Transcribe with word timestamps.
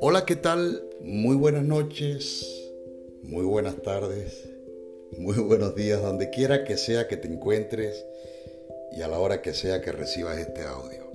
Hola, 0.00 0.24
¿qué 0.26 0.34
tal? 0.34 0.82
Muy 1.00 1.36
buenas 1.36 1.62
noches, 1.62 2.72
muy 3.22 3.44
buenas 3.44 3.80
tardes, 3.82 4.48
muy 5.16 5.36
buenos 5.36 5.76
días, 5.76 6.02
donde 6.02 6.30
quiera 6.30 6.64
que 6.64 6.76
sea 6.76 7.06
que 7.06 7.16
te 7.16 7.28
encuentres 7.28 8.04
y 8.90 9.02
a 9.02 9.08
la 9.08 9.20
hora 9.20 9.40
que 9.40 9.54
sea 9.54 9.80
que 9.80 9.92
recibas 9.92 10.38
este 10.38 10.62
audio. 10.62 11.12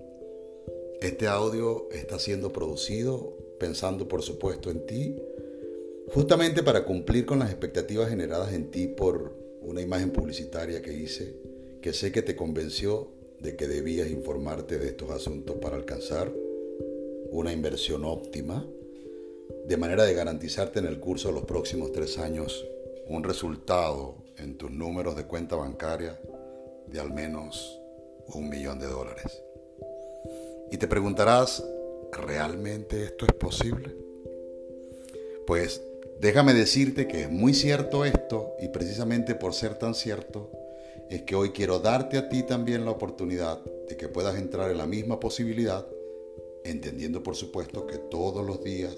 Este 1.01 1.27
audio 1.27 1.89
está 1.91 2.19
siendo 2.19 2.53
producido 2.53 3.37
pensando 3.59 4.07
por 4.07 4.21
supuesto 4.21 4.71
en 4.71 4.85
ti, 4.85 5.17
justamente 6.13 6.63
para 6.63 6.85
cumplir 6.85 7.25
con 7.25 7.39
las 7.39 7.49
expectativas 7.49 8.09
generadas 8.09 8.53
en 8.53 8.71
ti 8.71 8.87
por 8.87 9.35
una 9.61 9.81
imagen 9.81 10.11
publicitaria 10.11 10.81
que 10.81 10.93
hice, 10.93 11.35
que 11.81 11.91
sé 11.91 12.13
que 12.13 12.21
te 12.21 12.37
convenció 12.37 13.22
de 13.43 13.57
que 13.57 13.67
debías 13.67 14.09
informarte 14.09 14.79
de 14.79 14.87
estos 14.87 15.11
asuntos 15.11 15.57
para 15.57 15.75
alcanzar 15.75 16.31
una 17.29 17.51
inversión 17.51 18.05
óptima, 18.05 18.65
de 19.67 19.77
manera 19.77 20.05
de 20.05 20.13
garantizarte 20.13 20.79
en 20.79 20.85
el 20.85 21.01
curso 21.01 21.27
de 21.27 21.33
los 21.33 21.43
próximos 21.43 21.91
tres 21.91 22.17
años 22.17 22.65
un 23.05 23.21
resultado 23.21 24.15
en 24.37 24.57
tus 24.57 24.71
números 24.71 25.17
de 25.17 25.25
cuenta 25.25 25.57
bancaria 25.57 26.17
de 26.87 26.99
al 27.01 27.11
menos 27.13 27.81
un 28.33 28.47
millón 28.47 28.79
de 28.79 28.87
dólares. 28.87 29.43
Y 30.71 30.77
te 30.77 30.87
preguntarás, 30.87 31.65
¿realmente 32.13 33.03
esto 33.03 33.25
es 33.25 33.33
posible? 33.33 33.93
Pues 35.45 35.81
déjame 36.21 36.53
decirte 36.53 37.09
que 37.09 37.23
es 37.23 37.29
muy 37.29 37.53
cierto 37.53 38.05
esto 38.05 38.53
y 38.61 38.69
precisamente 38.69 39.35
por 39.35 39.53
ser 39.53 39.75
tan 39.75 39.95
cierto 39.95 40.62
es 41.09 41.21
que 41.23 41.35
hoy 41.35 41.51
quiero 41.51 41.79
darte 41.79 42.17
a 42.17 42.29
ti 42.29 42.43
también 42.43 42.85
la 42.85 42.91
oportunidad 42.91 43.63
de 43.89 43.97
que 43.97 44.07
puedas 44.07 44.37
entrar 44.37 44.71
en 44.71 44.77
la 44.77 44.87
misma 44.87 45.19
posibilidad 45.19 45.85
entendiendo 46.63 47.21
por 47.23 47.35
supuesto 47.35 47.85
que 47.85 47.97
todos 47.97 48.45
los 48.45 48.63
días 48.63 48.95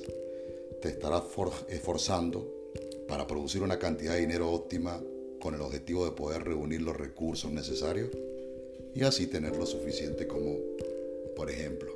te 0.81 0.89
estarás 0.89 1.23
esforzando 1.69 2.51
para 3.07 3.27
producir 3.27 3.63
una 3.63 3.79
cantidad 3.79 4.13
de 4.13 4.21
dinero 4.21 4.51
óptima 4.51 5.01
con 5.39 5.55
el 5.55 5.61
objetivo 5.61 6.05
de 6.05 6.11
poder 6.11 6.43
reunir 6.43 6.81
los 6.81 6.95
recursos 6.95 7.51
necesarios 7.51 8.09
y 8.93 9.03
así 9.03 9.27
tener 9.27 9.55
lo 9.57 9.65
suficiente 9.65 10.27
como, 10.27 10.57
por 11.35 11.49
ejemplo, 11.49 11.93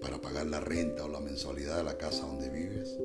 para 0.00 0.20
pagar 0.20 0.46
la 0.46 0.60
renta 0.60 1.04
o 1.04 1.08
la 1.08 1.20
mensualidad 1.20 1.78
de 1.78 1.84
la 1.84 1.96
casa 1.96 2.26
donde 2.26 2.50
vives, 2.50 2.96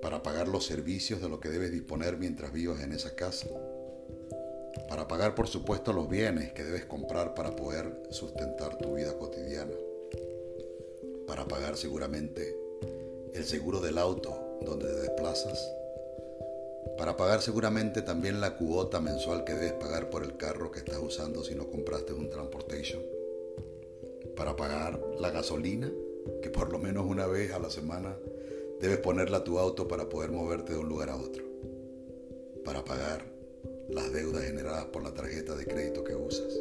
para 0.00 0.22
pagar 0.22 0.48
los 0.48 0.64
servicios 0.64 1.20
de 1.20 1.28
lo 1.28 1.40
que 1.40 1.48
debes 1.48 1.72
disponer 1.72 2.16
mientras 2.16 2.52
vivas 2.52 2.82
en 2.82 2.92
esa 2.92 3.14
casa, 3.14 3.48
para 4.88 5.08
pagar 5.08 5.34
por 5.34 5.48
supuesto 5.48 5.92
los 5.92 6.08
bienes 6.08 6.52
que 6.52 6.64
debes 6.64 6.84
comprar 6.84 7.34
para 7.34 7.54
poder 7.54 8.02
sustentar 8.10 8.78
tu 8.78 8.94
vida 8.94 9.16
cotidiana. 9.18 9.72
Para 11.26 11.46
pagar 11.46 11.76
seguramente 11.76 12.56
el 13.32 13.44
seguro 13.44 13.80
del 13.80 13.98
auto 13.98 14.58
donde 14.64 14.86
te 14.86 15.00
desplazas, 15.00 15.72
para 16.96 17.16
pagar 17.16 17.42
seguramente 17.42 18.00
también 18.02 18.40
la 18.40 18.56
cuota 18.56 19.00
mensual 19.00 19.44
que 19.44 19.54
debes 19.54 19.74
pagar 19.74 20.08
por 20.08 20.22
el 20.22 20.36
carro 20.36 20.70
que 20.70 20.78
estás 20.78 20.98
usando 20.98 21.44
si 21.44 21.54
no 21.54 21.68
compraste 21.68 22.12
un 22.12 22.30
transportation, 22.30 23.02
para 24.36 24.56
pagar 24.56 25.00
la 25.18 25.30
gasolina 25.30 25.90
que 26.42 26.50
por 26.50 26.72
lo 26.72 26.78
menos 26.78 27.06
una 27.06 27.26
vez 27.26 27.52
a 27.52 27.58
la 27.58 27.70
semana 27.70 28.16
debes 28.80 28.98
ponerla 28.98 29.38
a 29.38 29.44
tu 29.44 29.58
auto 29.58 29.88
para 29.88 30.08
poder 30.08 30.30
moverte 30.30 30.72
de 30.72 30.78
un 30.78 30.88
lugar 30.88 31.10
a 31.10 31.16
otro, 31.16 31.44
para 32.64 32.84
pagar 32.84 33.35
las 33.88 34.12
deudas 34.12 34.44
generadas 34.44 34.86
por 34.86 35.02
la 35.02 35.14
tarjeta 35.14 35.54
de 35.54 35.64
crédito 35.64 36.04
que 36.04 36.14
usas 36.14 36.52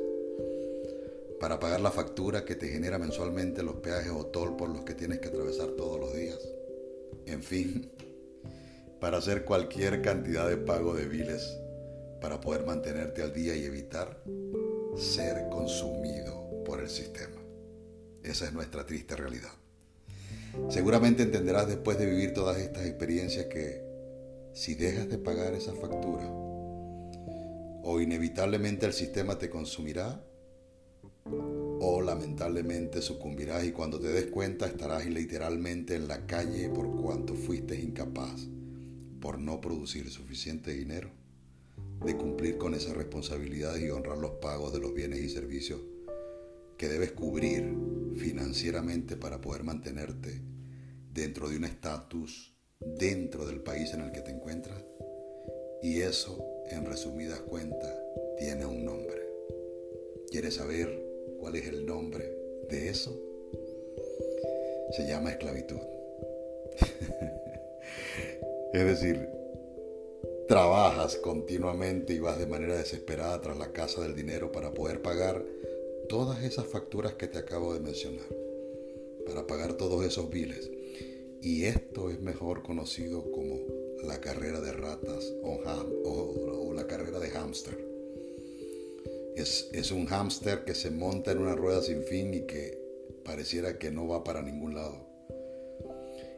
para 1.39 1.59
pagar 1.59 1.81
la 1.81 1.91
factura 1.91 2.45
que 2.45 2.55
te 2.55 2.69
genera 2.69 2.97
mensualmente 2.97 3.61
los 3.61 3.75
peajes 3.75 4.11
o 4.11 4.25
toll 4.25 4.55
por 4.55 4.69
los 4.69 4.83
que 4.83 4.95
tienes 4.95 5.19
que 5.19 5.27
atravesar 5.27 5.67
todos 5.71 5.99
los 5.99 6.15
días. 6.15 6.39
En 7.25 7.43
fin, 7.43 7.91
para 8.99 9.17
hacer 9.17 9.45
cualquier 9.45 10.01
cantidad 10.01 10.47
de 10.47 10.57
pago 10.57 10.93
de 10.93 11.05
biles 11.05 11.57
para 12.21 12.39
poder 12.39 12.65
mantenerte 12.65 13.21
al 13.21 13.33
día 13.33 13.55
y 13.55 13.65
evitar 13.65 14.23
ser 14.97 15.49
consumido 15.49 16.63
por 16.63 16.79
el 16.79 16.89
sistema. 16.89 17.41
Esa 18.23 18.45
es 18.45 18.53
nuestra 18.53 18.85
triste 18.85 19.15
realidad. 19.15 19.51
Seguramente 20.69 21.21
entenderás 21.21 21.67
después 21.67 21.99
de 21.99 22.05
vivir 22.05 22.33
todas 22.33 22.57
estas 22.57 22.85
experiencias 22.85 23.45
que 23.45 23.83
si 24.53 24.73
dejas 24.73 25.09
de 25.09 25.17
pagar 25.17 25.53
esa 25.53 25.73
factura, 25.73 26.25
o 27.87 28.01
inevitablemente 28.01 28.87
el 28.87 28.93
sistema 28.93 29.37
te 29.37 29.47
consumirá 29.47 30.25
o 31.79 32.01
lamentablemente 32.01 32.99
sucumbirás 32.99 33.63
y 33.63 33.71
cuando 33.71 33.99
te 33.99 34.07
des 34.07 34.25
cuenta 34.25 34.65
estarás 34.65 35.05
literalmente 35.05 35.95
en 35.95 36.07
la 36.07 36.25
calle 36.25 36.69
por 36.69 36.99
cuanto 36.99 37.35
fuiste 37.35 37.79
incapaz 37.79 38.47
por 39.21 39.37
no 39.37 39.61
producir 39.61 40.09
suficiente 40.09 40.73
dinero 40.73 41.11
de 42.03 42.17
cumplir 42.17 42.57
con 42.57 42.73
esas 42.73 42.97
responsabilidades 42.97 43.83
y 43.83 43.91
honrar 43.91 44.17
los 44.17 44.31
pagos 44.41 44.73
de 44.73 44.79
los 44.79 44.93
bienes 44.93 45.19
y 45.19 45.29
servicios 45.29 45.81
que 46.77 46.89
debes 46.89 47.11
cubrir 47.11 47.71
financieramente 48.17 49.15
para 49.15 49.41
poder 49.41 49.63
mantenerte 49.63 50.41
dentro 51.13 51.49
de 51.49 51.57
un 51.57 51.65
estatus 51.65 52.55
dentro 52.79 53.45
del 53.45 53.61
país 53.61 53.93
en 53.93 54.01
el 54.01 54.11
que 54.11 54.21
te 54.21 54.31
encuentras. 54.31 54.83
Y 55.81 56.01
eso, 56.01 56.37
en 56.71 56.85
resumidas 56.85 57.39
cuentas, 57.41 57.93
tiene 58.37 58.65
un 58.65 58.85
nombre. 58.85 59.21
¿Quieres 60.31 60.55
saber 60.55 61.05
¿Cuál 61.45 61.57
es 61.57 61.67
el 61.67 61.85
nombre 61.85 62.35
de 62.69 62.89
eso? 62.89 63.15
Se 64.91 65.05
llama 65.07 65.29
esclavitud. 65.29 65.79
es 68.73 68.85
decir, 68.85 69.29
trabajas 70.47 71.17
continuamente 71.17 72.13
y 72.13 72.19
vas 72.19 72.39
de 72.39 72.47
manera 72.47 72.75
desesperada 72.75 73.39
tras 73.41 73.59
la 73.59 73.71
casa 73.73 74.01
del 74.01 74.15
dinero 74.15 74.51
para 74.51 74.73
poder 74.73 75.03
pagar 75.03 75.45
todas 76.09 76.43
esas 76.43 76.65
facturas 76.65 77.13
que 77.13 77.27
te 77.27 77.37
acabo 77.37 77.75
de 77.75 77.79
mencionar, 77.79 78.25
para 79.27 79.45
pagar 79.45 79.73
todos 79.73 80.03
esos 80.03 80.29
biles. 80.31 80.71
Y 81.41 81.65
esto 81.65 82.09
es 82.09 82.19
mejor 82.21 82.63
conocido 82.63 83.29
como 83.31 83.59
la 84.05 84.21
carrera 84.21 84.61
de 84.61 84.71
ratas 84.71 85.33
o, 85.43 86.73
la 86.73 86.87
carrera 86.87 87.19
de 87.19 87.29
hámster. 87.29 87.77
Es, 89.35 89.91
un 89.91 90.05
hámster 90.07 90.63
que 90.63 90.73
se 90.75 90.91
monta 90.91 91.31
en 91.31 91.39
una 91.39 91.55
rueda 91.55 91.81
sin 91.81 92.03
fin 92.03 92.33
y 92.33 92.41
que 92.41 92.79
pareciera 93.23 93.77
que 93.77 93.91
no 93.91 94.07
va 94.07 94.23
para 94.23 94.41
ningún 94.41 94.75
lado. 94.75 95.05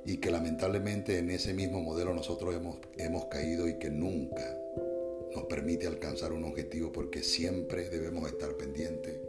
Y 0.06 0.18
que 0.18 0.32
lamentablemente 0.32 1.18
en 1.18 1.30
ese 1.30 1.54
mismo 1.54 1.82
modelo 1.82 2.14
nosotros 2.14 2.56
hemos, 2.56 2.78
hemos 2.98 3.26
caído 3.26 3.68
y 3.68 3.78
que 3.78 3.90
nunca 3.90 4.58
nos 5.36 5.46
permite 5.46 5.86
alcanzar 5.86 6.32
un 6.32 6.46
objetivo 6.46 6.92
porque 6.92 7.24
siempre 7.24 7.90
debemos 7.90 8.28
estar 8.30 8.56
pendientes 8.56 9.20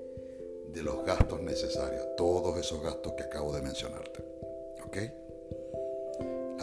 de 0.72 0.82
los 0.82 1.04
gastos 1.04 1.42
necesarios, 1.42 2.04
todos 2.16 2.58
esos 2.58 2.82
gastos 2.82 3.14
que 3.14 3.24
acabo 3.24 3.54
de 3.54 3.62
mencionarte. 3.62 4.22
¿Ok? 4.84 5.27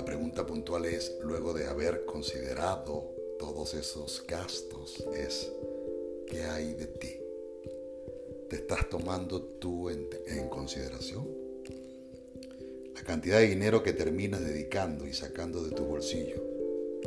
Pregunta 0.06 0.46
puntual 0.46 0.86
es, 0.86 1.18
luego 1.22 1.54
de 1.54 1.66
haber 1.68 2.06
considerado 2.06 3.12
todos 3.40 3.74
esos 3.74 4.24
gastos, 4.28 5.04
es, 5.14 5.52
¿Qué 6.28 6.44
hay 6.44 6.74
de 6.74 6.88
ti? 6.88 7.20
¿Te 8.50 8.56
estás 8.58 8.90
tomando 8.90 9.42
tú 9.42 9.90
en, 9.90 10.08
consideración? 10.50 11.28
La 12.96 13.04
cantidad 13.04 13.40
de 13.40 13.48
dinero 13.48 13.84
que 13.84 13.94
terminas 13.94 14.42
dedicando 14.42 15.08
y 15.08 15.14
sacando 15.14 15.64
de 15.64 15.72
tu 15.72 15.84
bolsillo, 15.84 16.42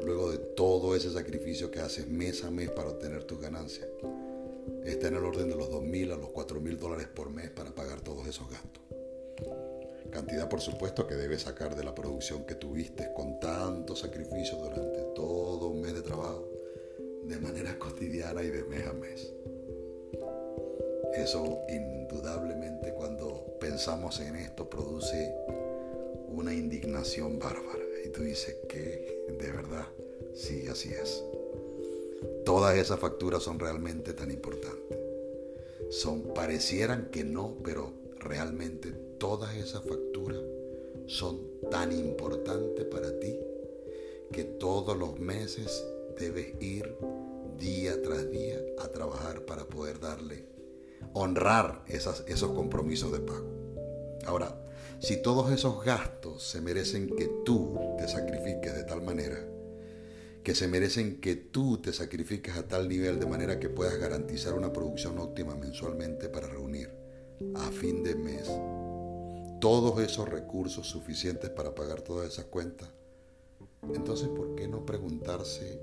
luego 0.04 0.30
de 0.30 0.38
todo 0.38 0.94
ese 0.94 1.10
sacrificio 1.10 1.70
que 1.70 1.80
haces 1.80 2.06
mes 2.08 2.44
a 2.44 2.50
mes 2.50 2.70
para 2.70 2.90
obtener 2.90 3.24
tus 3.24 3.40
ganancias, 3.40 3.88
está 4.84 5.08
en 5.08 5.16
el 5.16 5.24
orden 5.24 5.48
de 5.48 5.56
los 5.56 5.68
2.000 5.68 6.12
a 6.12 6.16
los 6.16 6.30
4.000 6.30 6.76
dólares 6.78 7.08
por 7.08 7.30
mes 7.30 7.50
para 7.50 7.74
pagar 7.74 8.00
todos 8.00 8.26
esos 8.26 8.48
gastos. 8.50 8.82
Cantidad, 10.10 10.48
por 10.48 10.60
supuesto, 10.60 11.06
que 11.06 11.14
debes 11.14 11.42
sacar 11.42 11.76
de 11.76 11.84
la 11.84 11.94
producción 11.94 12.44
que 12.44 12.54
tuviste 12.54 13.12
con 13.14 13.38
tanto 13.38 13.94
sacrificio 13.94 14.56
durante 14.58 15.02
todo 15.14 15.68
un 15.68 15.80
mes 15.80 15.94
de 15.94 16.02
trabajo 16.02 16.48
de 17.24 17.38
manera 17.38 17.78
cotidiana 17.78 18.42
y 18.42 18.48
de 18.48 18.64
mes 18.64 18.86
a 18.86 18.92
mes. 18.92 19.32
Eso 21.14 21.62
indudablemente 21.68 22.94
cuando 22.94 23.56
pensamos 23.60 24.20
en 24.20 24.36
esto 24.36 24.68
produce 24.68 25.34
una 26.28 26.54
indignación 26.54 27.38
bárbara. 27.38 27.84
Y 28.04 28.10
tú 28.10 28.22
dices 28.22 28.56
que 28.68 29.26
de 29.38 29.52
verdad, 29.52 29.86
sí, 30.34 30.66
así 30.68 30.90
es. 30.90 31.24
Todas 32.44 32.76
esas 32.76 32.98
facturas 32.98 33.42
son 33.42 33.58
realmente 33.58 34.12
tan 34.14 34.30
importantes. 34.30 34.98
Son, 35.90 36.22
parecieran 36.34 37.10
que 37.10 37.24
no, 37.24 37.56
pero 37.62 37.92
realmente 38.18 39.07
todas 39.18 39.54
esas 39.56 39.82
facturas 39.82 40.40
son 41.06 41.40
tan 41.70 41.92
importantes 41.92 42.84
para 42.84 43.18
ti 43.18 43.38
que 44.32 44.44
todos 44.44 44.96
los 44.96 45.18
meses 45.18 45.84
debes 46.18 46.54
ir 46.60 46.96
día 47.58 48.00
tras 48.02 48.30
día 48.30 48.58
a 48.78 48.88
trabajar 48.88 49.44
para 49.44 49.64
poder 49.64 50.00
darle 50.00 50.46
honrar 51.14 51.84
esos 51.88 52.50
compromisos 52.52 53.12
de 53.12 53.20
pago. 53.20 53.46
Ahora, 54.26 54.64
si 55.00 55.22
todos 55.22 55.50
esos 55.52 55.84
gastos 55.84 56.42
se 56.42 56.60
merecen 56.60 57.08
que 57.16 57.30
tú 57.44 57.78
te 57.98 58.08
sacrifiques 58.08 58.74
de 58.74 58.84
tal 58.84 59.02
manera, 59.02 59.48
que 60.42 60.54
se 60.54 60.68
merecen 60.68 61.20
que 61.20 61.36
tú 61.36 61.78
te 61.78 61.92
sacrifiques 61.92 62.56
a 62.56 62.66
tal 62.66 62.88
nivel 62.88 63.18
de 63.18 63.26
manera 63.26 63.58
que 63.58 63.68
puedas 63.68 63.98
garantizar 63.98 64.54
una 64.54 64.72
producción 64.72 65.18
óptima 65.18 65.54
mensualmente 65.54 66.28
para 66.28 66.48
reunir 66.48 66.90
a 67.54 67.70
fin 67.70 68.02
de 68.02 68.14
mes 68.14 68.48
todos 69.60 70.00
esos 70.00 70.28
recursos 70.28 70.86
suficientes 70.86 71.50
para 71.50 71.74
pagar 71.74 72.02
todas 72.02 72.32
esas 72.32 72.46
cuentas, 72.46 72.88
entonces 73.94 74.28
¿por 74.28 74.54
qué 74.54 74.68
no 74.68 74.84
preguntarse 74.84 75.80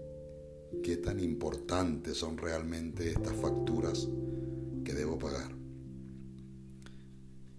qué 0.84 0.98
tan 0.98 1.20
importantes 1.20 2.18
son 2.18 2.38
realmente 2.38 3.10
estas 3.10 3.36
facturas 3.36 4.08
que 4.84 4.94
debo 4.94 5.18
pagar? 5.18 5.56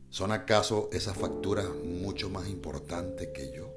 ¿Son 0.08 0.32
acaso 0.32 0.88
esas 0.92 1.16
facturas 1.16 1.66
mucho 1.84 2.30
más 2.30 2.48
importantes 2.48 3.28
que 3.34 3.52
yo? 3.54 3.70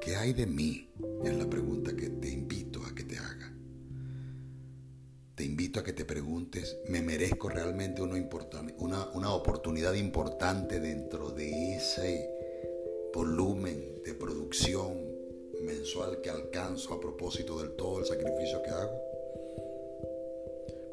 ¿Qué 0.00 0.16
hay 0.16 0.32
de 0.32 0.46
mí? 0.46 0.90
Es 1.22 1.36
la 1.36 1.48
pregunta 1.48 1.94
que 1.94 2.08
te 2.08 2.28
invito 2.28 2.82
a 2.84 2.92
que 2.92 3.04
te 3.04 3.18
haga. 3.18 3.31
Te 5.42 5.46
invito 5.46 5.80
a 5.80 5.82
que 5.82 5.92
te 5.92 6.04
preguntes, 6.04 6.78
¿me 6.86 7.02
merezco 7.02 7.48
realmente 7.48 8.00
una, 8.00 9.34
oportunidad 9.34 9.94
importante 9.94 10.78
dentro 10.78 11.30
de 11.30 11.74
ese 11.74 12.30
volumen 13.12 14.00
de 14.04 14.14
producción 14.14 15.04
mensual 15.62 16.20
que 16.20 16.30
alcanzo 16.30 16.94
a 16.94 17.00
propósito 17.00 17.58
del 17.58 17.72
todo 17.72 17.98
el 17.98 18.06
sacrificio 18.06 18.62
que 18.62 18.70
hago? 18.70 18.92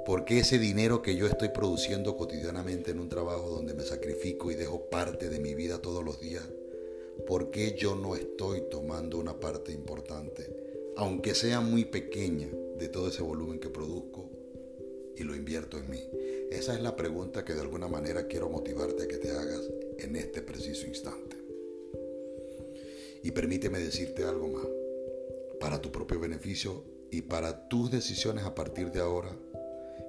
¿Por 0.04 0.26
qué 0.26 0.40
ese 0.40 0.58
dinero 0.58 1.04
que 1.04 1.16
yo 1.16 1.28
estoy 1.28 1.50
produciendo 1.50 2.18
cotidianamente 2.18 2.90
en 2.90 3.02
un 3.02 3.10
trabajo 3.10 3.52
donde 3.52 3.76
me 3.76 3.84
sacrifico 3.84 4.50
y 4.50 4.56
dejo 4.56 4.90
parte 4.90 5.30
de 5.30 5.40
mi 5.40 5.54
vida 5.54 5.80
todos 5.80 6.04
los 6.04 6.20
días 6.20 6.50
¿por 7.28 7.52
qué 7.52 7.76
yo 7.78 7.94
no 7.94 8.16
estoy 8.16 8.64
tomando 8.72 9.20
una 9.20 9.40
parte 9.40 9.74
importante, 9.74 10.92
aunque 10.96 11.36
sea 11.36 11.62
muy 11.62 11.86
pequeña, 11.86 12.48
de 12.80 12.88
todo 12.88 13.10
ese 13.10 13.22
volumen 13.22 13.60
que 13.60 13.70
produzco 13.70 14.39
y 15.18 15.24
lo 15.24 15.36
invierto 15.36 15.78
en 15.78 15.90
mí? 15.90 16.04
Esa 16.52 16.74
es 16.74 16.82
la 16.82 16.96
pregunta 16.96 17.46
que 17.46 17.54
de 17.54 17.62
alguna 17.62 17.88
manera 17.88 18.28
quiero 18.28 18.50
motivarte 18.50 19.04
a 19.04 19.08
que 19.08 19.18
te 19.18 19.32
hagas 19.32 19.70
en 20.00 20.16
este 20.16 20.42
preciso 20.42 20.88
instante. 20.88 21.36
Y 23.24 23.32
permíteme 23.32 23.80
decirte 23.80 24.24
algo 24.24 24.48
más, 24.48 24.68
para 25.60 25.82
tu 25.82 25.92
propio 25.92 26.20
beneficio 26.20 26.84
y 27.12 27.22
para 27.22 27.68
tus 27.68 27.92
decisiones 27.92 28.46
a 28.46 28.56
partir 28.56 28.92
de 28.92 29.02
ahora, 29.02 29.36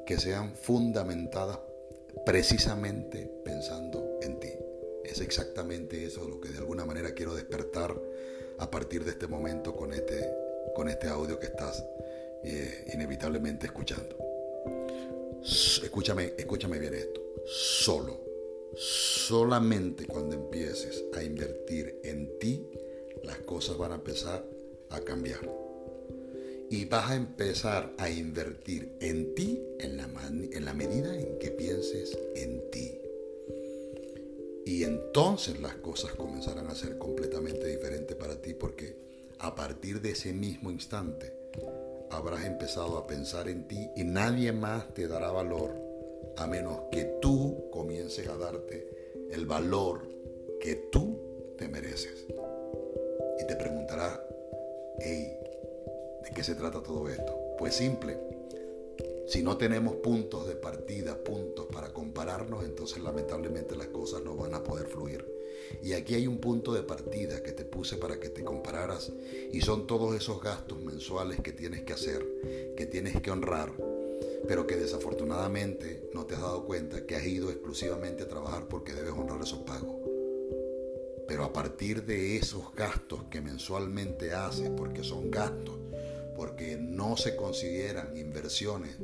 que 0.06 0.18
sean 0.18 0.54
fundamentadas 0.54 1.58
precisamente 2.24 3.30
pensando 3.44 4.18
en 4.22 4.38
ti. 4.38 4.52
Es 5.04 5.20
exactamente 5.20 6.04
eso 6.04 6.28
lo 6.28 6.40
que 6.40 6.50
de 6.50 6.58
alguna 6.58 6.84
manera 6.84 7.14
quiero 7.14 7.34
despertar 7.34 8.00
a 8.58 8.70
partir 8.70 9.04
de 9.04 9.10
este 9.10 9.26
momento 9.26 9.74
con 9.74 9.92
este, 9.92 10.32
con 10.74 10.88
este 10.88 11.08
audio 11.08 11.38
que 11.38 11.46
estás 11.46 11.84
eh, 12.44 12.90
inevitablemente 12.94 13.66
escuchando. 13.66 14.29
Escúchame, 15.42 16.34
escúchame 16.36 16.78
bien 16.78 16.94
esto. 16.94 17.20
Solo, 17.46 18.20
solamente 18.76 20.06
cuando 20.06 20.36
empieces 20.36 21.04
a 21.14 21.22
invertir 21.22 22.00
en 22.04 22.38
ti, 22.38 22.66
las 23.24 23.38
cosas 23.38 23.78
van 23.78 23.92
a 23.92 23.96
empezar 23.96 24.44
a 24.90 25.00
cambiar. 25.00 25.48
Y 26.68 26.84
vas 26.84 27.10
a 27.10 27.16
empezar 27.16 27.92
a 27.98 28.08
invertir 28.08 28.92
en 29.00 29.34
ti 29.34 29.60
en 29.80 29.96
la, 29.96 30.08
en 30.28 30.64
la 30.64 30.74
medida 30.74 31.18
en 31.18 31.38
que 31.38 31.50
pienses 31.50 32.16
en 32.36 32.70
ti. 32.70 33.00
Y 34.66 34.84
entonces 34.84 35.60
las 35.60 35.74
cosas 35.76 36.12
comenzarán 36.12 36.68
a 36.68 36.74
ser 36.74 36.98
completamente 36.98 37.66
diferentes 37.66 38.16
para 38.16 38.40
ti 38.40 38.54
porque 38.54 38.94
a 39.38 39.54
partir 39.54 40.00
de 40.00 40.10
ese 40.10 40.32
mismo 40.32 40.70
instante 40.70 41.32
habrás 42.10 42.44
empezado 42.44 42.98
a 42.98 43.06
pensar 43.06 43.48
en 43.48 43.66
ti 43.66 43.90
y 43.96 44.04
nadie 44.04 44.52
más 44.52 44.92
te 44.94 45.08
dará 45.08 45.30
valor 45.30 45.74
a 46.36 46.46
menos 46.46 46.82
que 46.90 47.04
tú 47.20 47.68
comiences 47.70 48.28
a 48.28 48.36
darte 48.36 49.26
el 49.30 49.46
valor 49.46 50.08
que 50.60 50.74
tú 50.90 51.54
te 51.56 51.68
mereces. 51.68 52.26
Y 53.38 53.46
te 53.46 53.56
preguntará, 53.56 54.22
hey, 54.98 55.36
¿de 56.24 56.30
qué 56.34 56.42
se 56.42 56.54
trata 56.54 56.82
todo 56.82 57.08
esto? 57.08 57.38
Pues 57.58 57.74
simple 57.74 58.18
si 59.30 59.44
no 59.44 59.56
tenemos 59.56 59.94
puntos 59.96 60.48
de 60.48 60.56
partida, 60.56 61.16
puntos 61.16 61.66
para 61.66 61.92
compararnos, 61.92 62.64
entonces 62.64 63.00
lamentablemente 63.00 63.76
las 63.76 63.86
cosas 63.86 64.24
no 64.24 64.34
van 64.34 64.54
a 64.54 64.64
poder 64.64 64.88
fluir. 64.88 65.24
Y 65.82 65.92
aquí 65.92 66.14
hay 66.14 66.26
un 66.26 66.38
punto 66.38 66.72
de 66.72 66.82
partida 66.82 67.42
que 67.42 67.52
te 67.52 67.64
puse 67.64 67.96
para 67.96 68.18
que 68.18 68.28
te 68.28 68.44
compararas 68.44 69.12
y 69.52 69.60
son 69.60 69.86
todos 69.86 70.14
esos 70.14 70.42
gastos 70.42 70.80
mensuales 70.82 71.40
que 71.40 71.52
tienes 71.52 71.82
que 71.82 71.92
hacer, 71.92 72.26
que 72.76 72.86
tienes 72.86 73.20
que 73.20 73.30
honrar, 73.30 73.72
pero 74.46 74.66
que 74.66 74.76
desafortunadamente 74.76 76.10
no 76.14 76.26
te 76.26 76.34
has 76.34 76.40
dado 76.40 76.64
cuenta 76.64 77.06
que 77.06 77.16
has 77.16 77.26
ido 77.26 77.50
exclusivamente 77.50 78.24
a 78.24 78.28
trabajar 78.28 78.66
porque 78.68 78.92
debes 78.92 79.12
honrar 79.12 79.40
esos 79.42 79.60
pagos. 79.60 79.96
Pero 81.26 81.44
a 81.44 81.52
partir 81.52 82.04
de 82.04 82.36
esos 82.36 82.74
gastos 82.74 83.24
que 83.30 83.40
mensualmente 83.40 84.32
haces, 84.32 84.68
porque 84.70 85.04
son 85.04 85.30
gastos, 85.30 85.78
porque 86.36 86.76
no 86.76 87.16
se 87.16 87.36
consideran 87.36 88.16
inversiones 88.16 88.96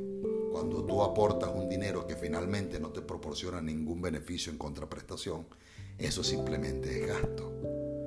cuando 0.51 0.83
tú 0.83 1.03
aportas 1.03 1.51
un 1.53 1.69
dinero 1.69 2.07
que 2.07 2.15
finalmente 2.15 2.79
no 2.79 2.89
te 2.89 3.01
proporciona 3.01 3.61
ningún 3.61 4.01
beneficio 4.01 4.51
en 4.51 4.57
contraprestación, 4.57 5.45
eso 5.97 6.23
simplemente 6.23 7.01
es 7.01 7.07
gasto. 7.07 7.51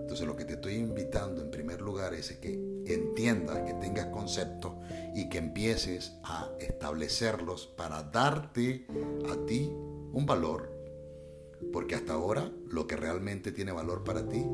Entonces 0.00 0.26
lo 0.26 0.36
que 0.36 0.44
te 0.44 0.54
estoy 0.54 0.74
invitando 0.74 1.40
en 1.40 1.50
primer 1.50 1.80
lugar 1.80 2.14
es 2.14 2.32
que 2.32 2.82
entiendas, 2.86 3.60
que 3.60 3.74
tengas 3.74 4.06
conceptos 4.06 4.72
y 5.14 5.28
que 5.28 5.38
empieces 5.38 6.14
a 6.24 6.50
establecerlos 6.58 7.66
para 7.66 8.02
darte 8.02 8.86
a 9.28 9.46
ti 9.46 9.70
un 10.12 10.26
valor. 10.26 10.72
Porque 11.72 11.94
hasta 11.94 12.14
ahora 12.14 12.50
lo 12.68 12.86
que 12.86 12.96
realmente 12.96 13.52
tiene 13.52 13.72
valor 13.72 14.02
para 14.02 14.28
ti 14.28 14.44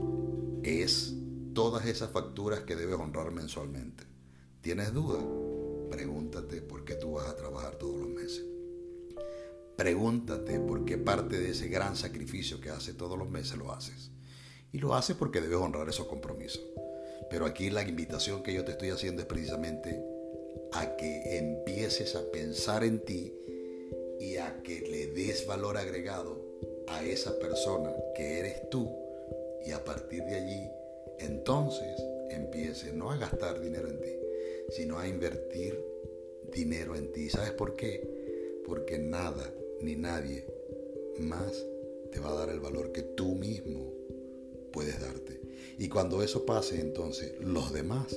es 0.63 1.15
todas 1.55 1.87
esas 1.87 2.11
facturas 2.11 2.61
que 2.61 2.77
debes 2.77 2.99
honrar 2.99 3.31
mensualmente. 3.31 4.05
¿Tienes 4.61 4.93
duda? 4.93 5.21
Pregúntate 5.91 6.61
por 6.61 6.85
qué 6.85 6.97
tú 6.97 7.13
vas 7.13 7.29
a 7.29 7.37
trabajar 7.37 7.77
todos 7.77 7.97
los 7.97 8.09
meses. 8.09 8.56
Pregúntate 9.77 10.59
por 10.61 10.85
qué 10.85 10.99
parte 10.99 11.39
de 11.39 11.51
ese 11.51 11.69
gran 11.69 11.97
sacrificio 11.97 12.61
que 12.61 12.71
haces 12.71 12.97
todos 12.97 13.19
los 13.19 13.29
meses 13.29 13.57
lo 13.59 13.73
haces. 13.73 14.11
Y 14.73 14.79
lo 14.79 14.95
haces 14.95 15.17
porque 15.17 15.41
debes 15.41 15.59
honrar 15.59 15.89
esos 15.89 16.07
compromisos. 16.07 16.63
Pero 17.31 17.47
aquí 17.47 17.71
la 17.71 17.83
invitación 17.83 18.43
que 18.43 18.55
yo 18.55 18.65
te 18.65 18.73
estoy 18.73 18.91
haciendo 18.91 19.23
es 19.23 19.29
precisamente 19.29 20.03
a 20.73 20.97
que 20.97 21.39
empieces 21.39 22.15
a 22.17 22.31
pensar 22.31 22.85
en 22.85 23.05
ti 23.05 23.33
y 24.21 24.37
a 24.37 24.63
que 24.63 24.81
le 24.81 25.09
des 25.09 25.47
valor 25.47 25.77
agregado 25.77 26.43
a 26.89 27.05
esa 27.05 27.39
persona 27.39 27.93
que 28.15 28.39
eres 28.39 28.69
tú 28.71 28.91
y 29.65 29.73
a 29.73 29.85
partir 29.85 30.25
de 30.25 30.35
allí 30.35 30.71
entonces 31.19 32.03
empieces 32.31 32.95
no 32.95 33.11
a 33.11 33.17
gastar 33.17 33.61
dinero 33.61 33.89
en 33.89 34.01
ti, 34.01 34.13
sino 34.71 34.99
a 34.99 35.09
invertir 35.09 35.83
dinero 36.53 36.95
en 36.97 37.13
ti. 37.13 37.31
¿Sabes 37.31 37.53
por 37.53 37.77
qué? 37.77 38.63
Porque 38.67 38.99
nada 38.99 39.53
ni 39.81 39.97
nadie 39.97 40.47
más 41.19 41.65
te 42.13 42.21
va 42.21 42.31
a 42.31 42.35
dar 42.35 42.51
el 42.51 42.61
valor 42.61 42.93
que 42.93 43.03
tú 43.03 43.35
mismo 43.35 43.93
puedes 44.73 45.01
darte. 45.01 45.41
Y 45.79 45.89
cuando 45.89 46.23
eso 46.23 46.45
pase, 46.45 46.81
entonces 46.81 47.35
los 47.41 47.73
demás 47.73 48.17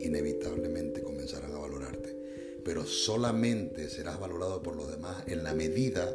inevitablemente 0.00 1.02
comenzarán 1.02 1.54
a 1.54 1.58
valorarte. 1.58 2.16
Pero 2.64 2.84
solamente 2.84 3.88
serás 3.88 4.20
valorado 4.20 4.62
por 4.62 4.76
los 4.76 4.90
demás 4.90 5.24
en 5.26 5.42
la 5.42 5.54
medida 5.54 6.14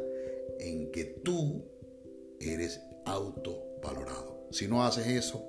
en 0.60 0.90
que 0.92 1.04
tú 1.04 1.64
eres 2.40 2.80
autovalorado. 3.04 4.48
Si 4.50 4.68
no 4.68 4.84
haces 4.84 5.06
eso, 5.06 5.44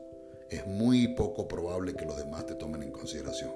es 0.50 0.66
muy 0.66 1.10
poco 1.10 1.48
probable 1.48 1.96
que 1.96 2.06
los 2.06 2.18
demás 2.18 2.46
te 2.46 2.56
tomen 2.56 2.84
en 2.84 2.92
consideración. 2.92 3.52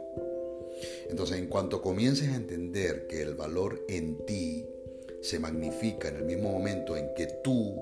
Entonces, 1.10 1.38
en 1.38 1.48
cuanto 1.48 1.82
comiences 1.82 2.30
a 2.30 2.36
entender 2.36 3.08
que 3.08 3.22
el 3.22 3.36
valor 3.36 3.84
en 3.90 4.26
ti 4.26 4.66
se 5.22 5.40
magnifica 5.40 6.10
en 6.10 6.18
el 6.18 6.24
mismo 6.24 6.52
momento 6.52 6.96
en 6.96 7.14
que 7.16 7.28
tú 7.44 7.76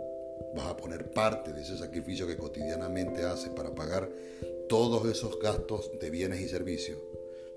vas 0.55 0.67
a 0.67 0.77
poner 0.77 1.11
parte 1.11 1.53
de 1.53 1.61
ese 1.61 1.77
sacrificio 1.77 2.27
que 2.27 2.37
cotidianamente 2.37 3.23
haces 3.23 3.49
para 3.49 3.73
pagar 3.73 4.09
todos 4.67 5.07
esos 5.09 5.39
gastos 5.39 5.91
de 5.99 6.09
bienes 6.09 6.41
y 6.41 6.47
servicios, 6.47 6.97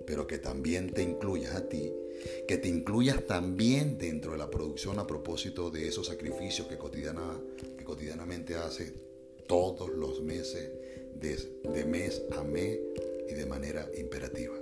pero 0.06 0.26
que 0.26 0.38
también 0.38 0.92
te 0.92 1.02
incluyas 1.02 1.54
a 1.54 1.68
ti, 1.68 1.92
que 2.46 2.58
te 2.58 2.68
incluyas 2.68 3.26
también 3.26 3.98
dentro 3.98 4.32
de 4.32 4.38
la 4.38 4.50
producción 4.50 4.98
a 4.98 5.06
propósito 5.06 5.70
de 5.70 5.88
esos 5.88 6.06
sacrificios 6.06 6.66
que, 6.66 6.76
cotidiana, 6.76 7.40
que 7.78 7.84
cotidianamente 7.84 8.54
haces 8.54 8.92
todos 9.46 9.90
los 9.90 10.22
meses, 10.22 10.70
de, 11.14 11.36
de 11.74 11.84
mes 11.84 12.22
a 12.38 12.44
mes 12.44 12.78
y 13.28 13.34
de 13.34 13.46
manera 13.46 13.90
imperativa. 13.98 14.54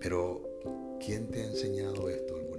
Pero, 0.00 0.98
¿quién 1.04 1.28
te 1.28 1.42
ha 1.42 1.44
enseñado 1.44 2.08
esto? 2.08 2.51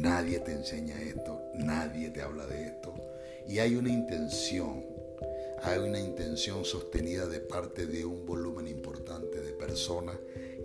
Nadie 0.00 0.38
te 0.38 0.52
enseña 0.52 0.98
esto, 1.02 1.38
nadie 1.54 2.08
te 2.08 2.22
habla 2.22 2.46
de 2.46 2.68
esto. 2.68 2.94
Y 3.46 3.58
hay 3.58 3.76
una 3.76 3.90
intención, 3.90 4.82
hay 5.62 5.78
una 5.78 6.00
intención 6.00 6.64
sostenida 6.64 7.26
de 7.26 7.40
parte 7.40 7.86
de 7.86 8.06
un 8.06 8.24
volumen 8.24 8.66
importante 8.66 9.42
de 9.42 9.52
personas 9.52 10.16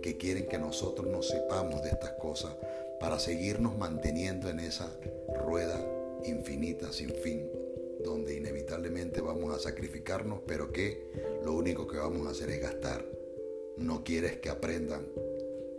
que 0.02 0.16
quieren 0.16 0.46
que 0.46 0.58
nosotros 0.58 1.06
no 1.08 1.22
sepamos 1.22 1.82
de 1.82 1.90
estas 1.90 2.12
cosas 2.12 2.56
para 2.98 3.18
seguirnos 3.18 3.76
manteniendo 3.76 4.48
en 4.48 4.60
esa 4.60 4.90
rueda 5.44 5.84
infinita, 6.24 6.90
sin 6.90 7.10
fin, 7.10 7.46
donde 8.02 8.36
inevitablemente 8.36 9.20
vamos 9.20 9.54
a 9.54 9.58
sacrificarnos, 9.58 10.40
pero 10.46 10.72
que 10.72 11.10
lo 11.44 11.54
único 11.54 11.86
que 11.86 11.98
vamos 11.98 12.26
a 12.26 12.30
hacer 12.30 12.48
es 12.48 12.60
gastar. 12.62 13.04
No 13.76 14.02
quieres 14.02 14.38
que 14.38 14.48
aprendan. 14.48 15.06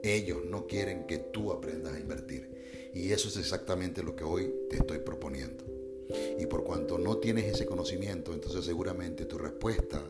Ellos 0.04 0.46
no 0.46 0.68
quieren 0.68 1.06
que 1.08 1.18
tú 1.18 1.52
aprendas 1.52 1.96
a 1.96 2.00
invertir. 2.00 2.92
Y 2.94 3.12
eso 3.12 3.28
es 3.30 3.38
exactamente 3.38 4.04
lo 4.04 4.16
que 4.16 4.24
hoy 4.24 4.54
te 4.70 4.78
estoy 4.78 5.00
proponiendo. 5.00 5.64
Y 6.40 6.46
por 6.46 6.64
cuanto 6.64 6.98
no 6.98 7.18
tienes 7.18 7.46
ese 7.46 7.66
conocimiento, 7.66 8.34
entonces 8.34 8.66
seguramente 8.66 9.26
tu 9.26 9.38
respuesta 9.38 10.04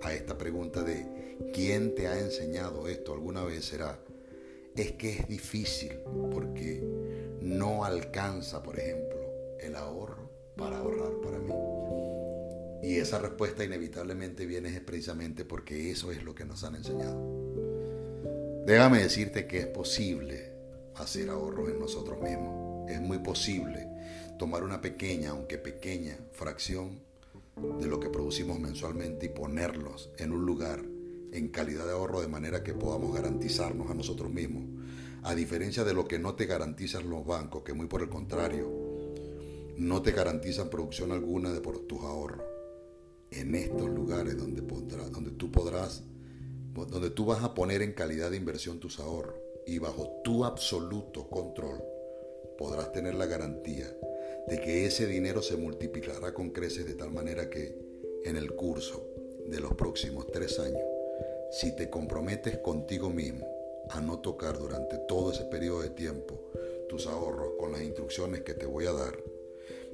a 0.00 0.12
esta 0.12 0.38
pregunta 0.38 0.82
de 0.82 1.38
¿quién 1.52 1.94
te 1.94 2.06
ha 2.06 2.18
enseñado 2.18 2.88
esto 2.88 3.12
alguna 3.12 3.44
vez 3.44 3.64
será? 3.64 3.98
Es 4.76 4.92
que 4.92 5.10
es 5.10 5.28
difícil 5.28 5.98
porque 6.32 6.82
no 7.40 7.84
alcanza, 7.84 8.62
por 8.62 8.78
ejemplo, 8.78 9.20
el 9.60 9.76
ahorro 9.76 10.30
para 10.56 10.78
ahorrar 10.78 11.20
para 11.22 11.38
mí. 11.38 11.52
Y 12.82 12.96
esa 12.96 13.18
respuesta 13.18 13.64
inevitablemente 13.64 14.44
viene 14.46 14.80
precisamente 14.80 15.44
porque 15.44 15.90
eso 15.90 16.12
es 16.12 16.22
lo 16.22 16.34
que 16.34 16.44
nos 16.44 16.64
han 16.64 16.74
enseñado. 16.74 17.53
Déjame 18.66 19.02
decirte 19.02 19.46
que 19.46 19.58
es 19.58 19.66
posible 19.66 20.50
hacer 20.94 21.28
ahorros 21.28 21.68
en 21.68 21.78
nosotros 21.78 22.18
mismos. 22.22 22.90
Es 22.90 22.98
muy 22.98 23.18
posible 23.18 23.86
tomar 24.38 24.64
una 24.64 24.80
pequeña, 24.80 25.30
aunque 25.30 25.58
pequeña, 25.58 26.16
fracción 26.32 26.98
de 27.78 27.86
lo 27.86 28.00
que 28.00 28.08
producimos 28.08 28.58
mensualmente 28.58 29.26
y 29.26 29.28
ponerlos 29.28 30.10
en 30.16 30.32
un 30.32 30.46
lugar 30.46 30.82
en 31.32 31.48
calidad 31.48 31.84
de 31.84 31.92
ahorro 31.92 32.22
de 32.22 32.28
manera 32.28 32.62
que 32.62 32.72
podamos 32.72 33.14
garantizarnos 33.14 33.90
a 33.90 33.94
nosotros 33.94 34.32
mismos. 34.32 34.64
A 35.24 35.34
diferencia 35.34 35.84
de 35.84 35.92
lo 35.92 36.08
que 36.08 36.18
no 36.18 36.34
te 36.34 36.46
garantizan 36.46 37.10
los 37.10 37.26
bancos, 37.26 37.64
que 37.64 37.74
muy 37.74 37.86
por 37.86 38.00
el 38.00 38.08
contrario, 38.08 38.66
no 39.76 40.00
te 40.00 40.12
garantizan 40.12 40.70
producción 40.70 41.12
alguna 41.12 41.52
de 41.52 41.60
por 41.60 41.80
tus 41.80 42.00
ahorros. 42.00 42.46
En 43.30 43.54
estos 43.56 43.90
lugares 43.90 44.38
donde, 44.38 44.62
donde 44.62 45.30
tú 45.32 45.50
podrás, 45.50 46.02
donde 46.74 47.10
tú 47.10 47.24
vas 47.24 47.44
a 47.44 47.54
poner 47.54 47.82
en 47.82 47.92
calidad 47.92 48.30
de 48.30 48.36
inversión 48.36 48.80
tus 48.80 48.98
ahorros 48.98 49.36
y 49.66 49.78
bajo 49.78 50.20
tu 50.24 50.44
absoluto 50.44 51.28
control, 51.28 51.82
podrás 52.58 52.92
tener 52.92 53.14
la 53.14 53.26
garantía 53.26 53.86
de 54.48 54.60
que 54.60 54.84
ese 54.84 55.06
dinero 55.06 55.40
se 55.40 55.56
multiplicará 55.56 56.34
con 56.34 56.50
creces 56.50 56.86
de 56.86 56.94
tal 56.94 57.12
manera 57.12 57.48
que 57.48 57.78
en 58.24 58.36
el 58.36 58.54
curso 58.54 59.06
de 59.46 59.60
los 59.60 59.74
próximos 59.74 60.26
tres 60.30 60.58
años, 60.58 60.82
si 61.50 61.74
te 61.76 61.88
comprometes 61.88 62.58
contigo 62.58 63.08
mismo 63.10 63.46
a 63.90 64.00
no 64.00 64.18
tocar 64.18 64.58
durante 64.58 64.98
todo 64.98 65.32
ese 65.32 65.44
periodo 65.44 65.82
de 65.82 65.90
tiempo 65.90 66.40
tus 66.88 67.06
ahorros 67.06 67.52
con 67.58 67.72
las 67.72 67.82
instrucciones 67.82 68.42
que 68.42 68.54
te 68.54 68.66
voy 68.66 68.86
a 68.86 68.92
dar, 68.92 69.22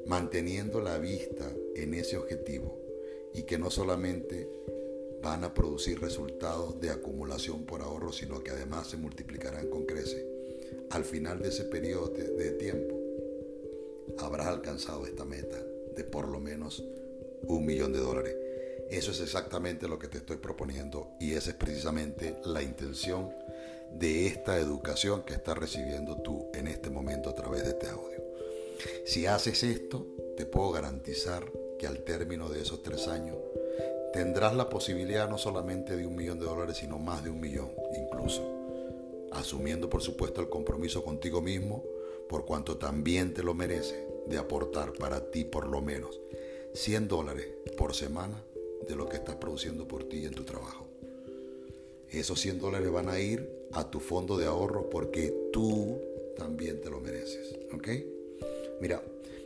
manteniendo 0.07 0.81
la 0.81 0.99
vista 0.99 1.51
en 1.75 1.95
ese 1.95 2.17
objetivo 2.17 2.79
y 3.35 3.43
que 3.43 3.59
no 3.59 3.71
solamente 3.71 4.49
van 5.23 5.45
a 5.45 5.53
producir 5.53 6.01
resultados 6.01 6.81
de 6.81 6.91
acumulación 6.91 7.65
por 7.65 7.83
ahorro, 7.83 8.13
sino 8.13 8.43
que 8.43 8.51
además 8.51 8.89
se 8.89 8.97
multiplicarán 8.97 9.69
con 9.69 9.85
creces. 9.85 10.25
Al 10.91 11.05
final 11.05 11.41
de 11.41 11.49
ese 11.49 11.65
periodo 11.65 12.09
de 12.09 12.51
tiempo, 12.53 13.01
habrás 14.19 14.49
alcanzado 14.49 15.07
esta 15.07 15.25
meta 15.25 15.63
de 15.97 16.05
por 16.05 16.29
lo 16.29 16.41
menos 16.41 16.85
un 17.43 17.65
millón 17.65 17.93
de 17.93 18.01
dólares. 18.01 18.37
Eso 18.91 19.13
es 19.13 19.21
exactamente 19.21 19.87
lo 19.87 19.99
que 19.99 20.09
te 20.09 20.19
estoy 20.19 20.39
proponiendo 20.39 21.13
y 21.21 21.35
esa 21.35 21.51
es 21.51 21.57
precisamente 21.57 22.37
la 22.45 22.63
intención 22.63 23.33
de 23.93 24.27
esta 24.27 24.59
educación 24.59 25.23
que 25.23 25.35
estás 25.35 25.57
recibiendo 25.57 26.17
tú 26.23 26.49
en 26.55 26.67
este 26.67 26.91
momento 26.91 27.31
a 27.31 27.35
través 27.35 27.65
de 27.65 27.71
este 27.71 27.89
audio. 27.89 28.21
Si 29.05 29.27
haces 29.27 29.63
esto, 29.63 30.07
te 30.37 30.47
puedo 30.47 30.73
garantizar 30.73 31.45
que 31.79 31.87
al 31.87 32.03
término 32.03 32.49
de 32.49 32.63
esos 32.63 32.83
tres 32.83 33.07
años 33.09 33.37
tendrás 34.13 34.55
la 34.55 34.69
posibilidad 34.69 35.29
no 35.29 35.39
solamente 35.39 35.97
de 35.97 36.07
un 36.07 36.17
millón 36.17 36.39
de 36.39 36.47
dólares, 36.47 36.79
sino 36.79 36.99
más 36.99 37.23
de 37.25 37.31
un 37.31 37.41
millón 37.41 37.71
incluso, 37.97 38.43
asumiendo 39.33 39.89
por 39.89 40.03
supuesto 40.03 40.41
el 40.41 40.49
compromiso 40.49 41.05
contigo 41.05 41.41
mismo, 41.41 41.85
por 42.29 42.45
cuanto 42.45 42.77
también 42.77 43.35
te 43.35 43.43
lo 43.43 43.55
mereces 43.55 43.99
de 44.27 44.39
aportar 44.39 44.93
para 44.93 45.31
ti 45.31 45.45
por 45.45 45.67
lo 45.67 45.81
menos 45.81 46.21
100 46.75 47.09
dólares 47.09 47.49
por 47.77 47.95
semana 47.95 48.43
de 48.87 48.97
lo 48.97 49.09
que 49.09 49.17
estás 49.17 49.37
produciendo 49.37 49.87
por 49.87 50.05
ti 50.05 50.25
en 50.25 50.33
tu 50.33 50.45
trabajo. 50.45 50.87
Esos 52.09 52.41
100 52.41 52.59
dólares 52.59 52.91
van 52.91 53.09
a 53.09 53.19
ir 53.19 53.49
a 53.73 53.91
tu 53.91 54.01
fondo 54.01 54.37
de 54.37 54.47
ahorro 54.47 54.91
porque 54.91 55.33
tú 55.53 56.01
también 56.37 56.81
te 56.81 56.91
lo 56.91 57.01
mereces. 57.01 57.57
¿Ok? 57.73 57.89
Mira, 58.81 59.03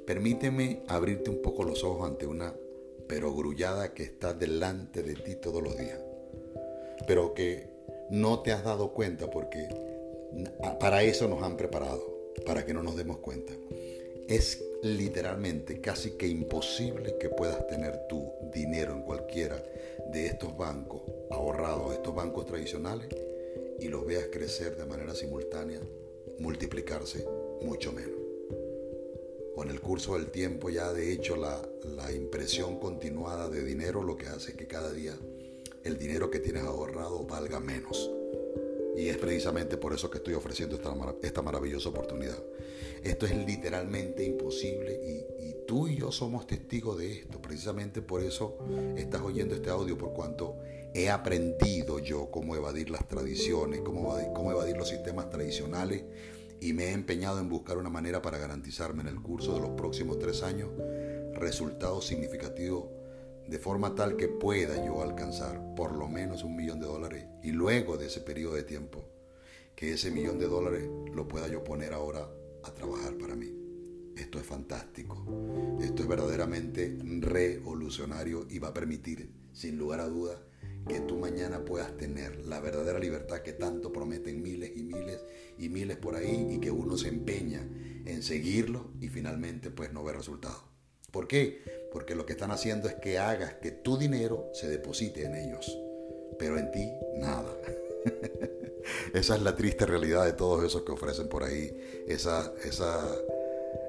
permíteme 0.06 0.82
abrirte 0.88 1.30
un 1.30 1.42
poco 1.42 1.64
los 1.64 1.84
ojos 1.84 2.08
ante 2.08 2.26
una 2.26 2.54
perogrullada 3.06 3.94
que 3.94 4.02
está 4.02 4.34
delante 4.34 5.02
de 5.02 5.14
ti 5.14 5.36
todos 5.36 5.62
los 5.62 5.76
días. 5.76 6.00
Pero 7.06 7.34
que 7.34 7.68
no 8.10 8.40
te 8.40 8.52
has 8.52 8.64
dado 8.64 8.92
cuenta 8.92 9.30
porque 9.30 9.68
para 10.80 11.02
eso 11.02 11.28
nos 11.28 11.42
han 11.42 11.56
preparado, 11.56 12.32
para 12.46 12.64
que 12.64 12.74
no 12.74 12.82
nos 12.82 12.96
demos 12.96 13.18
cuenta. 13.18 13.52
Es 14.28 14.64
literalmente 14.82 15.80
casi 15.80 16.12
que 16.12 16.26
imposible 16.26 17.16
que 17.18 17.28
puedas 17.28 17.66
tener 17.66 18.06
tu 18.08 18.32
dinero 18.52 18.92
en 18.92 19.02
cualquiera 19.02 19.62
de 20.12 20.26
estos 20.26 20.56
bancos 20.56 21.02
ahorrados, 21.30 21.94
estos 21.94 22.14
bancos 22.14 22.46
tradicionales, 22.46 23.08
y 23.80 23.88
los 23.88 24.06
veas 24.06 24.26
crecer 24.30 24.76
de 24.76 24.86
manera 24.86 25.14
simultánea, 25.14 25.80
multiplicarse 26.38 27.26
mucho 27.62 27.92
menos. 27.92 28.23
Con 29.54 29.70
el 29.70 29.80
curso 29.80 30.14
del 30.14 30.30
tiempo 30.30 30.70
ya 30.70 30.92
de 30.92 31.12
hecho 31.12 31.36
la, 31.36 31.62
la 31.84 32.12
impresión 32.12 32.78
continuada 32.78 33.48
de 33.48 33.64
dinero 33.64 34.02
lo 34.02 34.16
que 34.16 34.26
hace 34.26 34.54
que 34.54 34.66
cada 34.66 34.92
día 34.92 35.16
el 35.84 35.98
dinero 35.98 36.30
que 36.30 36.40
tienes 36.40 36.64
ahorrado 36.64 37.24
valga 37.24 37.60
menos. 37.60 38.10
Y 38.96 39.08
es 39.08 39.18
precisamente 39.18 39.76
por 39.76 39.92
eso 39.92 40.10
que 40.10 40.18
estoy 40.18 40.34
ofreciendo 40.34 40.76
esta, 40.76 40.94
esta 41.22 41.42
maravillosa 41.42 41.88
oportunidad. 41.88 42.42
Esto 43.02 43.26
es 43.26 43.36
literalmente 43.36 44.24
imposible 44.24 44.94
y, 44.94 45.44
tú 45.66 45.88
y 45.88 45.96
yo 45.96 46.12
somos 46.12 46.46
testigos 46.46 46.98
de 46.98 47.12
esto. 47.12 47.40
Precisamente 47.40 48.02
por 48.02 48.22
eso 48.22 48.58
estás 48.96 49.22
oyendo 49.22 49.54
este 49.54 49.70
audio, 49.70 49.96
por 49.96 50.12
cuanto 50.12 50.56
he 50.94 51.10
aprendido 51.10 51.98
yo 51.98 52.30
cómo 52.30 52.54
evadir 52.54 52.90
las 52.90 53.08
tradiciones, 53.08 53.80
cómo 53.80 54.16
cómo 54.34 54.52
evadir 54.52 54.76
los 54.76 54.88
sistemas 54.88 55.30
tradicionales 55.30 56.04
y 56.60 56.72
me 56.72 56.86
he 56.86 56.92
empeñado 56.92 57.40
en 57.40 57.48
buscar 57.48 57.78
una 57.78 57.90
manera 57.90 58.22
para 58.22 58.38
garantizarme 58.38 59.02
en 59.02 59.08
el 59.08 59.20
curso 59.20 59.54
de 59.54 59.60
los 59.60 59.70
próximos 59.70 60.18
tres 60.18 60.42
años 60.42 60.70
resultados 61.34 62.06
significativos 62.06 62.86
de 63.46 63.58
forma 63.58 63.94
tal 63.94 64.16
que 64.16 64.28
pueda 64.28 64.84
yo 64.84 65.02
alcanzar 65.02 65.74
por 65.74 65.94
lo 65.94 66.08
menos 66.08 66.44
un 66.44 66.56
millón 66.56 66.80
de 66.80 66.86
dólares 66.86 67.26
y 67.42 67.52
luego 67.52 67.96
de 67.96 68.06
ese 68.06 68.20
periodo 68.20 68.54
de 68.54 68.62
tiempo, 68.62 69.04
que 69.76 69.92
ese 69.92 70.10
millón 70.10 70.38
de 70.38 70.46
dólares 70.46 70.88
lo 71.14 71.28
pueda 71.28 71.48
yo 71.48 71.62
poner 71.62 71.92
ahora 71.92 72.28
a 72.62 72.72
trabajar 72.72 73.16
para 73.18 73.36
mí. 73.36 73.52
Esto 74.16 74.38
es 74.38 74.46
fantástico, 74.46 75.78
esto 75.82 76.02
es 76.02 76.08
verdaderamente 76.08 76.96
revolucionario 77.20 78.46
y 78.48 78.60
va 78.60 78.68
a 78.68 78.74
permitir, 78.74 79.30
sin 79.52 79.76
lugar 79.76 80.00
a 80.00 80.08
dudas, 80.08 80.38
que 80.86 81.00
tú 81.00 81.16
mañana 81.16 81.64
puedas 81.64 81.96
tener 81.96 82.44
la 82.44 82.60
verdadera 82.60 82.98
libertad 82.98 83.40
que 83.40 83.52
tanto 83.52 83.92
prometen 83.92 84.42
miles 84.42 84.72
y 84.76 84.82
miles 84.82 85.24
y 85.58 85.68
miles 85.68 85.96
por 85.96 86.16
ahí 86.16 86.48
y 86.50 86.60
que 86.60 86.70
uno 86.70 86.96
se 86.96 87.08
empeña 87.08 87.66
en 88.04 88.22
seguirlo 88.22 88.90
y 89.00 89.08
finalmente 89.08 89.70
pues 89.70 89.92
no 89.92 90.04
ve 90.04 90.12
resultados. 90.12 90.62
¿Por 91.10 91.28
qué? 91.28 91.62
Porque 91.92 92.14
lo 92.14 92.26
que 92.26 92.32
están 92.32 92.50
haciendo 92.50 92.88
es 92.88 92.94
que 92.96 93.18
hagas 93.18 93.54
que 93.54 93.70
tu 93.70 93.96
dinero 93.96 94.50
se 94.52 94.68
deposite 94.68 95.24
en 95.24 95.36
ellos, 95.36 95.78
pero 96.38 96.58
en 96.58 96.70
ti 96.70 96.90
nada. 97.16 97.56
esa 99.14 99.36
es 99.36 99.42
la 99.42 99.56
triste 99.56 99.86
realidad 99.86 100.24
de 100.24 100.32
todos 100.32 100.64
esos 100.64 100.82
que 100.82 100.92
ofrecen 100.92 101.28
por 101.28 101.44
ahí 101.44 102.04
esa, 102.08 102.52
esa, 102.64 103.00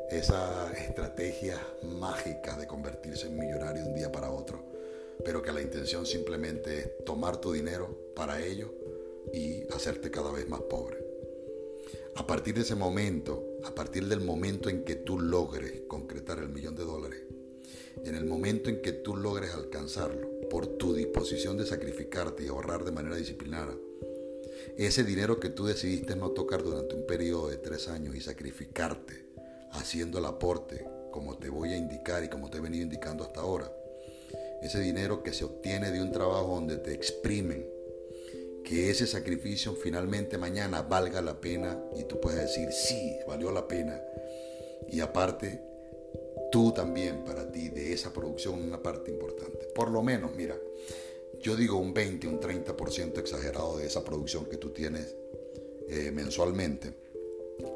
esa 0.10 0.72
estrategia 0.74 1.60
mágica 1.84 2.56
de 2.58 2.68
convertirse 2.68 3.28
en 3.28 3.38
millonario 3.38 3.84
de 3.84 3.90
un 3.90 3.96
día 3.96 4.12
para 4.12 4.30
otro, 4.30 4.64
pero 5.24 5.42
que 5.42 5.52
la 5.52 5.62
intención 5.62 6.06
simplemente 6.06 6.78
es 6.78 7.06
tomar 7.06 7.40
tu 7.40 7.54
dinero 7.54 8.12
para 8.16 8.44
ello 8.44 8.74
y 9.34 9.64
hacerte 9.74 10.12
cada 10.12 10.32
vez 10.32 10.48
más 10.48 10.62
pobre. 10.62 10.98
A 12.16 12.26
partir 12.26 12.56
de 12.56 12.62
ese 12.62 12.76
momento, 12.76 13.44
a 13.64 13.76
partir 13.76 14.08
del 14.08 14.22
momento 14.22 14.70
en 14.70 14.84
que 14.84 14.96
tú 14.96 15.20
logres 15.20 15.82
concretar 15.88 16.40
el 16.40 16.50
millón 16.50 16.76
de 16.76 16.86
dólares, 16.86 17.22
en 18.04 18.16
el 18.16 18.26
momento 18.26 18.70
en 18.70 18.82
que 18.82 18.92
tú 18.92 19.16
logres 19.16 19.54
alcanzarlo, 19.54 20.30
por 20.50 20.68
tu 20.68 20.94
disposición 20.94 21.58
de 21.58 21.66
sacrificarte 21.66 22.44
y 22.44 22.48
ahorrar 22.48 22.84
de 22.86 22.92
manera 22.92 23.16
disciplinada, 23.16 23.76
ese 24.78 25.04
dinero 25.04 25.40
que 25.40 25.50
tú 25.50 25.66
decidiste 25.66 26.16
no 26.16 26.32
tocar 26.32 26.64
durante 26.64 26.96
un 26.96 27.06
periodo 27.06 27.50
de 27.50 27.58
tres 27.58 27.88
años 27.88 28.16
y 28.16 28.22
sacrificarte 28.22 29.26
haciendo 29.72 30.20
el 30.20 30.26
aporte, 30.26 30.88
como 31.12 31.38
te 31.38 31.50
voy 31.50 31.74
a 31.74 31.78
indicar 31.78 32.24
y 32.24 32.30
como 32.30 32.50
te 32.50 32.58
he 32.58 32.62
venido 32.62 32.84
indicando 32.84 33.24
hasta 33.24 33.42
ahora. 33.42 33.72
Ese 34.66 34.80
dinero 34.80 35.22
que 35.22 35.32
se 35.32 35.46
obtiene 35.46 35.92
de 35.92 36.02
un 36.02 36.12
trabajo 36.12 36.56
donde 36.56 36.78
te 36.78 36.92
exprimen, 36.92 37.70
que 38.64 38.90
ese 38.90 39.06
sacrificio 39.06 39.76
finalmente 39.76 40.40
mañana 40.40 40.82
valga 40.82 41.22
la 41.22 41.40
pena 41.40 41.80
y 41.96 42.06
tú 42.06 42.20
puedes 42.20 42.42
decir, 42.42 42.72
sí, 42.72 43.16
valió 43.28 43.52
la 43.52 43.68
pena. 43.68 44.02
Y 44.90 45.02
aparte, 45.02 45.62
tú 46.52 46.72
también 46.72 47.24
para 47.24 47.52
ti 47.52 47.70
de 47.70 47.94
esa 47.94 48.12
producción 48.12 48.60
una 48.60 48.82
parte 48.82 49.12
importante. 49.12 49.68
Por 49.68 49.92
lo 49.92 50.02
menos, 50.02 50.36
mira, 50.36 50.58
yo 51.40 51.56
digo 51.56 51.78
un 51.78 51.94
20, 51.94 52.28
un 52.28 52.40
30% 52.40 53.20
exagerado 53.20 53.78
de 53.78 53.86
esa 53.86 54.04
producción 54.04 54.46
que 54.46 54.58
tú 54.58 54.72
tienes 54.72 55.16
eh, 55.90 56.10
mensualmente, 56.12 56.92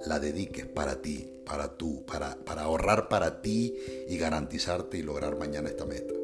la 0.07 0.17
dediques 0.17 0.65
para 0.65 1.03
ti, 1.03 1.39
para 1.45 1.77
tú, 1.77 2.03
para, 2.07 2.35
para 2.43 2.63
ahorrar 2.63 3.09
para 3.09 3.43
ti 3.43 3.75
y 4.07 4.17
garantizarte 4.17 4.97
y 4.97 5.03
lograr 5.03 5.37
mañana 5.37 5.69
esta 5.69 5.85
meta. 5.85 6.18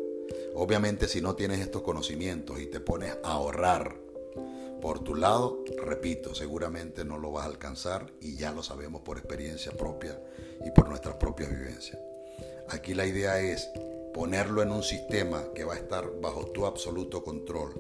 Obviamente 0.56 1.08
si 1.08 1.22
no 1.22 1.36
tienes 1.36 1.60
estos 1.60 1.82
conocimientos 1.82 2.60
y 2.62 2.68
te 2.68 2.80
pones 2.80 3.18
a 3.24 3.34
ahorrar 3.34 3.96
por 4.82 5.04
tu 5.04 5.16
lado, 5.16 5.64
repito, 5.78 6.34
seguramente 6.34 7.04
no 7.04 7.18
lo 7.18 7.32
vas 7.32 7.46
a 7.46 7.50
alcanzar 7.50 8.14
y 8.22 8.38
ya 8.38 8.52
lo 8.52 8.64
sabemos 8.64 9.02
por 9.02 9.18
experiencia 9.18 9.72
propia 9.72 10.18
y 10.66 10.72
por 10.72 10.88
nuestras 10.88 11.16
propias 11.16 11.50
vivencias. 11.50 12.00
Aquí 12.70 12.94
la 12.94 13.06
idea 13.06 13.40
es 13.40 13.70
ponerlo 14.14 14.62
en 14.62 14.72
un 14.72 14.84
sistema 14.84 15.44
que 15.54 15.66
va 15.66 15.74
a 15.74 15.78
estar 15.78 16.10
bajo 16.22 16.46
tu 16.48 16.66
absoluto 16.66 17.24
control, 17.24 17.74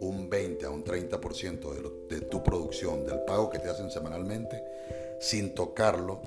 un 0.00 0.30
20 0.30 0.66
a 0.66 0.70
un 0.70 0.84
30% 0.84 2.08
de, 2.08 2.16
de 2.16 2.20
tu 2.26 2.44
producción, 2.44 3.04
del 3.06 3.20
pago 3.24 3.50
que 3.50 3.58
te 3.58 3.68
hacen 3.68 3.90
semanalmente, 3.90 4.62
sin 5.20 5.54
tocarlo, 5.54 6.22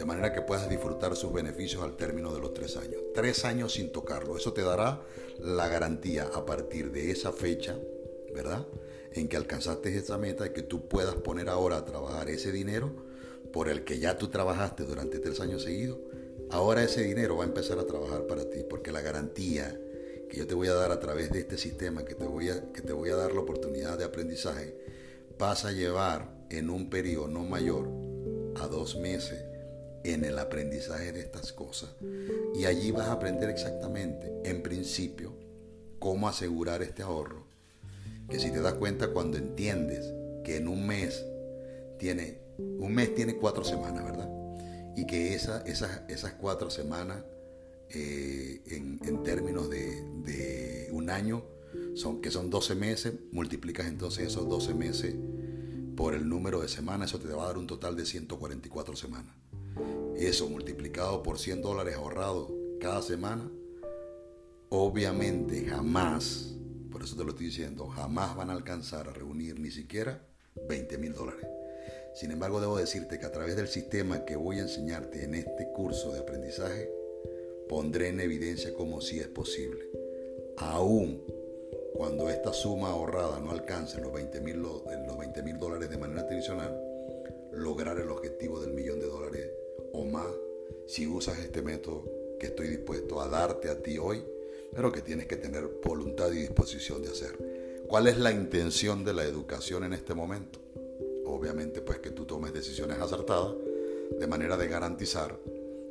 de 0.00 0.06
manera 0.06 0.32
que 0.32 0.40
puedas 0.40 0.66
disfrutar 0.66 1.14
sus 1.14 1.30
beneficios 1.30 1.82
al 1.82 1.94
término 1.94 2.32
de 2.32 2.40
los 2.40 2.54
tres 2.54 2.78
años. 2.78 3.02
Tres 3.14 3.44
años 3.44 3.74
sin 3.74 3.92
tocarlo. 3.92 4.34
Eso 4.34 4.54
te 4.54 4.62
dará 4.62 5.02
la 5.38 5.68
garantía 5.68 6.30
a 6.32 6.46
partir 6.46 6.90
de 6.90 7.10
esa 7.10 7.32
fecha, 7.32 7.78
¿verdad? 8.34 8.66
En 9.12 9.28
que 9.28 9.36
alcanzaste 9.36 9.94
esa 9.94 10.16
meta 10.16 10.46
y 10.46 10.54
que 10.54 10.62
tú 10.62 10.88
puedas 10.88 11.16
poner 11.16 11.50
ahora 11.50 11.76
a 11.76 11.84
trabajar 11.84 12.30
ese 12.30 12.50
dinero 12.50 12.90
por 13.52 13.68
el 13.68 13.84
que 13.84 13.98
ya 13.98 14.16
tú 14.16 14.28
trabajaste 14.28 14.84
durante 14.84 15.18
tres 15.18 15.38
años 15.38 15.64
seguidos. 15.64 15.98
Ahora 16.48 16.82
ese 16.82 17.02
dinero 17.02 17.36
va 17.36 17.44
a 17.44 17.48
empezar 17.48 17.78
a 17.78 17.84
trabajar 17.84 18.26
para 18.26 18.48
ti, 18.48 18.60
porque 18.70 18.92
la 18.92 19.02
garantía 19.02 19.78
que 20.30 20.38
yo 20.38 20.46
te 20.46 20.54
voy 20.54 20.68
a 20.68 20.74
dar 20.74 20.92
a 20.92 20.98
través 20.98 21.30
de 21.30 21.40
este 21.40 21.58
sistema, 21.58 22.06
que 22.06 22.14
te 22.14 22.24
voy 22.24 22.48
a, 22.48 22.72
que 22.72 22.80
te 22.80 22.94
voy 22.94 23.10
a 23.10 23.16
dar 23.16 23.34
la 23.34 23.40
oportunidad 23.40 23.98
de 23.98 24.04
aprendizaje, 24.04 24.74
vas 25.38 25.66
a 25.66 25.72
llevar 25.72 26.46
en 26.48 26.70
un 26.70 26.88
periodo 26.88 27.28
no 27.28 27.44
mayor 27.44 27.86
a 28.56 28.66
dos 28.66 28.96
meses 28.96 29.49
en 30.04 30.24
el 30.24 30.38
aprendizaje 30.38 31.12
de 31.12 31.20
estas 31.20 31.52
cosas. 31.52 31.90
Y 32.54 32.64
allí 32.64 32.90
vas 32.90 33.08
a 33.08 33.12
aprender 33.12 33.50
exactamente, 33.50 34.32
en 34.44 34.62
principio, 34.62 35.34
cómo 35.98 36.28
asegurar 36.28 36.82
este 36.82 37.02
ahorro. 37.02 37.46
Que 38.28 38.38
si 38.38 38.50
te 38.50 38.60
das 38.60 38.74
cuenta 38.74 39.08
cuando 39.08 39.38
entiendes 39.38 40.12
que 40.44 40.56
en 40.56 40.68
un 40.68 40.86
mes 40.86 41.24
tiene, 41.98 42.38
un 42.58 42.94
mes 42.94 43.14
tiene 43.14 43.36
cuatro 43.36 43.64
semanas, 43.64 44.04
¿verdad? 44.04 44.28
Y 44.96 45.06
que 45.06 45.34
esa, 45.34 45.62
esas, 45.62 46.02
esas 46.08 46.32
cuatro 46.34 46.70
semanas 46.70 47.24
eh, 47.90 48.62
en, 48.66 49.22
términos 49.24 49.68
de, 49.68 50.02
de, 50.24 50.88
un 50.92 51.10
año, 51.10 51.44
son, 51.94 52.20
que 52.20 52.30
son 52.30 52.50
12 52.50 52.74
meses, 52.74 53.14
multiplicas 53.32 53.86
entonces 53.86 54.28
esos 54.28 54.48
12 54.48 54.74
meses 54.74 55.14
por 55.96 56.14
el 56.14 56.28
número 56.28 56.60
de 56.60 56.68
semanas, 56.68 57.10
eso 57.10 57.20
te 57.20 57.28
va 57.28 57.44
a 57.44 57.46
dar 57.48 57.58
un 57.58 57.66
total 57.66 57.96
de 57.96 58.06
144 58.06 58.96
semanas. 58.96 59.34
Eso 60.16 60.48
multiplicado 60.48 61.22
por 61.22 61.38
100 61.38 61.62
dólares 61.62 61.96
ahorrados 61.96 62.50
cada 62.80 63.02
semana, 63.02 63.50
obviamente 64.68 65.64
jamás, 65.64 66.54
por 66.90 67.02
eso 67.02 67.16
te 67.16 67.24
lo 67.24 67.30
estoy 67.30 67.46
diciendo, 67.46 67.86
jamás 67.88 68.36
van 68.36 68.50
a 68.50 68.52
alcanzar 68.52 69.08
a 69.08 69.12
reunir 69.12 69.58
ni 69.58 69.70
siquiera 69.70 70.26
20 70.68 70.98
mil 70.98 71.12
dólares. 71.12 71.46
Sin 72.14 72.30
embargo, 72.32 72.60
debo 72.60 72.76
decirte 72.76 73.18
que 73.18 73.26
a 73.26 73.32
través 73.32 73.56
del 73.56 73.68
sistema 73.68 74.24
que 74.24 74.36
voy 74.36 74.58
a 74.58 74.62
enseñarte 74.62 75.24
en 75.24 75.34
este 75.34 75.70
curso 75.72 76.12
de 76.12 76.20
aprendizaje, 76.20 76.90
pondré 77.68 78.08
en 78.08 78.20
evidencia 78.20 78.74
cómo 78.74 79.00
sí 79.00 79.20
es 79.20 79.28
posible. 79.28 79.88
Aún 80.56 81.22
cuando 81.94 82.28
esta 82.28 82.52
suma 82.52 82.90
ahorrada 82.90 83.40
no 83.40 83.52
alcance 83.52 84.00
los 84.00 84.12
20 84.12 84.40
mil 84.40 85.58
dólares 85.58 85.90
de 85.90 85.98
manera 85.98 86.26
tradicional, 86.26 86.89
lograr 87.52 87.98
el 87.98 88.10
objetivo 88.10 88.60
del 88.60 88.72
millón 88.72 89.00
de 89.00 89.06
dólares 89.06 89.50
o 89.92 90.04
más 90.04 90.26
si 90.86 91.06
usas 91.06 91.38
este 91.38 91.62
método 91.62 92.04
que 92.38 92.46
estoy 92.46 92.68
dispuesto 92.68 93.20
a 93.20 93.28
darte 93.28 93.68
a 93.68 93.82
ti 93.82 93.98
hoy, 93.98 94.24
pero 94.74 94.92
que 94.92 95.02
tienes 95.02 95.26
que 95.26 95.36
tener 95.36 95.68
voluntad 95.84 96.32
y 96.32 96.38
disposición 96.38 97.02
de 97.02 97.08
hacer. 97.08 97.84
¿Cuál 97.86 98.06
es 98.06 98.18
la 98.18 98.32
intención 98.32 99.04
de 99.04 99.14
la 99.14 99.24
educación 99.24 99.84
en 99.84 99.92
este 99.92 100.14
momento? 100.14 100.58
Obviamente 101.26 101.80
pues 101.80 101.98
que 101.98 102.10
tú 102.10 102.24
tomes 102.24 102.52
decisiones 102.52 102.98
acertadas 102.98 103.54
de 104.18 104.26
manera 104.26 104.56
de 104.56 104.68
garantizar 104.68 105.38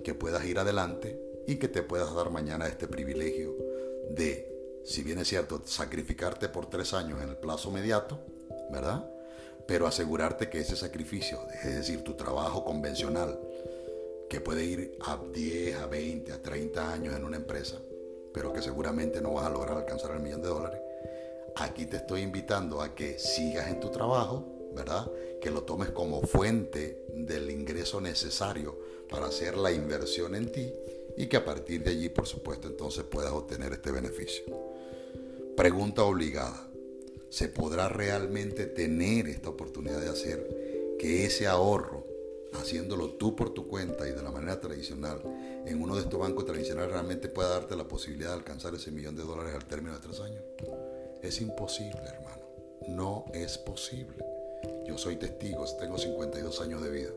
que 0.03 0.13
puedas 0.13 0.45
ir 0.45 0.59
adelante 0.59 1.19
y 1.47 1.55
que 1.55 1.67
te 1.67 1.83
puedas 1.83 2.13
dar 2.13 2.29
mañana 2.29 2.67
este 2.67 2.87
privilegio 2.87 3.55
de 4.09 4.49
si 4.83 5.03
bien 5.03 5.19
es 5.19 5.27
cierto, 5.27 5.61
sacrificarte 5.65 6.49
por 6.49 6.69
tres 6.69 6.93
años 6.93 7.21
en 7.21 7.29
el 7.29 7.37
plazo 7.37 7.69
inmediato, 7.69 8.19
¿verdad? 8.71 9.07
Pero 9.69 9.85
asegurarte 9.85 10.49
que 10.49 10.61
ese 10.61 10.75
sacrificio, 10.75 11.37
es 11.63 11.75
decir, 11.75 12.03
tu 12.03 12.15
trabajo 12.15 12.65
convencional, 12.65 13.39
que 14.27 14.41
puede 14.41 14.65
ir 14.65 14.97
a 15.01 15.21
10, 15.31 15.75
a 15.75 15.85
20, 15.85 16.31
a 16.31 16.41
30 16.41 16.91
años 16.91 17.15
en 17.15 17.23
una 17.23 17.37
empresa, 17.37 17.77
pero 18.33 18.51
que 18.51 18.63
seguramente 18.63 19.21
no 19.21 19.33
vas 19.33 19.45
a 19.45 19.51
lograr 19.51 19.77
alcanzar 19.77 20.15
el 20.15 20.23
millón 20.23 20.41
de 20.41 20.47
dólares, 20.47 20.81
aquí 21.55 21.85
te 21.85 21.97
estoy 21.97 22.21
invitando 22.21 22.81
a 22.81 22.95
que 22.95 23.19
sigas 23.19 23.67
en 23.67 23.79
tu 23.79 23.91
trabajo, 23.91 24.43
¿verdad? 24.75 25.07
Que 25.39 25.51
lo 25.51 25.61
tomes 25.61 25.91
como 25.91 26.23
fuente 26.23 27.05
del 27.13 27.51
ingreso 27.51 28.01
necesario 28.01 28.75
para 29.07 29.27
hacer 29.27 29.55
la 29.55 29.71
inversión 29.71 30.33
en 30.33 30.51
ti 30.51 30.73
y 31.15 31.27
que 31.27 31.37
a 31.37 31.45
partir 31.45 31.83
de 31.83 31.91
allí, 31.91 32.09
por 32.09 32.25
supuesto, 32.25 32.67
entonces 32.67 33.03
puedas 33.03 33.33
obtener 33.33 33.71
este 33.73 33.91
beneficio. 33.91 34.45
Pregunta 35.55 36.01
obligada. 36.01 36.68
¿Se 37.29 37.47
podrá 37.47 37.89
realmente 37.89 38.65
tener 38.65 39.27
esta 39.27 39.49
oportunidad 39.49 40.01
de 40.01 40.09
hacer 40.09 40.95
que 40.97 41.25
ese 41.25 41.47
ahorro, 41.47 42.05
haciéndolo 42.53 43.11
tú 43.11 43.35
por 43.35 43.53
tu 43.53 43.67
cuenta 43.67 44.07
y 44.07 44.11
de 44.11 44.23
la 44.23 44.31
manera 44.31 44.59
tradicional, 44.59 45.21
en 45.65 45.81
uno 45.81 45.95
de 45.95 46.01
estos 46.01 46.19
bancos 46.19 46.45
tradicionales 46.45 46.91
realmente 46.91 47.29
pueda 47.29 47.49
darte 47.49 47.75
la 47.75 47.87
posibilidad 47.87 48.29
de 48.29 48.37
alcanzar 48.37 48.73
ese 48.73 48.91
millón 48.91 49.15
de 49.15 49.23
dólares 49.23 49.53
al 49.53 49.65
término 49.65 49.93
de 49.93 50.01
tres 50.01 50.19
años? 50.19 50.43
Es 51.21 51.39
imposible, 51.41 52.01
hermano. 52.05 52.41
No 52.87 53.25
es 53.33 53.57
posible. 53.57 54.25
Yo 54.87 54.97
soy 54.97 55.17
testigo, 55.17 55.65
tengo 55.79 55.97
52 55.97 56.61
años 56.61 56.81
de 56.81 56.89
vida. 56.89 57.11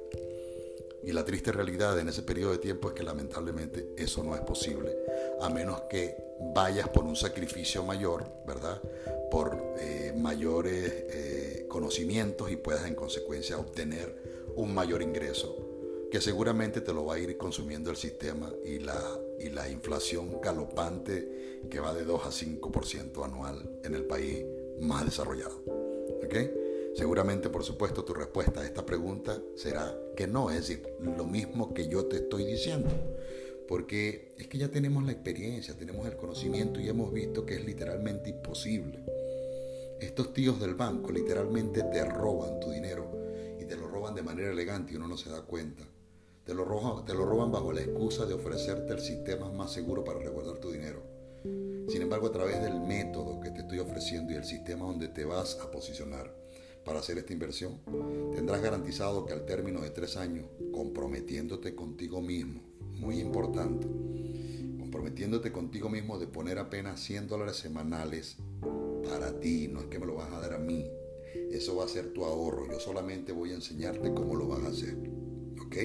Y 1.03 1.13
la 1.13 1.25
triste 1.25 1.51
realidad 1.51 1.99
en 1.99 2.09
ese 2.09 2.23
periodo 2.23 2.53
de 2.53 2.59
tiempo 2.59 2.89
es 2.89 2.95
que 2.95 3.03
lamentablemente 3.03 3.95
eso 3.97 4.23
no 4.23 4.37
es 4.37 4.43
posible, 4.43 4.95
a 5.41 5.49
menos 5.49 5.81
que 5.83 6.17
vayas 6.55 6.89
por 6.89 7.05
un 7.05 7.17
sacrificio 7.17 7.83
mayor, 7.83 8.27
¿verdad? 8.47 8.81
Por 9.31 9.75
eh, 9.79 10.13
mayores 10.17 10.93
eh, 11.09 11.67
conocimientos 11.69 12.51
y 12.51 12.57
puedas 12.57 12.87
en 12.87 12.95
consecuencia 12.95 13.59
obtener 13.59 14.53
un 14.57 14.75
mayor 14.75 15.03
ingreso, 15.03 15.57
que 16.11 16.21
seguramente 16.21 16.81
te 16.81 16.93
lo 16.93 17.07
va 17.07 17.15
a 17.15 17.19
ir 17.19 17.37
consumiendo 17.39 17.91
el 17.91 17.97
sistema 17.97 18.53
y 18.65 18.79
la, 18.79 19.01
y 19.39 19.49
la 19.49 19.69
inflación 19.69 20.41
galopante 20.43 21.63
que 21.71 21.81
va 21.81 21.95
de 21.95 22.05
2 22.05 22.27
a 22.27 22.31
5% 22.31 23.25
anual 23.25 23.79
en 23.83 23.95
el 23.95 24.05
país 24.05 24.45
más 24.81 25.05
desarrollado. 25.05 25.63
¿Ok? 26.25 26.35
Seguramente, 26.95 27.49
por 27.49 27.65
supuesto, 27.65 28.05
tu 28.05 28.13
respuesta 28.13 28.61
a 28.61 28.67
esta 28.67 28.85
pregunta 28.85 29.41
será 29.55 29.97
que 30.15 30.27
no, 30.27 30.51
es 30.51 30.57
decir, 30.57 30.83
lo 31.01 31.25
mismo 31.25 31.73
que 31.73 31.89
yo 31.89 32.05
te 32.05 32.17
estoy 32.17 32.45
diciendo. 32.45 32.91
Porque 33.73 34.35
es 34.37 34.49
que 34.49 34.59
ya 34.59 34.69
tenemos 34.69 35.03
la 35.03 35.13
experiencia, 35.13 35.75
tenemos 35.75 36.07
el 36.07 36.15
conocimiento 36.15 36.79
y 36.79 36.91
hemos 36.91 37.11
visto 37.11 37.47
que 37.47 37.55
es 37.55 37.65
literalmente 37.65 38.29
imposible. 38.29 39.03
Estos 39.99 40.35
tíos 40.35 40.61
del 40.61 40.75
banco 40.75 41.11
literalmente 41.11 41.83
te 41.85 42.05
roban 42.05 42.61
tu 42.61 42.71
dinero 42.71 43.11
y 43.59 43.65
te 43.65 43.75
lo 43.77 43.89
roban 43.89 44.15
de 44.15 44.21
manera 44.21 44.51
elegante 44.51 44.93
y 44.93 44.97
uno 44.97 45.09
no 45.09 45.17
se 45.17 45.31
da 45.31 45.41
cuenta. 45.41 45.85
Te 46.45 46.53
lo, 46.53 46.67
roban, 46.67 47.51
bajo 47.51 47.73
la 47.73 47.81
excusa 47.81 48.27
de 48.27 48.35
ofrecerte 48.35 48.93
el 48.93 49.01
sistema 49.01 49.51
más 49.51 49.73
seguro 49.73 50.05
para 50.05 50.19
resguardar 50.19 50.59
tu 50.59 50.71
dinero. 50.71 51.03
Sin 51.89 52.03
embargo, 52.03 52.27
a 52.27 52.33
través 52.33 52.63
del 52.63 52.79
método 52.79 53.41
que 53.41 53.53
te 53.53 53.61
estoy 53.61 53.79
ofreciendo 53.79 54.35
y 54.35 54.37
el 54.37 54.45
sistema 54.45 54.85
donde 54.85 55.09
te 55.09 55.25
vas 55.25 55.59
a 55.63 55.71
posicionar, 55.71 56.31
para 56.85 56.99
hacer 56.99 57.17
esta 57.17 57.33
inversión, 57.33 57.81
tendrás 58.35 58.61
garantizado 58.61 59.25
que 59.25 59.33
al 59.33 59.47
término 59.47 59.81
de 59.81 59.91
tres 59.91 60.19
años, 60.19 60.45
comprometiéndote 60.73 61.75
contigo 61.75 62.21
mismo, 62.21 62.72
muy 62.99 63.19
importante, 63.21 63.87
comprometiéndote 64.79 65.53
contigo 65.53 65.89
mismo 65.89 66.19
de 66.19 66.27
poner 66.27 66.59
apenas 66.59 67.01
100 67.01 67.29
dólares 67.29 67.57
semanales 67.57 68.37
para 69.09 69.39
ti, 69.41 69.69
no 69.69 69.81
es 69.81 69.87
que 69.87 69.99
me 69.99 70.07
lo 70.07 70.15
vas 70.15 70.33
a 70.33 70.41
dar 70.41 70.55
a 70.55 70.59
mí, 70.59 70.87
eso 71.51 71.77
va 71.77 71.85
a 71.85 71.89
ser 71.89 72.13
tu 72.13 72.25
ahorro, 72.25 72.71
yo 72.71 72.79
solamente 72.79 73.33
voy 73.33 73.53
a 73.53 73.55
enseñarte 73.55 74.13
cómo 74.15 74.35
lo 74.35 74.49
vas 74.49 74.63
a 74.65 74.69
hacer, 74.69 74.97
¿ok? 75.65 75.77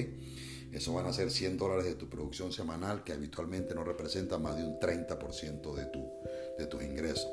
Eso 0.72 0.92
van 0.92 1.06
a 1.06 1.12
ser 1.12 1.30
100 1.30 1.56
dólares 1.56 1.86
de 1.86 1.94
tu 1.94 2.08
producción 2.08 2.52
semanal 2.52 3.02
que 3.02 3.12
habitualmente 3.12 3.74
no 3.74 3.84
representa 3.84 4.38
más 4.38 4.56
de 4.56 4.64
un 4.64 4.78
30% 4.78 5.74
de, 5.74 5.86
tu, 5.86 6.06
de 6.58 6.66
tus 6.66 6.82
ingresos. 6.82 7.28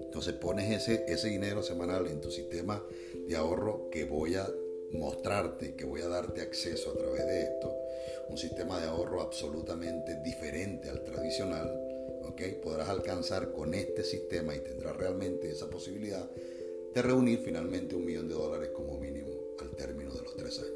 Entonces 0.00 0.34
pones 0.34 0.70
ese, 0.72 1.04
ese 1.06 1.28
dinero 1.28 1.62
semanal 1.62 2.06
en 2.08 2.20
tu 2.20 2.30
sistema 2.30 2.82
de 3.28 3.36
ahorro 3.36 3.88
que 3.90 4.04
voy 4.04 4.34
a 4.34 4.48
mostrarte, 4.92 5.74
que 5.74 5.84
voy 5.84 6.02
a 6.02 6.08
darte 6.08 6.40
acceso 6.40 6.90
a 6.90 6.94
través 6.94 7.26
de 7.26 7.42
esto, 7.42 7.74
un 8.28 8.38
sistema 8.38 8.80
de 8.80 8.88
ahorro 8.88 9.20
absolutamente 9.20 10.20
diferente 10.22 10.90
al 10.90 11.02
tradicional, 11.02 11.68
¿ok? 12.22 12.42
Podrás 12.62 12.88
alcanzar 12.88 13.52
con 13.52 13.74
este 13.74 14.02
sistema 14.04 14.54
y 14.54 14.60
tendrás 14.60 14.96
realmente 14.96 15.50
esa 15.50 15.68
posibilidad 15.68 16.28
de 16.94 17.02
reunir 17.02 17.40
finalmente 17.44 17.94
un 17.94 18.04
millón 18.04 18.28
de 18.28 18.34
dólares 18.34 18.70
como 18.74 18.98
mínimo 18.98 19.32
al 19.60 19.70
término 19.70 20.12
de 20.14 20.22
los 20.22 20.36
tres 20.36 20.58
años. 20.58 20.72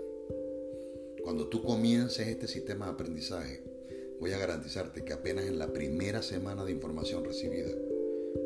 Cuando 1.22 1.48
tú 1.48 1.62
comiences 1.62 2.28
este 2.28 2.46
sistema 2.46 2.86
de 2.86 2.92
aprendizaje, 2.92 3.62
voy 4.18 4.32
a 4.32 4.38
garantizarte 4.38 5.04
que 5.04 5.12
apenas 5.12 5.46
en 5.46 5.58
la 5.58 5.72
primera 5.72 6.22
semana 6.22 6.64
de 6.64 6.72
información 6.72 7.24
recibida, 7.24 7.70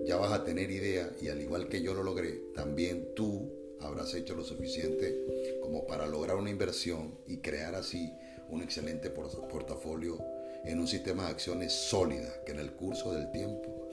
ya 0.06 0.16
vas 0.16 0.32
a 0.32 0.44
tener 0.44 0.70
idea 0.70 1.14
y 1.20 1.28
al 1.28 1.40
igual 1.40 1.68
que 1.68 1.82
yo 1.82 1.94
lo 1.94 2.02
logré, 2.02 2.42
también 2.54 3.14
tú 3.14 3.63
habrás 3.84 4.14
hecho 4.14 4.34
lo 4.34 4.44
suficiente 4.44 5.58
como 5.62 5.86
para 5.86 6.06
lograr 6.06 6.36
una 6.36 6.50
inversión 6.50 7.18
y 7.26 7.38
crear 7.38 7.74
así 7.74 8.12
un 8.48 8.62
excelente 8.62 9.10
portafolio 9.10 10.18
en 10.64 10.80
un 10.80 10.86
sistema 10.86 11.24
de 11.24 11.30
acciones 11.30 11.72
sólida 11.72 12.42
que 12.44 12.52
en 12.52 12.58
el 12.58 12.72
curso 12.72 13.12
del 13.12 13.30
tiempo 13.30 13.84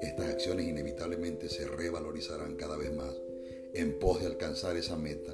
estas 0.00 0.28
acciones 0.28 0.66
inevitablemente 0.66 1.48
se 1.48 1.66
revalorizarán 1.66 2.56
cada 2.56 2.76
vez 2.76 2.92
más 2.92 3.14
en 3.72 3.98
pos 3.98 4.20
de 4.20 4.26
alcanzar 4.26 4.76
esa 4.76 4.96
meta 4.96 5.32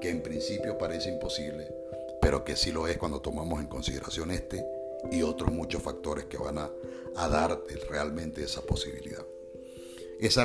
que 0.00 0.10
en 0.10 0.22
principio 0.22 0.76
parece 0.76 1.08
imposible, 1.08 1.72
pero 2.20 2.44
que 2.44 2.56
sí 2.56 2.72
lo 2.72 2.86
es 2.86 2.98
cuando 2.98 3.20
tomamos 3.20 3.60
en 3.60 3.66
consideración 3.66 4.30
este 4.30 4.64
y 5.10 5.22
otros 5.22 5.52
muchos 5.52 5.82
factores 5.82 6.26
que 6.26 6.36
van 6.36 6.58
a, 6.58 6.70
a 7.16 7.28
darte 7.28 7.76
realmente 7.88 8.42
esa 8.42 8.60
posibilidad. 8.62 9.24
Esa, 10.18 10.44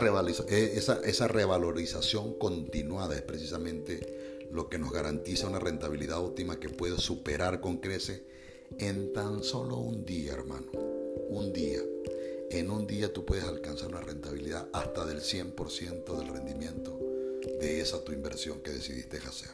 eh, 0.50 0.74
esa, 0.76 1.02
esa 1.04 1.28
revalorización 1.28 2.36
continuada 2.38 3.16
es 3.16 3.24
precisamente 3.24 4.46
lo 4.52 4.70
que 4.70 4.78
nos 4.78 4.92
garantiza 4.92 5.48
una 5.48 5.58
rentabilidad 5.58 6.20
óptima 6.24 6.60
que 6.60 6.70
puede 6.70 6.98
superar 7.00 7.60
con 7.60 7.78
crece 7.78 8.24
en 8.78 9.14
tan 9.14 9.44
solo 9.44 9.78
un 9.78 10.06
día, 10.06 10.34
hermano. 10.34 10.72
Un 11.30 11.52
día. 11.54 11.80
En 12.52 12.70
un 12.70 12.86
día 12.86 13.12
tú 13.12 13.26
puedes 13.26 13.46
alcanzar 13.46 13.90
una 13.90 14.02
rentabilidad 14.02 14.68
hasta 14.74 15.06
del 15.06 15.22
100% 15.22 16.18
del 16.18 16.28
rendimiento 16.28 17.00
de 17.60 17.82
esa 17.82 18.04
tu 18.04 18.12
inversión 18.12 18.62
que 18.62 18.72
decidiste 18.72 19.18
hacer. 19.18 19.50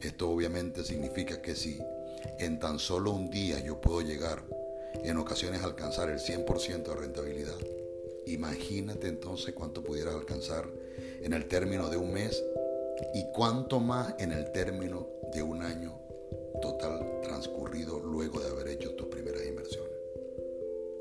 Esto 0.00 0.28
obviamente 0.28 0.84
significa 0.84 1.40
que 1.40 1.56
si 1.56 1.78
en 2.38 2.58
tan 2.58 2.78
solo 2.78 3.12
un 3.12 3.30
día 3.30 3.64
yo 3.64 3.80
puedo 3.80 4.02
llegar 4.02 4.44
en 5.02 5.16
ocasiones 5.16 5.62
alcanzar 5.62 6.10
el 6.10 6.18
100% 6.18 6.82
de 6.82 6.94
rentabilidad, 6.94 7.56
Imagínate 8.26 9.08
entonces 9.08 9.54
cuánto 9.54 9.82
pudieras 9.84 10.14
alcanzar 10.14 10.68
en 11.22 11.32
el 11.32 11.46
término 11.46 11.88
de 11.88 11.96
un 11.96 12.12
mes 12.12 12.42
y 13.14 13.24
cuánto 13.32 13.78
más 13.78 14.14
en 14.18 14.32
el 14.32 14.50
término 14.52 15.08
de 15.32 15.42
un 15.42 15.62
año 15.62 15.98
total 16.60 17.20
transcurrido 17.22 18.00
luego 18.00 18.40
de 18.40 18.48
haber 18.48 18.68
hecho 18.68 18.94
tus 18.94 19.06
primeras 19.06 19.46
inversiones. 19.46 19.92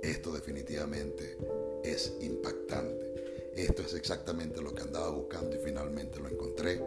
Esto 0.02 0.32
definitivamente 0.32 1.38
es 1.84 2.14
impactante. 2.22 3.52
Esto 3.56 3.82
es 3.82 3.94
exactamente 3.94 4.62
lo 4.62 4.76
que 4.76 4.84
andaba 4.84 5.10
buscando 5.10 5.56
y 5.56 5.60
finalmente 5.60 6.20
lo 6.20 6.28
encontré. 6.28 6.82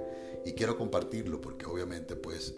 Y 0.45 0.53
quiero 0.53 0.77
compartirlo 0.77 1.41
porque 1.41 1.67
obviamente 1.67 2.15
pues 2.15 2.55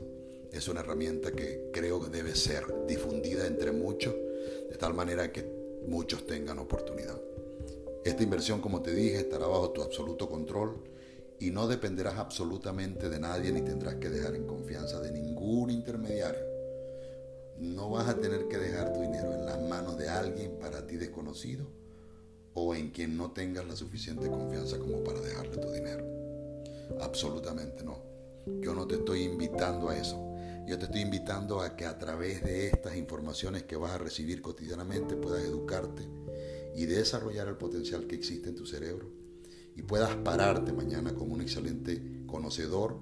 es 0.52 0.68
una 0.68 0.80
herramienta 0.80 1.32
que 1.32 1.70
creo 1.72 2.02
que 2.02 2.10
debe 2.10 2.34
ser 2.34 2.64
difundida 2.86 3.46
entre 3.46 3.72
muchos 3.72 4.14
de 4.68 4.76
tal 4.76 4.94
manera 4.94 5.32
que 5.32 5.44
muchos 5.86 6.26
tengan 6.26 6.58
oportunidad. 6.58 7.29
Esta 8.04 8.22
inversión, 8.22 8.62
como 8.62 8.80
te 8.80 8.94
dije, 8.94 9.18
estará 9.18 9.46
bajo 9.46 9.70
tu 9.70 9.82
absoluto 9.82 10.26
control 10.26 10.82
y 11.38 11.50
no 11.50 11.68
dependerás 11.68 12.16
absolutamente 12.16 13.10
de 13.10 13.20
nadie 13.20 13.52
ni 13.52 13.60
tendrás 13.60 13.96
que 13.96 14.08
dejar 14.08 14.34
en 14.36 14.46
confianza 14.46 15.00
de 15.00 15.12
ningún 15.12 15.70
intermediario. 15.70 16.40
No 17.58 17.90
vas 17.90 18.08
a 18.08 18.16
tener 18.16 18.48
que 18.48 18.56
dejar 18.56 18.94
tu 18.94 19.02
dinero 19.02 19.34
en 19.34 19.44
las 19.44 19.60
manos 19.60 19.98
de 19.98 20.08
alguien 20.08 20.58
para 20.58 20.86
ti 20.86 20.96
desconocido 20.96 21.66
o 22.54 22.74
en 22.74 22.90
quien 22.90 23.18
no 23.18 23.32
tengas 23.32 23.68
la 23.68 23.76
suficiente 23.76 24.30
confianza 24.30 24.78
como 24.78 25.04
para 25.04 25.20
dejarle 25.20 25.58
tu 25.58 25.70
dinero. 25.70 26.06
Absolutamente 27.00 27.84
no. 27.84 28.02
Yo 28.62 28.74
no 28.74 28.86
te 28.86 28.94
estoy 28.94 29.24
invitando 29.24 29.90
a 29.90 29.96
eso. 29.98 30.18
Yo 30.66 30.78
te 30.78 30.86
estoy 30.86 31.02
invitando 31.02 31.60
a 31.60 31.76
que 31.76 31.84
a 31.84 31.98
través 31.98 32.42
de 32.42 32.68
estas 32.68 32.96
informaciones 32.96 33.64
que 33.64 33.76
vas 33.76 33.92
a 33.92 33.98
recibir 33.98 34.40
cotidianamente 34.40 35.16
puedas 35.16 35.44
educarte 35.44 36.08
y 36.74 36.86
desarrollar 36.86 37.48
el 37.48 37.56
potencial 37.56 38.06
que 38.06 38.16
existe 38.16 38.48
en 38.48 38.56
tu 38.56 38.66
cerebro 38.66 39.10
y 39.76 39.82
puedas 39.82 40.14
pararte 40.16 40.72
mañana 40.72 41.14
como 41.14 41.34
un 41.34 41.40
excelente 41.40 42.24
conocedor 42.26 43.00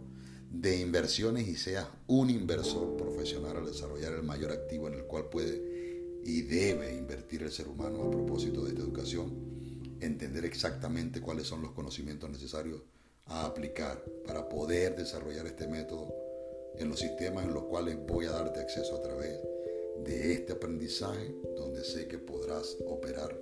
de 0.50 0.80
inversiones 0.80 1.46
y 1.48 1.56
seas 1.56 1.88
un 2.06 2.30
inversor 2.30 2.96
profesional 2.96 3.56
al 3.56 3.66
desarrollar 3.66 4.14
el 4.14 4.22
mayor 4.22 4.52
activo 4.52 4.88
en 4.88 4.94
el 4.94 5.04
cual 5.04 5.28
puede 5.28 6.20
y 6.24 6.42
debe 6.42 6.94
invertir 6.94 7.42
el 7.42 7.50
ser 7.50 7.68
humano 7.68 8.02
a 8.02 8.10
propósito 8.10 8.62
de 8.62 8.70
esta 8.70 8.82
educación, 8.82 9.96
entender 10.00 10.44
exactamente 10.44 11.20
cuáles 11.20 11.46
son 11.46 11.62
los 11.62 11.72
conocimientos 11.72 12.30
necesarios 12.30 12.82
a 13.26 13.44
aplicar 13.44 14.04
para 14.26 14.48
poder 14.48 14.96
desarrollar 14.96 15.46
este 15.46 15.68
método 15.68 16.14
en 16.76 16.88
los 16.88 17.00
sistemas 17.00 17.44
en 17.44 17.54
los 17.54 17.64
cuales 17.64 17.98
voy 18.06 18.26
a 18.26 18.30
darte 18.30 18.60
acceso 18.60 18.96
a 18.96 19.02
través 19.02 19.38
de 20.04 20.32
este 20.32 20.52
aprendizaje 20.52 21.34
donde 21.56 21.84
sé 21.84 22.06
que 22.08 22.18
podrás 22.18 22.76
operar 22.86 23.38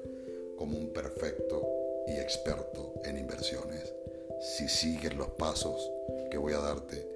como 0.56 0.78
un 0.78 0.92
perfecto 0.92 1.66
y 2.06 2.12
experto 2.12 2.94
en 3.04 3.18
inversiones 3.18 3.92
si 4.40 4.68
sigues 4.68 5.14
los 5.16 5.28
pasos 5.30 5.90
que 6.30 6.38
voy 6.38 6.52
a 6.52 6.58
darte 6.58 7.08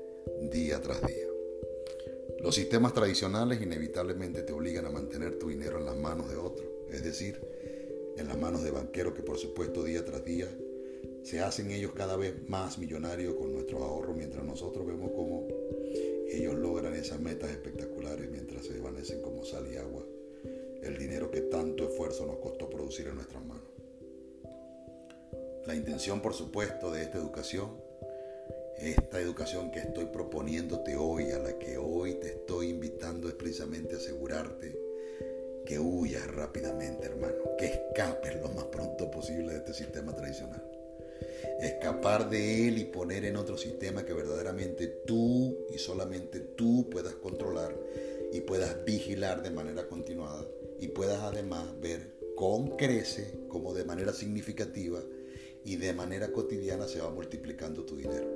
día 0.50 0.81
tras 0.81 1.00
día. 1.07 1.26
Los 2.40 2.55
sistemas 2.55 2.94
tradicionales 2.94 3.61
inevitablemente 3.61 4.42
te 4.42 4.53
obligan 4.53 4.87
a 4.87 4.90
mantener 4.90 5.38
tu 5.38 5.48
dinero 5.48 5.79
en 5.79 5.85
las 5.85 5.96
manos 5.96 6.31
de 6.31 6.37
otro, 6.37 6.87
es 6.90 7.05
decir, 7.05 7.38
en 8.16 8.29
las 8.29 8.38
manos 8.38 8.62
de 8.62 8.70
banqueros 8.70 9.14
que 9.14 9.22
por 9.22 9.38
supuesto 9.38 9.85
día 9.85 10.05
tras 10.05 10.24
día 10.24 10.48
se 11.22 11.40
hacen 11.40 11.70
ellos 11.70 11.92
cada 11.94 12.16
vez 12.16 12.48
más 12.48 12.79
millonarios 12.79 13.35
con 13.35 13.53
nuestros 13.53 13.83
ahorros 13.83 14.16
mientras 14.16 14.44
nosotros 14.44 14.87
vemos 14.87 15.11
cómo 15.14 15.48
ellos 16.29 16.55
logran 16.55 16.94
esas 16.94 17.20
metas 17.20 17.50
espectaculares 17.50 18.31
mientras 18.31 18.64
se 18.64 18.72
desvanecen 18.72 19.20
como 19.20 19.44
sal 19.44 19.66
y 19.70 19.76
agua 19.76 20.00
el 20.83 20.99
dinero 20.99 21.31
que 21.31 21.43
tanto 21.43 21.85
esfuerzo 21.85 22.27
nos 22.27 22.38
costó 22.38 22.69
producir 22.69 23.09
en 23.09 23.16
nuestras 23.16 23.45
manos. 23.45 23.64
La 25.66 25.75
intención, 25.75 26.21
por 26.23 26.35
supuesto, 26.35 26.90
de 26.90 27.03
esta 27.03 27.19
educación, 27.19 27.77
esta 28.79 29.21
educación 29.21 29.71
que 29.71 29.81
estoy 29.81 30.07
proponiéndote 30.07 30.97
hoy, 30.97 31.31
a 31.33 31.38
la 31.38 31.59
que 31.59 31.77
hoy 31.77 32.14
te 32.14 32.29
estoy 32.29 32.71
invitando, 32.71 33.29
es 33.29 33.35
precisamente 33.35 33.97
asegurarte 33.97 34.79
que 35.66 35.79
huyas 35.79 36.27
rápidamente, 36.27 37.07
hermano, 37.07 37.57
que 37.59 37.66
escapes 37.66 38.40
lo 38.40 38.49
más 38.49 38.64
pronto 38.64 39.11
posible 39.11 39.53
de 39.53 39.59
este 39.59 39.75
sistema 39.75 40.14
tradicional. 40.14 40.64
Escapar 41.61 42.31
de 42.31 42.69
él 42.69 42.79
y 42.79 42.85
poner 42.85 43.27
en 43.27 43.37
otro 43.37 43.59
sistema 43.59 44.05
que 44.05 44.14
verdaderamente 44.14 44.87
tú 44.87 45.66
y 45.71 45.77
solamente 45.77 46.40
tú 46.40 46.88
puedas 46.90 47.14
controlar 47.16 47.77
y 48.33 48.40
puedas 48.40 48.83
vigilar 48.85 49.43
de 49.43 49.51
manera 49.51 49.87
continuada 49.87 50.47
y 50.81 50.88
puedas 50.88 51.23
además 51.23 51.79
ver 51.81 52.19
con 52.35 52.77
crece 52.77 53.38
como 53.49 53.75
de 53.75 53.85
manera 53.85 54.12
significativa 54.12 55.03
y 55.64 55.77
de 55.77 55.93
manera 55.93 56.33
cotidiana 56.33 56.88
se 56.88 57.01
va 57.01 57.11
multiplicando 57.11 57.85
tu 57.85 57.97
dinero. 57.97 58.29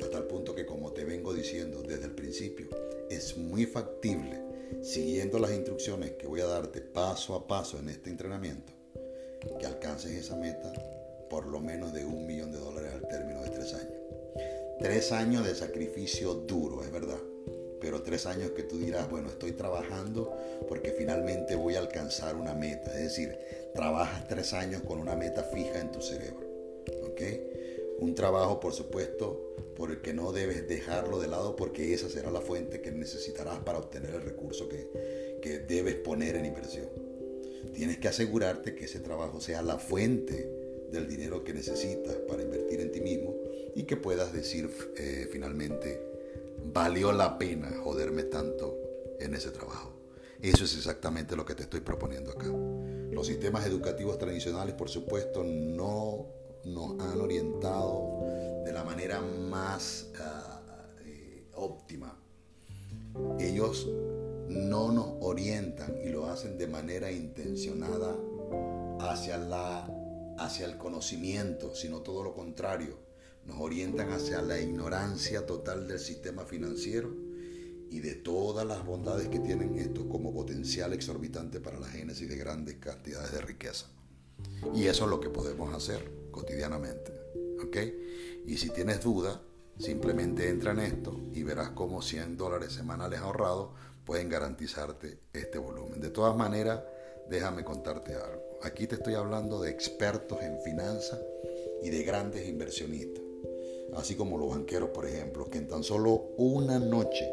Hasta 0.00 0.18
el 0.18 0.24
punto 0.24 0.54
que 0.54 0.64
como 0.64 0.92
te 0.92 1.04
vengo 1.04 1.34
diciendo 1.34 1.82
desde 1.82 2.06
el 2.06 2.12
principio, 2.12 2.68
es 3.10 3.36
muy 3.36 3.66
factible, 3.66 4.40
siguiendo 4.82 5.38
las 5.38 5.52
instrucciones 5.52 6.12
que 6.12 6.26
voy 6.26 6.40
a 6.40 6.46
darte 6.46 6.80
paso 6.80 7.34
a 7.34 7.46
paso 7.46 7.78
en 7.78 7.90
este 7.90 8.08
entrenamiento, 8.08 8.72
que 9.60 9.66
alcances 9.66 10.12
esa 10.12 10.36
meta 10.36 10.72
por 11.28 11.46
lo 11.46 11.60
menos 11.60 11.92
de 11.92 12.04
un 12.04 12.26
millón 12.26 12.52
de 12.52 12.58
dólares 12.58 12.92
al 12.94 13.06
término 13.08 13.42
de 13.42 13.50
tres 13.50 13.74
años. 13.74 13.92
Tres 14.78 15.12
años 15.12 15.46
de 15.46 15.54
sacrificio 15.54 16.34
duro, 16.34 16.82
es 16.82 16.90
verdad 16.90 17.18
pero 17.84 18.00
tres 18.00 18.24
años 18.24 18.52
que 18.52 18.62
tú 18.62 18.78
dirás, 18.78 19.10
bueno, 19.10 19.28
estoy 19.28 19.52
trabajando 19.52 20.34
porque 20.66 20.92
finalmente 20.92 21.54
voy 21.54 21.74
a 21.74 21.80
alcanzar 21.80 22.34
una 22.34 22.54
meta. 22.54 22.94
Es 22.94 23.04
decir, 23.04 23.36
trabajas 23.74 24.26
tres 24.26 24.54
años 24.54 24.80
con 24.80 24.98
una 24.98 25.14
meta 25.14 25.42
fija 25.42 25.78
en 25.80 25.92
tu 25.92 26.00
cerebro. 26.00 26.46
¿Ok? 27.02 27.20
Un 27.98 28.14
trabajo, 28.14 28.58
por 28.58 28.72
supuesto, 28.72 29.54
por 29.76 29.90
el 29.90 30.00
que 30.00 30.14
no 30.14 30.32
debes 30.32 30.66
dejarlo 30.66 31.20
de 31.20 31.28
lado 31.28 31.56
porque 31.56 31.92
esa 31.92 32.08
será 32.08 32.30
la 32.30 32.40
fuente 32.40 32.80
que 32.80 32.90
necesitarás 32.90 33.58
para 33.58 33.80
obtener 33.80 34.14
el 34.14 34.22
recurso 34.22 34.66
que, 34.66 35.38
que 35.42 35.58
debes 35.58 35.96
poner 35.96 36.36
en 36.36 36.46
inversión. 36.46 36.88
Tienes 37.74 37.98
que 37.98 38.08
asegurarte 38.08 38.74
que 38.74 38.86
ese 38.86 39.00
trabajo 39.00 39.42
sea 39.42 39.60
la 39.60 39.76
fuente 39.76 40.88
del 40.90 41.06
dinero 41.06 41.44
que 41.44 41.52
necesitas 41.52 42.14
para 42.28 42.42
invertir 42.42 42.80
en 42.80 42.92
ti 42.92 43.02
mismo 43.02 43.34
y 43.74 43.82
que 43.82 43.98
puedas 43.98 44.32
decir 44.32 44.70
eh, 44.96 45.28
finalmente 45.30 46.13
valió 46.64 47.12
la 47.12 47.38
pena 47.38 47.70
joderme 47.82 48.24
tanto 48.24 48.76
en 49.20 49.34
ese 49.34 49.50
trabajo. 49.50 49.92
Eso 50.40 50.64
es 50.64 50.76
exactamente 50.76 51.36
lo 51.36 51.44
que 51.44 51.54
te 51.54 51.62
estoy 51.62 51.80
proponiendo 51.80 52.32
acá. 52.32 52.46
Los 53.10 53.26
sistemas 53.26 53.66
educativos 53.66 54.18
tradicionales, 54.18 54.74
por 54.74 54.88
supuesto, 54.90 55.44
no 55.44 56.26
nos 56.64 57.00
han 57.00 57.20
orientado 57.20 58.24
de 58.64 58.72
la 58.72 58.84
manera 58.84 59.20
más 59.20 60.10
ah, 60.20 60.60
eh, 61.04 61.46
óptima. 61.54 62.18
Ellos 63.38 63.88
no 64.48 64.92
nos 64.92 65.08
orientan 65.20 65.96
y 66.04 66.08
lo 66.08 66.26
hacen 66.26 66.58
de 66.58 66.66
manera 66.66 67.10
intencionada 67.10 68.14
hacia, 69.00 69.38
la, 69.38 69.88
hacia 70.38 70.66
el 70.66 70.76
conocimiento, 70.76 71.74
sino 71.74 72.00
todo 72.00 72.22
lo 72.22 72.34
contrario. 72.34 72.98
Nos 73.46 73.60
orientan 73.60 74.10
hacia 74.10 74.42
la 74.42 74.60
ignorancia 74.60 75.46
total 75.46 75.86
del 75.86 75.98
sistema 75.98 76.44
financiero 76.44 77.14
y 77.90 78.00
de 78.00 78.14
todas 78.14 78.66
las 78.66 78.84
bondades 78.84 79.28
que 79.28 79.38
tienen 79.38 79.76
estos 79.76 80.04
como 80.06 80.32
potencial 80.32 80.92
exorbitante 80.92 81.60
para 81.60 81.78
la 81.78 81.88
génesis 81.88 82.28
de 82.28 82.36
grandes 82.36 82.76
cantidades 82.76 83.32
de 83.32 83.40
riqueza. 83.40 83.86
Y 84.74 84.86
eso 84.86 85.04
es 85.04 85.10
lo 85.10 85.20
que 85.20 85.30
podemos 85.30 85.72
hacer 85.74 86.10
cotidianamente. 86.30 87.12
¿Ok? 87.62 87.76
Y 88.46 88.56
si 88.56 88.70
tienes 88.70 89.02
duda, 89.02 89.40
simplemente 89.78 90.48
entra 90.48 90.72
en 90.72 90.80
esto 90.80 91.20
y 91.32 91.42
verás 91.42 91.70
cómo 91.70 92.02
100 92.02 92.36
dólares 92.36 92.72
semanales 92.72 93.20
ahorrados 93.20 93.70
pueden 94.04 94.28
garantizarte 94.28 95.18
este 95.32 95.58
volumen. 95.58 96.00
De 96.00 96.10
todas 96.10 96.36
maneras, 96.36 96.82
déjame 97.28 97.64
contarte 97.64 98.14
algo. 98.14 98.58
Aquí 98.62 98.86
te 98.86 98.96
estoy 98.96 99.14
hablando 99.14 99.60
de 99.60 99.70
expertos 99.70 100.42
en 100.42 100.60
finanzas 100.60 101.20
y 101.82 101.90
de 101.90 102.02
grandes 102.02 102.48
inversionistas, 102.48 103.23
así 103.96 104.14
como 104.14 104.38
los 104.38 104.50
banqueros, 104.50 104.90
por 104.90 105.06
ejemplo, 105.06 105.48
que 105.48 105.58
en 105.58 105.68
tan 105.68 105.82
solo 105.82 106.32
una 106.36 106.78
noche 106.78 107.32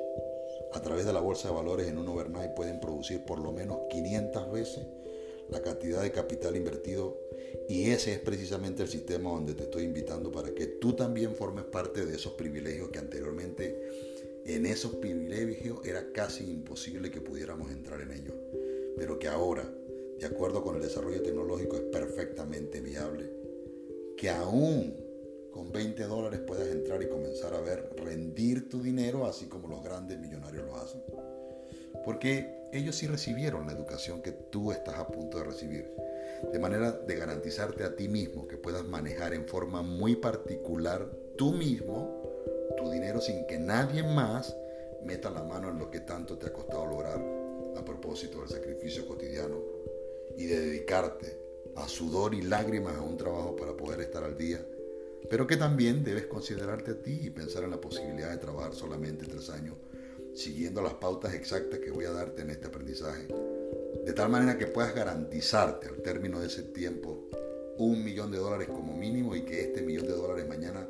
a 0.74 0.82
través 0.82 1.06
de 1.06 1.13
la 1.13 1.19
bolsa 1.19 1.50
de 1.50 1.56
valores 1.56 1.88
en 1.88 1.97
un 1.97 2.08
overnight 2.08 2.54
pueden 2.54 2.80
producir 2.80 3.26
por 3.26 3.39
lo 3.39 3.52
menos 3.52 3.80
500 3.89 4.52
veces 4.52 4.86
la 5.50 5.62
cantidad 5.62 6.02
de 6.02 6.12
capital 6.12 6.56
invertido. 6.56 7.17
Y 7.67 7.89
ese 7.89 8.13
es 8.13 8.19
precisamente 8.19 8.84
el 8.84 8.89
sistema 8.89 9.30
donde 9.30 9.54
te 9.54 9.63
estoy 9.63 9.84
invitando 9.84 10.32
para 10.32 10.54
que 10.54 10.67
tú 10.67 10.93
también 10.93 11.36
formes 11.36 11.65
parte 11.65 12.06
de 12.06 12.15
esos 12.15 12.34
privilegios 12.34 12.89
que 12.89 13.00
anteriormente 13.00 13.82
en 14.45 14.65
esos 14.65 14.95
privilegios 14.95 15.86
era 15.86 16.12
casi 16.12 16.50
imposible 16.50 17.12
que 17.12 17.21
pudiéramos 17.21 17.69
entrar 17.71 18.02
en 18.02 18.12
ellos, 18.12 18.34
pero 18.97 19.19
que 19.19 19.28
ahora, 19.28 19.71
de 20.19 20.26
acuerdo 20.26 20.63
con 20.63 20.76
el 20.76 20.82
desarrollo 20.82 21.21
tecnológico, 21.21 21.76
es 21.76 21.84
perfectamente 21.84 22.82
viable, 22.82 23.30
que 24.17 24.30
aún 24.30 24.95
con 25.52 25.72
20 25.72 26.04
dólares 26.04 26.40
puedas 26.46 26.68
entrar 26.68 27.02
y 27.02 27.10
comenzar 27.10 27.54
a 27.54 27.60
ver 27.60 27.90
rendir 27.98 28.70
tu 28.70 28.82
dinero, 28.82 29.26
así 29.26 29.46
como 29.46 29.68
los 29.68 29.84
grandes 29.84 30.20
millonarios 30.20 30.66
lo 30.66 30.76
hacen. 30.76 31.02
Porque 32.06 32.68
ellos 32.72 32.96
sí 32.96 33.08
recibieron 33.08 33.68
la 33.68 33.74
educación 33.74 34.22
que 34.22 34.32
tú 34.32 34.72
estás 34.72 34.96
a 34.96 35.08
punto 35.08 35.38
de 35.38 35.44
recibir, 35.44 35.92
de 36.52 36.60
manera 36.60 36.92
de 36.92 37.16
garantizarte 37.16 37.84
a 37.84 37.96
ti 37.96 38.08
mismo 38.08 38.48
que 38.48 38.58
puedas 38.58 38.86
manejar 38.86 39.34
en 39.34 39.48
forma 39.48 39.82
muy 39.82 40.16
particular 40.16 41.10
tú 41.38 41.52
mismo 41.52 42.22
tu 42.78 42.90
dinero 42.90 43.22
sin 43.22 43.46
que 43.46 43.60
nadie 43.60 44.04
más 44.04 44.56
meta 45.04 45.30
la 45.30 45.44
mano 45.44 45.70
en 45.70 45.80
lo 45.80 45.92
que 45.92 46.00
tanto 46.00 46.38
te 46.38 46.48
ha 46.48 46.54
costado 46.54 46.86
lograr 46.86 47.20
a 47.76 47.86
propósito 47.86 48.40
del 48.40 48.50
sacrificio 48.50 49.06
cotidiano 49.08 49.58
y 50.38 50.46
de 50.46 50.60
dedicarte 50.60 51.38
a 51.76 51.88
sudor 51.88 52.34
y 52.34 52.42
lágrimas 52.42 52.98
a 52.98 53.02
un 53.02 53.18
trabajo 53.18 53.56
para 53.56 53.76
poder 53.76 54.02
estar 54.02 54.24
al 54.24 54.38
día, 54.38 54.66
pero 55.32 55.48
que 55.48 55.56
también 55.56 56.04
debes 56.04 56.28
considerarte 56.28 56.91
a 56.91 57.02
ti 57.02 57.22
y 57.24 57.30
pensar 57.30 57.63
en 57.63 57.72
la 57.72 57.80
posibilidad 57.80 58.32
de 58.32 58.38
trabajar 58.38 58.76
solamente 58.76 59.26
tres 59.26 59.50
años 59.50 59.78
siguiendo 60.36 60.82
las 60.82 60.96
pautas 60.96 61.34
exactas 61.34 61.80
que 61.80 61.89
voy 61.89 62.04
a 62.04 62.12
darte 62.12 62.41
en 62.41 62.50
este 62.50 62.67
aprendizaje, 62.67 63.28
de 64.06 64.12
tal 64.12 64.28
manera 64.28 64.58
que 64.58 64.67
puedas 64.67 64.94
garantizarte 64.94 65.88
al 65.88 66.02
término 66.02 66.41
de 66.41 66.48
ese 66.48 66.63
tiempo 66.63 67.30
un 67.78 68.04
millón 68.04 68.30
de 68.30 68.39
dólares 68.39 68.67
como 68.67 68.94
mínimo 68.94 69.34
y 69.34 69.44
que 69.44 69.62
este 69.62 69.82
millón 69.82 70.06
de 70.08 70.13
dólares 70.13 70.50
mañana 70.50 70.86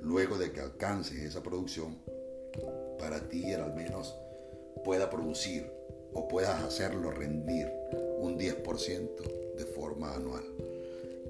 luego 0.00 0.38
de 0.38 0.52
que 0.52 0.60
alcances 0.60 1.18
esa 1.18 1.42
producción, 1.42 1.98
para 3.00 3.28
ti 3.28 3.52
al 3.52 3.74
menos 3.74 4.14
pueda 4.84 5.10
producir 5.10 5.68
o 6.12 6.28
puedas 6.28 6.62
hacerlo 6.62 7.10
rendir 7.10 7.68
un 8.18 8.38
10% 8.38 9.56
de 9.56 9.64
forma 9.64 10.14
anual. 10.14 10.71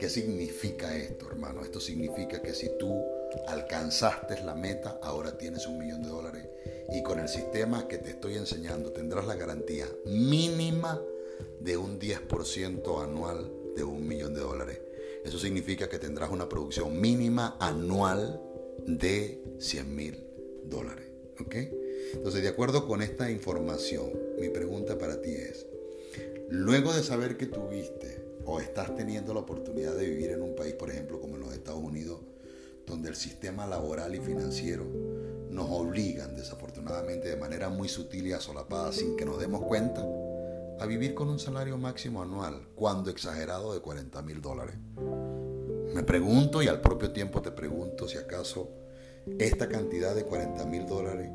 ¿Qué 0.03 0.11
significa 0.11 0.97
esto, 0.97 1.29
hermano? 1.29 1.63
Esto 1.63 1.79
significa 1.79 2.43
que 2.43 2.55
si 2.55 2.71
tú 2.77 3.05
alcanzaste 3.47 4.43
la 4.43 4.53
meta, 4.53 4.99
ahora 5.01 5.39
tienes 5.39 5.69
un 5.69 5.79
millón 5.79 6.03
de 6.03 6.09
dólares 6.09 6.45
y 6.93 7.05
con 7.05 7.21
el 7.21 7.29
sistema 7.29 7.87
que 7.87 7.99
te 7.99 8.11
estoy 8.11 8.35
enseñando 8.35 8.91
tendrás 8.91 9.29
la 9.29 9.37
garantía 9.37 9.87
mínima 10.05 11.01
de 11.61 11.77
un 11.77 12.01
10% 12.01 13.01
anual 13.01 13.49
de 13.77 13.85
un 13.85 14.09
millón 14.09 14.35
de 14.35 14.41
dólares. 14.41 14.81
Eso 15.25 15.39
significa 15.39 15.89
que 15.89 16.01
tendrás 16.01 16.33
una 16.33 16.49
producción 16.49 17.01
mínima 17.01 17.57
anual 17.61 18.43
de 18.89 19.41
100 19.61 19.95
mil 19.95 20.27
dólares. 20.65 21.07
¿Ok? 21.39 21.55
Entonces, 22.15 22.43
de 22.43 22.49
acuerdo 22.49 22.89
con 22.89 23.03
esta 23.03 23.31
información, 23.31 24.11
mi 24.41 24.49
pregunta 24.49 24.99
para 24.99 25.21
ti 25.21 25.31
es, 25.31 25.65
luego 26.49 26.93
de 26.93 27.05
saber 27.05 27.37
que 27.37 27.47
tuviste 27.47 28.12
o 28.45 28.61
estás 28.61 28.95
teniendo 28.95 29.35
la 29.35 29.41
oportunidad 29.41 29.95
de 29.95 30.07
vivir 30.07 30.31
en 30.31 30.43
un 30.43 30.55
país, 30.55 30.75
por 30.75 30.91
ejemplo, 30.91 31.21
como 31.21 31.37
en 31.37 31.43
los 31.43 31.53
Estados 31.53 31.83
Unidos, 31.83 32.21
donde 32.87 33.09
el 33.09 33.17
sistema 33.17 33.67
laboral 33.67 34.15
y 34.15 34.21
financiero 34.21 34.85
nos 35.51 35.69
obligan, 35.71 36.35
desafortunadamente, 36.35 37.29
de 37.29 37.37
manera 37.37 37.69
muy 37.69 37.89
sutil 37.89 38.27
y 38.27 38.33
asolapada, 38.33 38.93
sin 38.93 39.17
que 39.17 39.25
nos 39.25 39.39
demos 39.39 39.63
cuenta, 39.63 40.03
a 40.81 40.87
vivir 40.87 41.15
con 41.15 41.29
un 41.29 41.39
salario 41.39 41.79
máximo 41.79 42.23
anual, 42.23 42.69
cuando 42.75 43.11
exagerado 43.11 43.75
de 43.75 43.81
40 43.81 44.23
mil 44.23 44.41
dólares. 44.41 44.77
Me 45.95 46.03
pregunto 46.03 46.63
y 46.63 46.69
al 46.69 46.81
propio 46.81 47.13
tiempo 47.13 47.43
te 47.43 47.53
pregunto 47.53 48.09
si 48.09 48.17
acaso 48.17 48.71
esta 49.39 49.69
cantidad 49.69 50.15
de 50.15 50.25
40 50.25 50.65
mil 50.67 50.87
dólares 50.87 51.31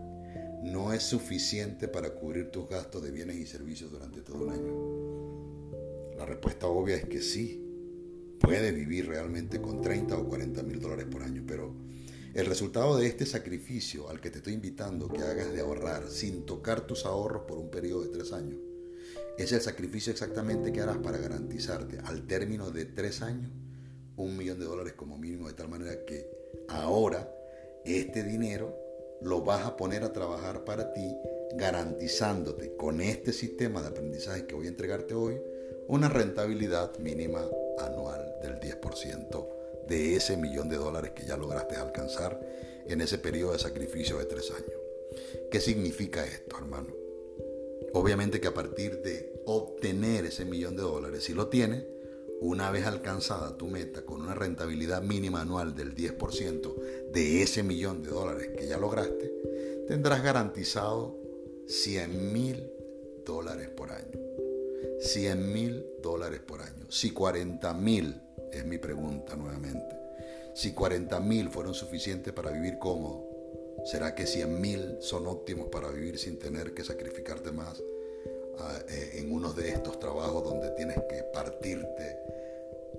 no 0.63 0.91
es 0.91 1.03
suficiente 1.03 1.87
para 1.87 2.09
cubrir 2.09 2.51
tus 2.51 2.67
gastos 2.67 3.03
de 3.03 3.11
bienes 3.11 3.37
y 3.37 3.45
servicios 3.45 3.91
durante 3.91 4.21
todo 4.21 4.43
un 4.43 4.49
año. 4.49 4.96
La 6.17 6.25
respuesta 6.25 6.67
obvia 6.67 6.95
es 6.95 7.05
que 7.05 7.21
sí, 7.21 7.63
puedes 8.39 8.73
vivir 8.73 9.07
realmente 9.07 9.61
con 9.61 9.81
30 9.81 10.17
o 10.17 10.27
40 10.27 10.63
mil 10.63 10.79
dólares 10.79 11.05
por 11.09 11.21
año, 11.21 11.43
pero 11.47 11.75
el 12.33 12.45
resultado 12.45 12.97
de 12.97 13.07
este 13.07 13.25
sacrificio 13.25 14.09
al 14.09 14.19
que 14.19 14.29
te 14.29 14.37
estoy 14.37 14.53
invitando 14.53 15.07
que 15.07 15.21
hagas 15.21 15.53
de 15.53 15.61
ahorrar 15.61 16.09
sin 16.09 16.45
tocar 16.45 16.81
tus 16.81 17.05
ahorros 17.05 17.43
por 17.47 17.57
un 17.57 17.69
periodo 17.69 18.03
de 18.03 18.09
tres 18.09 18.33
años, 18.33 18.59
es 19.37 19.51
el 19.51 19.61
sacrificio 19.61 20.11
exactamente 20.11 20.71
que 20.71 20.81
harás 20.81 20.97
para 20.97 21.17
garantizarte 21.17 21.99
al 21.99 22.25
término 22.25 22.71
de 22.71 22.85
tres 22.85 23.21
años 23.21 23.51
un 24.15 24.35
millón 24.35 24.59
de 24.59 24.65
dólares 24.65 24.93
como 24.93 25.17
mínimo, 25.17 25.47
de 25.47 25.53
tal 25.53 25.69
manera 25.69 26.03
que 26.05 26.29
ahora 26.67 27.31
este 27.85 28.23
dinero 28.23 28.75
lo 29.21 29.41
vas 29.41 29.65
a 29.65 29.77
poner 29.77 30.03
a 30.03 30.11
trabajar 30.11 30.63
para 30.63 30.91
ti, 30.93 31.15
garantizándote 31.55 32.75
con 32.75 33.01
este 33.01 33.31
sistema 33.33 33.81
de 33.81 33.89
aprendizaje 33.89 34.45
que 34.45 34.55
voy 34.55 34.65
a 34.65 34.69
entregarte 34.69 35.13
hoy, 35.13 35.39
una 35.87 36.09
rentabilidad 36.09 36.97
mínima 36.99 37.47
anual 37.79 38.35
del 38.41 38.59
10% 38.59 39.47
de 39.87 40.15
ese 40.15 40.35
millón 40.35 40.67
de 40.69 40.77
dólares 40.77 41.11
que 41.11 41.25
ya 41.25 41.37
lograste 41.37 41.75
alcanzar 41.75 42.39
en 42.87 43.01
ese 43.01 43.17
periodo 43.17 43.53
de 43.53 43.59
sacrificio 43.59 44.17
de 44.17 44.25
tres 44.25 44.51
años. 44.51 44.79
¿Qué 45.49 45.61
significa 45.61 46.25
esto, 46.25 46.57
hermano? 46.57 46.93
Obviamente 47.93 48.41
que 48.41 48.47
a 48.47 48.53
partir 48.53 49.01
de 49.01 49.41
obtener 49.45 50.25
ese 50.25 50.45
millón 50.45 50.75
de 50.75 50.83
dólares, 50.83 51.23
si 51.23 51.33
lo 51.33 51.47
tienes, 51.47 51.85
una 52.41 52.69
vez 52.69 52.85
alcanzada 52.85 53.57
tu 53.57 53.67
meta 53.67 54.03
con 54.03 54.21
una 54.21 54.35
rentabilidad 54.35 55.01
mínima 55.01 55.41
anual 55.41 55.73
del 55.73 55.95
10% 55.95 57.11
de 57.11 57.41
ese 57.41 57.63
millón 57.63 58.03
de 58.03 58.09
dólares 58.09 58.51
que 58.57 58.67
ya 58.67 58.77
lograste, 58.77 59.33
tendrás 59.87 60.21
garantizado 60.21 61.17
100 61.67 62.33
mil 62.33 62.69
dólares 63.25 63.69
por 63.69 63.91
año. 63.91 64.36
100 64.99 65.53
mil 65.53 65.85
dólares 66.01 66.39
por 66.39 66.61
año. 66.61 66.89
Si 66.89 67.11
40 67.11 67.73
mil, 67.73 68.21
es 68.51 68.65
mi 68.65 68.77
pregunta 68.77 69.35
nuevamente, 69.35 69.95
si 70.53 70.73
40 70.73 71.19
mil 71.19 71.49
fueron 71.49 71.73
suficientes 71.73 72.33
para 72.33 72.51
vivir 72.51 72.79
cómodo, 72.79 73.27
¿será 73.85 74.15
que 74.15 74.25
100 74.25 74.61
mil 74.61 74.97
son 74.99 75.27
óptimos 75.27 75.67
para 75.69 75.89
vivir 75.89 76.17
sin 76.17 76.39
tener 76.39 76.73
que 76.73 76.83
sacrificarte 76.83 77.51
más? 77.51 77.81
Eh, 78.89 79.19
en 79.19 79.31
uno 79.31 79.53
de 79.53 79.69
estos 79.69 79.99
trabajos 79.99 80.43
donde 80.43 80.71
tienes 80.71 80.97
que 81.07 81.23
partirte 81.31 82.17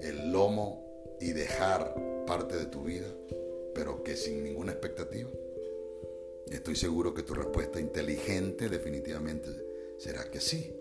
el 0.01 0.31
lomo 0.31 1.17
y 1.21 1.33
dejar 1.33 1.95
parte 2.27 2.57
de 2.57 2.67
tu 2.67 2.85
vida, 2.85 3.09
pero 3.75 4.05
que 4.05 4.15
sin 4.15 4.45
ninguna 4.45 4.73
expectativa? 4.73 5.29
Estoy 6.49 6.77
seguro 6.77 7.13
que 7.13 7.25
tu 7.25 7.35
respuesta 7.35 7.81
inteligente 7.81 8.69
definitivamente 8.69 9.51
será 9.99 10.31
que 10.31 10.41
sí. 10.41 10.73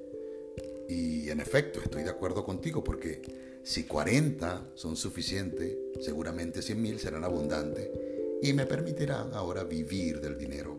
Y 0.87 1.29
en 1.29 1.39
efecto, 1.39 1.79
estoy 1.81 2.03
de 2.03 2.09
acuerdo 2.09 2.45
contigo 2.45 2.83
porque 2.83 3.21
si 3.63 3.83
40 3.83 4.71
son 4.75 4.95
suficientes, 4.95 5.75
seguramente 5.99 6.61
100 6.61 6.81
mil 6.81 6.99
serán 6.99 7.23
abundantes 7.23 7.89
y 8.41 8.53
me 8.53 8.65
permitirán 8.65 9.33
ahora 9.33 9.63
vivir 9.63 10.21
del 10.21 10.37
dinero 10.37 10.77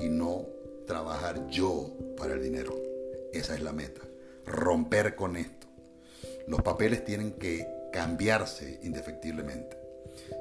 y 0.00 0.08
no 0.08 0.46
trabajar 0.86 1.48
yo 1.48 1.96
para 2.16 2.34
el 2.34 2.42
dinero. 2.42 2.74
Esa 3.32 3.54
es 3.54 3.62
la 3.62 3.72
meta. 3.72 4.00
Romper 4.46 5.14
con 5.14 5.36
esto. 5.36 5.66
Los 6.46 6.62
papeles 6.62 7.04
tienen 7.04 7.32
que 7.32 7.66
cambiarse 7.92 8.80
indefectiblemente. 8.82 9.76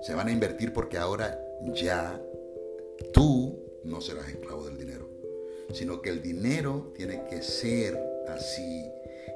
Se 0.02 0.13
van 0.13 0.28
a 0.28 0.32
invertir 0.32 0.73
porque 0.73 0.97
ahora 0.97 1.39
ya 1.73 2.19
tú 3.13 3.60
no 3.84 4.02
serás 4.02 4.28
esclavo 4.30 4.65
del 4.65 4.78
dinero, 4.78 5.10
sino 5.73 6.02
que 6.02 6.10
el 6.10 6.21
dinero 6.21 6.91
tiene 6.95 7.23
que 7.30 7.41
ser 7.41 7.99
así 8.28 8.89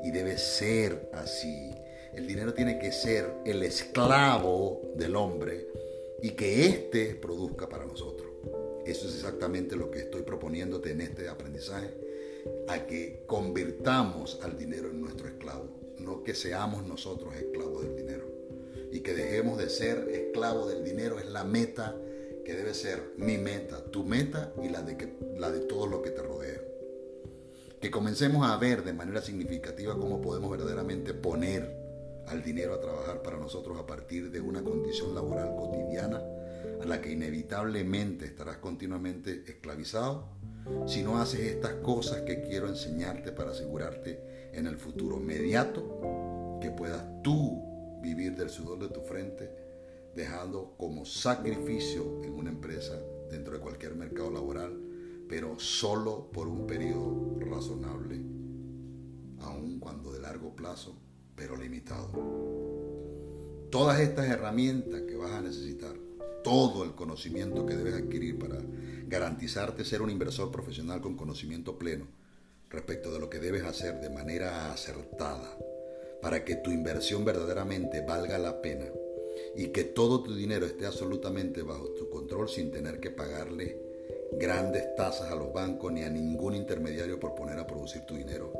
y 0.04 0.12
debe 0.12 0.38
ser 0.38 1.10
así. 1.14 1.72
El 2.14 2.28
dinero 2.28 2.54
tiene 2.54 2.80
que 2.80 2.92
ser 2.92 3.32
el 3.46 3.64
esclavo 3.64 4.94
del 4.96 5.16
hombre 5.16 5.68
y 6.22 6.32
que 6.32 6.66
éste 6.66 7.16
produzca 7.16 7.70
para 7.70 7.86
nosotros. 7.86 8.32
Eso 8.86 9.08
es 9.08 9.16
exactamente 9.16 9.76
lo 9.76 9.92
que 9.92 10.00
estoy 10.00 10.22
proponiéndote 10.22 10.92
en 10.92 11.02
este 11.02 11.28
aprendizaje, 11.28 11.94
a 12.70 12.88
que 12.88 13.24
convirtamos 13.28 14.40
al 14.42 14.58
dinero 14.58 14.90
en 14.90 15.02
nuestro 15.02 15.28
esclavo, 15.28 15.68
no 16.00 16.24
que 16.24 16.34
seamos 16.34 16.86
nosotros 16.88 17.36
esclavos 17.36 17.84
del 17.84 17.96
dinero. 17.96 18.26
Y 18.92 19.02
que 19.02 19.14
dejemos 19.14 19.58
de 19.58 19.70
ser 19.70 20.08
esclavos 20.10 20.70
del 20.70 20.84
dinero 20.84 21.20
es 21.20 21.26
la 21.26 21.44
meta 21.44 21.96
que 22.46 22.54
debe 22.54 22.74
ser 22.74 23.12
mi 23.18 23.38
meta, 23.38 23.84
tu 23.92 24.06
meta 24.06 24.54
y 24.64 24.70
la 24.70 24.82
de, 24.82 24.96
que, 24.96 25.14
la 25.38 25.52
de 25.52 25.60
todo 25.60 25.86
lo 25.86 26.02
que 26.02 26.12
te 26.12 26.22
rodea. 26.22 26.62
Que 27.82 27.92
comencemos 27.92 28.50
a 28.50 28.58
ver 28.58 28.84
de 28.84 28.94
manera 28.94 29.22
significativa 29.22 29.98
cómo 29.98 30.22
podemos 30.22 30.50
verdaderamente 30.50 31.14
poner 31.14 31.78
al 32.28 32.44
dinero 32.44 32.74
a 32.74 32.80
trabajar 32.80 33.22
para 33.22 33.38
nosotros 33.38 33.78
a 33.80 33.86
partir 33.86 34.32
de 34.32 34.42
una 34.42 34.64
condición 34.64 35.16
laboral 35.16 35.56
cotidiana 35.56 36.22
a 36.82 36.86
la 36.86 37.02
que 37.02 37.12
inevitablemente 37.12 38.26
estarás 38.26 38.58
continuamente 38.58 39.44
esclavizado 39.48 40.28
si 40.86 41.02
no 41.04 41.18
haces 41.18 41.42
estas 41.42 41.76
cosas 41.76 42.22
que 42.22 42.42
quiero 42.42 42.68
enseñarte 42.68 43.32
para 43.32 43.52
asegurarte 43.52 44.50
en 44.52 44.68
el 44.68 44.78
futuro 44.78 45.18
inmediato 45.18 46.60
que 46.62 46.72
puedas 46.72 47.06
tú 47.24 48.00
vivir 48.02 48.36
del 48.36 48.50
sudor 48.50 48.80
de 48.80 48.90
tu 48.90 49.02
frente 49.02 49.50
dejando 50.18 50.74
como 50.78 51.06
sacrificio 51.06 52.24
en 52.24 52.34
una 52.34 52.50
empresa 52.50 53.00
dentro 53.30 53.54
de 53.54 53.60
cualquier 53.60 53.96
mercado 53.96 54.32
laboral, 54.32 54.74
pero 55.28 55.60
solo 55.60 56.30
por 56.32 56.48
un 56.48 56.66
periodo 56.66 57.38
razonable, 57.40 58.22
aun 59.40 59.80
cuando 59.80 60.12
de 60.12 60.20
largo 60.20 60.56
plazo, 60.56 60.96
pero 61.36 61.56
limitado. 61.56 62.10
Todas 63.70 64.00
estas 64.00 64.28
herramientas 64.28 65.02
que 65.02 65.16
vas 65.16 65.32
a 65.32 65.42
necesitar 65.42 65.94
todo 66.44 66.84
el 66.84 66.96
conocimiento 66.96 67.66
que 67.66 67.76
debes 67.76 67.96
adquirir 67.96 68.40
para 68.40 68.58
garantizarte 69.08 69.84
ser 69.84 70.02
un 70.02 70.10
inversor 70.10 70.52
profesional 70.52 71.02
con 71.02 71.18
conocimiento 71.18 71.78
pleno 71.78 72.08
respecto 72.70 73.12
de 73.12 73.20
lo 73.20 73.30
que 73.30 73.40
debes 73.40 73.64
hacer 73.64 74.00
de 74.00 74.10
manera 74.10 74.72
acertada 74.72 75.58
para 76.22 76.44
que 76.44 76.56
tu 76.56 76.72
inversión 76.72 77.26
verdaderamente 77.26 78.02
valga 78.02 78.38
la 78.38 78.62
pena 78.62 78.86
y 79.56 79.68
que 79.68 79.84
todo 79.84 80.24
tu 80.24 80.36
dinero 80.36 80.66
esté 80.66 80.86
absolutamente 80.86 81.62
bajo 81.62 81.90
tu 81.90 82.10
control 82.10 82.50
sin 82.50 82.72
tener 82.72 83.00
que 83.00 83.12
pagarle 83.12 83.87
grandes 84.34 84.96
tasas 84.96 85.32
a 85.32 85.36
los 85.36 85.54
bancos 85.54 85.92
ni 85.92 86.04
a 86.04 86.10
ningún 86.10 86.56
intermediario 86.56 87.20
por 87.20 87.36
poner 87.36 87.58
a 87.60 87.68
producir 87.68 88.02
tu 88.06 88.16
dinero. 88.16 88.54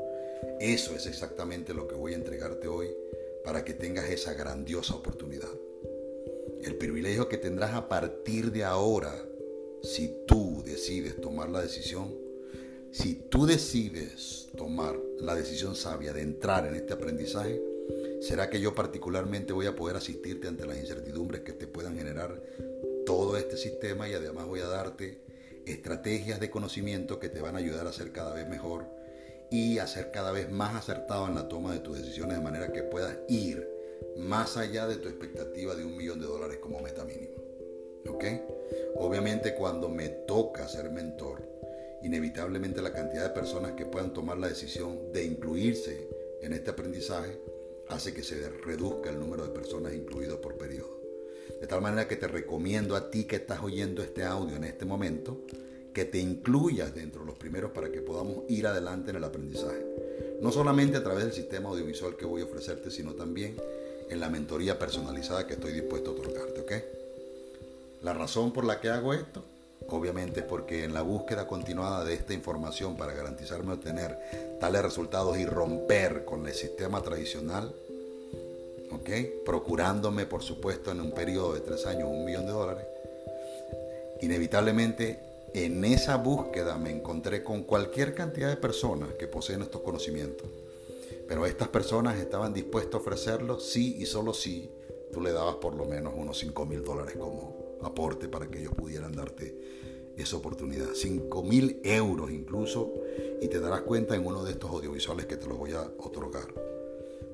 Eso 0.60 0.94
es 0.94 1.06
exactamente 1.06 1.74
lo 1.74 1.86
que 1.86 1.94
voy 1.94 2.12
a 2.12 2.16
entregarte 2.16 2.68
hoy 2.68 2.88
para 3.44 3.64
que 3.64 3.74
tengas 3.74 4.10
esa 4.10 4.34
grandiosa 4.34 4.94
oportunidad. 4.94 5.48
El 6.62 6.76
privilegio 6.76 7.28
que 7.28 7.38
tendrás 7.38 7.74
a 7.74 7.88
partir 7.88 8.50
de 8.50 8.64
ahora, 8.64 9.14
si 9.82 10.24
tú 10.26 10.62
decides 10.64 11.20
tomar 11.20 11.48
la 11.48 11.62
decisión, 11.62 12.14
si 12.90 13.14
tú 13.14 13.46
decides 13.46 14.48
tomar 14.56 14.96
la 15.18 15.34
decisión 15.34 15.76
sabia 15.76 16.12
de 16.12 16.22
entrar 16.22 16.66
en 16.66 16.74
este 16.74 16.94
aprendizaje, 16.94 17.60
será 18.20 18.50
que 18.50 18.60
yo 18.60 18.74
particularmente 18.74 19.52
voy 19.52 19.66
a 19.66 19.76
poder 19.76 19.96
asistirte 19.96 20.48
ante 20.48 20.66
las 20.66 20.78
incertidumbres 20.78 21.42
que 21.42 21.52
te 21.52 21.66
puedan 21.66 21.96
generar 21.96 22.42
todo 23.06 23.36
este 23.36 23.56
sistema 23.56 24.08
y 24.08 24.14
además 24.14 24.46
voy 24.46 24.60
a 24.60 24.66
darte 24.66 25.27
estrategias 25.70 26.40
de 26.40 26.50
conocimiento 26.50 27.18
que 27.18 27.28
te 27.28 27.40
van 27.40 27.56
a 27.56 27.58
ayudar 27.58 27.86
a 27.86 27.92
ser 27.92 28.12
cada 28.12 28.34
vez 28.34 28.48
mejor 28.48 28.86
y 29.50 29.78
a 29.78 29.86
ser 29.86 30.10
cada 30.10 30.32
vez 30.32 30.50
más 30.50 30.74
acertado 30.74 31.26
en 31.26 31.34
la 31.34 31.48
toma 31.48 31.72
de 31.72 31.80
tus 31.80 31.98
decisiones 31.98 32.36
de 32.36 32.42
manera 32.42 32.72
que 32.72 32.82
puedas 32.82 33.16
ir 33.28 33.68
más 34.16 34.56
allá 34.56 34.86
de 34.86 34.96
tu 34.96 35.08
expectativa 35.08 35.74
de 35.74 35.84
un 35.84 35.96
millón 35.96 36.20
de 36.20 36.26
dólares 36.26 36.58
como 36.58 36.80
meta 36.80 37.04
mínima. 37.04 37.40
¿Ok? 38.08 38.24
Obviamente 38.96 39.54
cuando 39.54 39.88
me 39.88 40.08
toca 40.08 40.68
ser 40.68 40.90
mentor, 40.90 41.48
inevitablemente 42.02 42.82
la 42.82 42.92
cantidad 42.92 43.24
de 43.24 43.30
personas 43.30 43.72
que 43.72 43.86
puedan 43.86 44.12
tomar 44.12 44.38
la 44.38 44.48
decisión 44.48 45.12
de 45.12 45.24
incluirse 45.24 46.08
en 46.42 46.52
este 46.52 46.70
aprendizaje 46.70 47.40
hace 47.88 48.12
que 48.12 48.22
se 48.22 48.48
reduzca 48.64 49.10
el 49.10 49.18
número 49.18 49.44
de 49.44 49.52
personas 49.52 49.94
incluidas 49.94 50.36
por 50.38 50.56
periodo. 50.56 50.97
De 51.60 51.66
tal 51.66 51.80
manera 51.80 52.06
que 52.06 52.16
te 52.16 52.28
recomiendo 52.28 52.94
a 52.94 53.10
ti 53.10 53.24
que 53.24 53.36
estás 53.36 53.62
oyendo 53.62 54.02
este 54.02 54.24
audio 54.24 54.56
en 54.56 54.64
este 54.64 54.84
momento, 54.84 55.38
que 55.92 56.04
te 56.04 56.18
incluyas 56.18 56.94
dentro 56.94 57.22
de 57.22 57.26
los 57.26 57.36
primeros 57.36 57.72
para 57.72 57.90
que 57.90 58.00
podamos 58.00 58.44
ir 58.48 58.66
adelante 58.66 59.10
en 59.10 59.16
el 59.16 59.24
aprendizaje. 59.24 59.84
No 60.40 60.52
solamente 60.52 60.96
a 60.96 61.02
través 61.02 61.24
del 61.24 61.32
sistema 61.32 61.70
audiovisual 61.70 62.16
que 62.16 62.24
voy 62.24 62.42
a 62.42 62.44
ofrecerte, 62.44 62.90
sino 62.90 63.14
también 63.14 63.56
en 64.08 64.20
la 64.20 64.30
mentoría 64.30 64.78
personalizada 64.78 65.46
que 65.46 65.54
estoy 65.54 65.72
dispuesto 65.72 66.10
a 66.10 66.12
otorgarte, 66.14 66.60
¿ok? 66.60 66.72
La 68.02 68.12
razón 68.12 68.52
por 68.52 68.64
la 68.64 68.80
que 68.80 68.90
hago 68.90 69.12
esto, 69.12 69.42
obviamente 69.88 70.40
es 70.40 70.46
porque 70.46 70.84
en 70.84 70.94
la 70.94 71.02
búsqueda 71.02 71.48
continuada 71.48 72.04
de 72.04 72.14
esta 72.14 72.32
información 72.32 72.96
para 72.96 73.12
garantizarme 73.12 73.72
obtener 73.72 74.16
tales 74.60 74.82
resultados 74.82 75.36
y 75.38 75.46
romper 75.46 76.24
con 76.24 76.46
el 76.46 76.54
sistema 76.54 77.02
tradicional, 77.02 77.74
Procurándome, 79.44 80.26
por 80.26 80.42
supuesto, 80.42 80.90
en 80.90 81.00
un 81.00 81.12
periodo 81.12 81.54
de 81.54 81.60
tres 81.60 81.86
años 81.86 82.08
un 82.10 82.24
millón 82.24 82.46
de 82.46 82.52
dólares, 82.52 82.84
inevitablemente 84.20 85.20
en 85.54 85.84
esa 85.84 86.16
búsqueda 86.16 86.76
me 86.76 86.90
encontré 86.90 87.42
con 87.42 87.62
cualquier 87.62 88.14
cantidad 88.14 88.48
de 88.48 88.56
personas 88.56 89.14
que 89.14 89.26
poseen 89.26 89.62
estos 89.62 89.80
conocimientos 89.80 90.46
pero 91.28 91.44
estas 91.44 91.68
personas 91.68 92.18
estaban 92.18 92.54
dispuestas 92.54 92.94
a 92.94 92.98
ofrecerlo 92.98 93.60
sí 93.60 93.96
y 93.98 94.06
solo 94.06 94.32
si 94.32 94.70
tú 95.12 95.20
le 95.20 95.30
dabas 95.30 95.56
por 95.56 95.74
lo 95.74 95.84
menos 95.84 96.14
unos 96.16 96.38
5 96.38 96.64
mil 96.64 96.82
dólares 96.82 97.16
como 97.18 97.76
aporte 97.82 98.28
para 98.28 98.48
que 98.48 98.60
ellos 98.60 98.72
pudieran 98.74 99.12
darte 99.12 100.12
esa 100.16 100.38
oportunidad. 100.38 100.94
5 100.94 101.42
mil 101.42 101.80
euros 101.84 102.30
incluso 102.30 102.94
y 103.42 103.48
te 103.48 103.60
darás 103.60 103.82
cuenta 103.82 104.16
en 104.16 104.26
uno 104.26 104.42
de 104.42 104.52
estos 104.52 104.70
audiovisuales 104.70 105.26
que 105.26 105.36
te 105.36 105.46
los 105.46 105.58
voy 105.58 105.72
a 105.72 105.82
otorgar. 105.98 106.48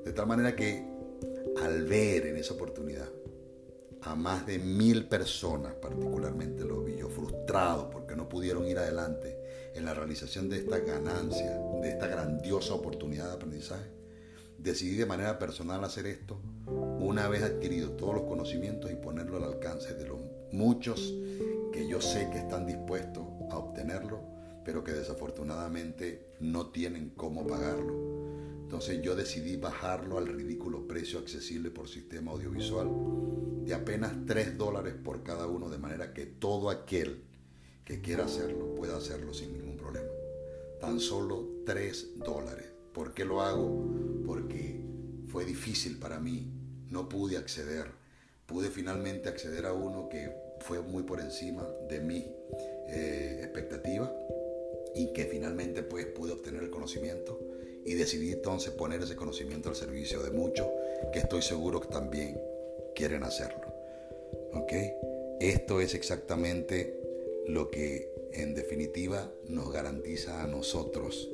De 0.04 0.12
tal 0.12 0.26
manera 0.26 0.56
que 0.56 0.84
al 1.62 1.84
ver 1.84 2.26
en 2.26 2.36
esa 2.36 2.54
oportunidad 2.54 3.08
a 4.02 4.14
más 4.14 4.46
de 4.46 4.58
mil 4.58 5.06
personas, 5.08 5.74
particularmente 5.74 6.64
los 6.64 6.84
vi 6.84 6.96
yo, 6.96 7.08
frustrados 7.08 7.86
porque 7.90 8.14
no 8.14 8.28
pudieron 8.28 8.66
ir 8.66 8.78
adelante 8.78 9.38
en 9.74 9.84
la 9.84 9.94
realización 9.94 10.48
de 10.48 10.58
esta 10.58 10.78
ganancia, 10.78 11.58
de 11.80 11.88
esta 11.88 12.06
grandiosa 12.06 12.74
oportunidad 12.74 13.28
de 13.28 13.32
aprendizaje, 13.32 13.90
decidí 14.58 14.96
de 14.96 15.06
manera 15.06 15.38
personal 15.38 15.82
hacer 15.84 16.06
esto 16.06 16.38
una 16.66 17.28
vez 17.28 17.42
adquirido 17.42 17.92
todos 17.92 18.14
los 18.14 18.24
conocimientos 18.24 18.90
y 18.90 18.96
ponerlo 18.96 19.38
al 19.38 19.44
alcance 19.44 19.94
de 19.94 20.06
los 20.06 20.18
muchos 20.52 21.14
que 21.72 21.88
yo 21.88 22.00
sé 22.00 22.28
que 22.30 22.38
están 22.38 22.66
dispuestos 22.66 23.24
a 23.50 23.58
obtenerlo, 23.58 24.20
pero 24.64 24.84
que 24.84 24.92
desafortunadamente 24.92 26.34
no 26.40 26.70
tienen 26.70 27.10
cómo 27.10 27.46
pagarlo. 27.46 28.13
Entonces 28.64 29.02
yo 29.02 29.14
decidí 29.14 29.56
bajarlo 29.56 30.18
al 30.18 30.26
ridículo 30.26 30.88
precio 30.88 31.18
accesible 31.18 31.70
por 31.70 31.86
sistema 31.86 32.32
audiovisual 32.32 32.88
de 33.64 33.74
apenas 33.74 34.26
3 34.26 34.56
dólares 34.56 34.94
por 34.94 35.22
cada 35.22 35.46
uno, 35.46 35.68
de 35.68 35.78
manera 35.78 36.14
que 36.14 36.26
todo 36.26 36.70
aquel 36.70 37.22
que 37.84 38.00
quiera 38.00 38.24
hacerlo 38.24 38.74
pueda 38.74 38.96
hacerlo 38.96 39.34
sin 39.34 39.52
ningún 39.52 39.76
problema. 39.76 40.08
Tan 40.80 40.98
solo 40.98 41.62
3 41.66 42.18
dólares. 42.24 42.66
¿Por 42.92 43.12
qué 43.12 43.26
lo 43.26 43.42
hago? 43.42 43.84
Porque 44.26 44.82
fue 45.28 45.44
difícil 45.44 45.98
para 45.98 46.18
mí, 46.18 46.50
no 46.90 47.08
pude 47.08 47.36
acceder. 47.36 47.86
Pude 48.46 48.70
finalmente 48.70 49.28
acceder 49.28 49.66
a 49.66 49.74
uno 49.74 50.08
que 50.08 50.34
fue 50.60 50.80
muy 50.80 51.02
por 51.02 51.20
encima 51.20 51.68
de 51.88 52.00
mi 52.00 52.26
eh, 52.88 53.40
expectativa 53.42 54.10
y 54.94 55.12
que 55.12 55.26
finalmente 55.26 55.82
pues 55.82 56.06
pude 56.06 56.32
obtener 56.32 56.62
el 56.62 56.70
conocimiento 56.70 57.38
y 57.84 57.94
decidí 57.94 58.32
entonces 58.32 58.72
poner 58.72 59.02
ese 59.02 59.16
conocimiento 59.16 59.68
al 59.68 59.76
servicio 59.76 60.22
de 60.22 60.30
muchos 60.30 60.66
que 61.12 61.18
estoy 61.20 61.42
seguro 61.42 61.80
que 61.80 61.88
también 61.88 62.40
quieren 62.94 63.22
hacerlo. 63.22 63.66
¿Ok? 64.52 64.72
Esto 65.40 65.80
es 65.80 65.94
exactamente 65.94 67.00
lo 67.46 67.70
que 67.70 68.10
en 68.32 68.54
definitiva 68.54 69.32
nos 69.48 69.72
garantiza 69.72 70.42
a 70.42 70.46
nosotros 70.46 71.30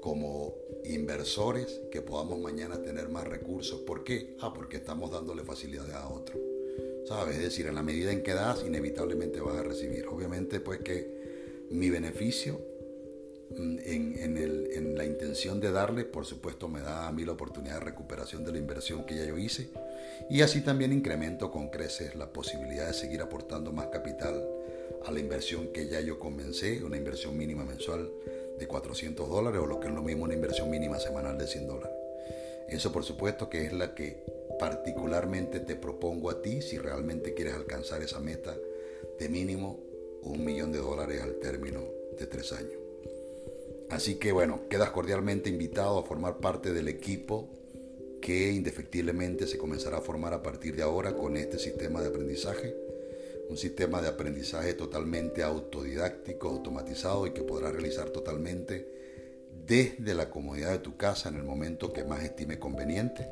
como 0.00 0.56
inversores 0.84 1.82
que 1.90 2.00
podamos 2.00 2.38
mañana 2.38 2.80
tener 2.82 3.10
más 3.10 3.26
recursos. 3.28 3.80
¿Por 3.80 4.02
qué? 4.02 4.34
Ah, 4.40 4.52
porque 4.54 4.78
estamos 4.78 5.10
dándole 5.10 5.44
facilidades 5.44 5.94
a 5.94 6.08
otros. 6.08 6.38
¿sabes? 7.04 7.36
Es 7.36 7.42
decir, 7.42 7.66
en 7.66 7.74
la 7.74 7.82
medida 7.82 8.12
en 8.12 8.22
que 8.22 8.34
das, 8.34 8.64
inevitablemente 8.64 9.40
vas 9.40 9.56
a 9.56 9.62
recibir. 9.62 10.06
Obviamente, 10.06 10.60
pues 10.60 10.80
que 10.80 11.66
mi 11.70 11.90
beneficio 11.90 12.60
mm, 13.56 13.78
en, 13.84 14.96
la 14.96 15.04
intención 15.04 15.60
de 15.60 15.72
darle, 15.72 16.04
por 16.04 16.26
supuesto, 16.26 16.68
me 16.68 16.80
da 16.80 17.08
a 17.08 17.12
mí 17.12 17.24
la 17.24 17.32
oportunidad 17.32 17.74
de 17.74 17.80
recuperación 17.80 18.44
de 18.44 18.52
la 18.52 18.58
inversión 18.58 19.04
que 19.04 19.16
ya 19.16 19.24
yo 19.24 19.38
hice 19.38 19.68
y 20.28 20.42
así 20.42 20.60
también 20.60 20.92
incremento 20.92 21.50
con 21.50 21.68
creces 21.68 22.14
la 22.16 22.32
posibilidad 22.32 22.86
de 22.86 22.92
seguir 22.92 23.22
aportando 23.22 23.72
más 23.72 23.86
capital 23.86 24.46
a 25.06 25.10
la 25.10 25.20
inversión 25.20 25.68
que 25.72 25.88
ya 25.88 26.00
yo 26.00 26.18
comencé, 26.18 26.84
una 26.84 26.96
inversión 26.96 27.36
mínima 27.36 27.64
mensual 27.64 28.10
de 28.58 28.66
400 28.66 29.28
dólares 29.28 29.60
o 29.62 29.66
lo 29.66 29.80
que 29.80 29.88
es 29.88 29.94
lo 29.94 30.02
mismo 30.02 30.24
una 30.24 30.34
inversión 30.34 30.68
mínima 30.68 30.98
semanal 30.98 31.38
de 31.38 31.46
100 31.46 31.66
dólares. 31.66 31.96
Eso 32.68 32.92
por 32.92 33.04
supuesto 33.04 33.48
que 33.48 33.64
es 33.64 33.72
la 33.72 33.94
que 33.94 34.22
particularmente 34.58 35.60
te 35.60 35.76
propongo 35.76 36.30
a 36.30 36.42
ti 36.42 36.60
si 36.60 36.76
realmente 36.78 37.32
quieres 37.32 37.54
alcanzar 37.54 38.02
esa 38.02 38.20
meta 38.20 38.54
de 39.18 39.28
mínimo 39.28 39.80
un 40.22 40.44
millón 40.44 40.70
de 40.70 40.78
dólares 40.78 41.22
al 41.22 41.36
término 41.36 41.80
de 42.18 42.26
tres 42.26 42.52
años. 42.52 42.79
Así 43.90 44.16
que 44.16 44.30
bueno, 44.32 44.68
quedas 44.68 44.90
cordialmente 44.90 45.50
invitado 45.50 45.98
a 45.98 46.04
formar 46.04 46.38
parte 46.38 46.72
del 46.72 46.88
equipo 46.88 47.48
que 48.20 48.52
indefectiblemente 48.52 49.46
se 49.46 49.58
comenzará 49.58 49.98
a 49.98 50.00
formar 50.02 50.32
a 50.32 50.42
partir 50.42 50.76
de 50.76 50.82
ahora 50.82 51.16
con 51.16 51.36
este 51.36 51.58
sistema 51.58 52.00
de 52.00 52.08
aprendizaje. 52.08 52.76
Un 53.48 53.56
sistema 53.56 54.00
de 54.00 54.08
aprendizaje 54.08 54.74
totalmente 54.74 55.42
autodidáctico, 55.42 56.48
automatizado 56.48 57.26
y 57.26 57.32
que 57.32 57.42
podrás 57.42 57.72
realizar 57.72 58.10
totalmente 58.10 58.86
desde 59.66 60.14
la 60.14 60.30
comodidad 60.30 60.70
de 60.70 60.78
tu 60.78 60.96
casa 60.96 61.28
en 61.28 61.36
el 61.36 61.42
momento 61.42 61.92
que 61.92 62.04
más 62.04 62.22
estime 62.22 62.60
conveniente, 62.60 63.28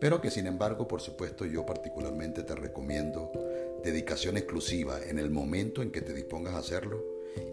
pero 0.00 0.20
que 0.20 0.32
sin 0.32 0.48
embargo, 0.48 0.88
por 0.88 1.00
supuesto, 1.00 1.46
yo 1.46 1.64
particularmente 1.64 2.42
te 2.42 2.56
recomiendo 2.56 3.30
dedicación 3.84 4.36
exclusiva 4.36 5.00
en 5.00 5.20
el 5.20 5.30
momento 5.30 5.80
en 5.80 5.92
que 5.92 6.00
te 6.00 6.12
dispongas 6.12 6.54
a 6.54 6.58
hacerlo 6.58 7.04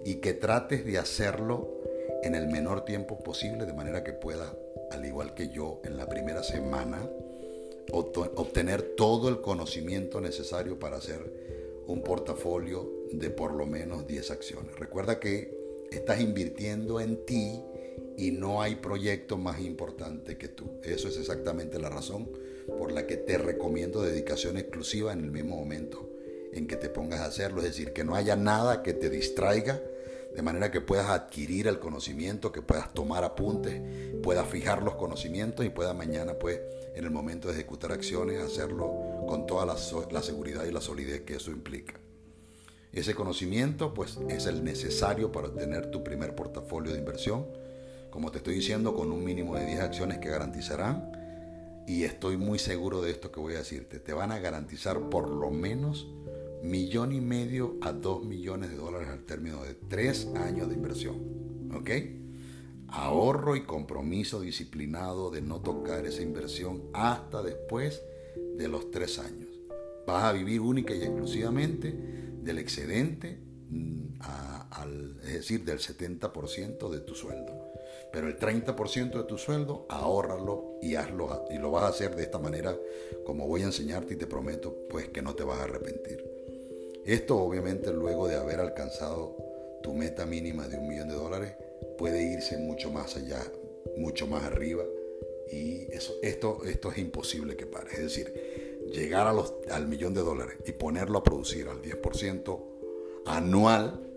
y 0.04 0.16
que 0.16 0.34
trates 0.34 0.86
de 0.86 0.97
hacerlo 0.97 1.80
en 2.24 2.36
el 2.36 2.47
menor 2.47 2.86
tiempo 2.86 3.20
posible 3.20 3.65
de 3.65 3.74
manera 3.74 4.03
que 4.03 4.13
puedas, 4.13 4.51
al 4.91 5.05
igual 5.05 5.34
que 5.34 5.49
yo, 5.49 5.82
en 5.84 5.97
la 5.97 6.07
primera 6.07 6.43
semana, 6.43 7.09
obtener 7.91 8.82
todo 8.95 9.30
el 9.30 9.41
conocimiento 9.41 10.22
necesario 10.22 10.78
para 10.78 10.97
hacer 10.97 11.84
un 11.88 12.03
portafolio 12.03 12.88
de 13.11 13.30
por 13.30 13.53
lo 13.53 13.65
menos 13.65 14.05
10 14.05 14.32
acciones. 14.32 14.78
Recuerda 14.78 15.20
que 15.20 15.57
estás 15.91 16.22
invirtiendo 16.22 16.99
en 16.99 17.26
ti 17.26 17.61
y 18.17 18.32
no 18.32 18.61
hay 18.61 18.76
proyecto 18.76 19.38
más 19.38 19.59
importante 19.61 20.38
que 20.38 20.49
tú. 20.49 20.65
Eso 20.84 21.07
es 21.07 21.17
exactamente 21.17 21.80
la 21.80 21.89
razón 21.89 22.30
por 22.78 22.91
la 22.91 23.07
que 23.07 23.17
te 23.17 23.38
recomiendo 23.38 24.01
dedicación 24.01 24.57
exclusiva 24.57 25.13
en 25.13 25.24
el 25.24 25.32
mismo 25.32 25.55
momento 25.55 26.09
en 26.53 26.67
que 26.67 26.76
te 26.76 26.89
pongas 26.89 27.22
a 27.22 27.26
hacerlo. 27.26 27.61
Es 27.61 27.70
decir, 27.70 27.93
que 27.93 28.03
no 28.03 28.15
haya 28.15 28.36
nada 28.36 28.84
que 28.84 28.93
te 28.93 29.09
distraiga 29.09 29.82
de 30.36 30.41
manera 30.41 30.71
que 30.71 30.82
puedas 30.82 31.09
adquirir 31.09 31.67
el 31.67 31.80
conocimiento, 31.80 32.51
que 32.51 32.61
puedas 32.61 32.93
tomar 32.93 33.23
apuntes, 33.23 33.82
puedas 34.21 34.47
fijar 34.47 34.84
los 34.84 34.95
conocimientos 34.95 35.65
y 35.65 35.69
puedas 35.69 35.95
mañana, 35.95 36.34
pues, 36.34 36.59
en 36.95 37.03
el 37.03 37.11
momento 37.11 37.47
de 37.47 37.55
ejecutar 37.55 37.91
acciones, 37.91 38.41
hacerlo 38.41 39.25
con 39.27 39.45
toda 39.45 39.65
la, 39.65 39.77
seguridad 40.21 40.65
y 40.65 40.71
la 40.71 40.82
solidez 40.82 41.21
que 41.21 41.36
eso 41.36 41.51
implica. 41.51 41.95
Ese 42.91 43.15
conocimiento, 43.15 43.93
pues, 43.93 44.17
es 44.30 44.45
el 44.45 44.63
necesario 44.63 45.32
para 45.32 45.47
obtener 45.47 45.91
tu 45.91 46.03
primer 46.03 46.36
portafolio 46.36 46.91
de 46.91 46.99
inversión, 46.99 47.45
como 48.09 48.32
te 48.32 48.39
estoy 48.39 48.55
diciendo, 48.55 48.95
con 48.95 49.11
un 49.11 49.23
mínimo 49.23 49.55
de 49.55 49.65
10 49.65 49.82
acciones 49.82 50.17
que 50.19 50.30
garantizarán, 50.30 51.11
y 51.88 52.03
estoy 52.03 52.38
muy 52.38 52.59
seguro 52.59 53.01
de 53.01 53.11
esto 53.11 53.32
que 53.32 53.39
voy 53.39 53.55
a 53.55 53.59
decirte, 53.59 53.99
te 53.99 54.13
van 54.13 54.32
a 54.32 54.39
garantizar 54.39 55.09
por 55.09 55.27
lo 55.27 55.49
menos 55.49 56.07
millón 56.64 57.12
y 57.12 57.22
medio 57.22 57.78
a 57.82 57.91
dos 57.91 58.26
millones 58.26 58.72
de 58.72 58.78
dólares 58.78 59.10
al 59.10 59.24
término 59.26 59.64
de 59.64 59.74
tres 59.74 60.28
años 60.36 60.70
de 60.70 60.76
inversión. 60.76 61.18
¿Ok? 61.74 61.89
Ahorro 62.88 63.55
y 63.55 63.64
compromiso 63.64 64.41
disciplinado 64.41 65.30
de 65.30 65.41
no 65.41 65.62
tocar 65.62 66.05
esa 66.05 66.22
inversión 66.22 66.84
hasta 66.93 67.43
después 67.43 68.01
de 68.57 68.68
los 68.68 68.91
tres 68.91 69.20
años. 69.20 69.47
Vas 70.07 70.24
a 70.24 70.34
vivir 70.34 70.60
única 70.60 70.93
y 70.95 71.03
exclusivamente 71.03 71.95
del 72.41 72.57
excedente, 72.57 73.38
mm, 73.70 74.22
al, 74.72 75.18
es 75.24 75.34
decir, 75.34 75.64
del 75.64 75.80
70% 75.80 76.89
de 76.89 76.99
tu 77.01 77.14
sueldo. 77.14 77.70
Pero 78.12 78.28
el 78.28 78.38
30% 78.38 79.20
de 79.20 79.24
tu 79.26 79.38
sueldo, 79.38 79.86
ahórralo 79.88 80.80
y 80.82 80.95
hazlo. 80.95 81.45
Y 81.51 81.60
lo 81.60 81.70
vas 81.70 81.84
a 81.84 81.88
hacer 81.89 82.16
de 82.16 82.24
esta 82.24 82.39
manera, 82.39 82.76
como 83.24 83.47
voy 83.47 83.62
a 83.62 83.66
enseñarte 83.66 84.16
y 84.16 84.18
te 84.18 84.26
prometo, 84.26 84.76
pues 84.89 85.10
que 85.10 85.22
no 85.22 85.36
te 85.36 85.43
vas 85.43 85.60
a 85.60 85.66
arrepentir. 85.66 86.38
Esto 87.10 87.38
obviamente 87.38 87.91
luego 87.91 88.28
de 88.28 88.36
haber 88.36 88.60
alcanzado 88.60 89.36
tu 89.82 89.95
meta 89.95 90.28
mínima 90.28 90.68
de 90.68 90.78
un 90.78 90.88
millón 90.88 91.07
de 91.10 91.16
dólares 91.16 91.53
puede 91.97 92.22
irse 92.22 92.60
mucho 92.60 92.91
más 92.91 93.16
allá, 93.16 93.41
mucho 93.97 94.28
más 94.28 94.43
arriba 94.43 94.84
y 95.51 95.91
eso, 95.91 96.14
esto, 96.22 96.60
esto 96.66 96.91
es 96.91 96.99
imposible 96.99 97.57
que 97.57 97.66
pare. 97.66 97.89
Es 97.93 98.03
decir, 98.03 98.86
llegar 98.93 99.26
a 99.26 99.34
los, 99.34 99.55
al 99.72 99.88
millón 99.88 100.14
de 100.14 100.22
dólares 100.22 100.57
y 100.68 100.72
ponerlo 100.74 101.18
a 101.18 101.24
producir 101.24 101.68
al 101.68 101.82
10% 101.82 102.62
anual 103.26 104.07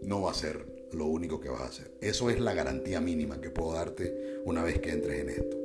no 0.00 0.22
va 0.22 0.30
a 0.30 0.34
ser 0.34 0.88
lo 0.92 1.04
único 1.04 1.40
que 1.40 1.50
vas 1.50 1.60
a 1.60 1.66
hacer. 1.66 1.90
Eso 2.00 2.30
es 2.30 2.40
la 2.40 2.54
garantía 2.54 3.02
mínima 3.02 3.42
que 3.42 3.50
puedo 3.50 3.74
darte 3.74 4.40
una 4.46 4.62
vez 4.62 4.78
que 4.78 4.92
entres 4.92 5.20
en 5.20 5.28
esto 5.28 5.57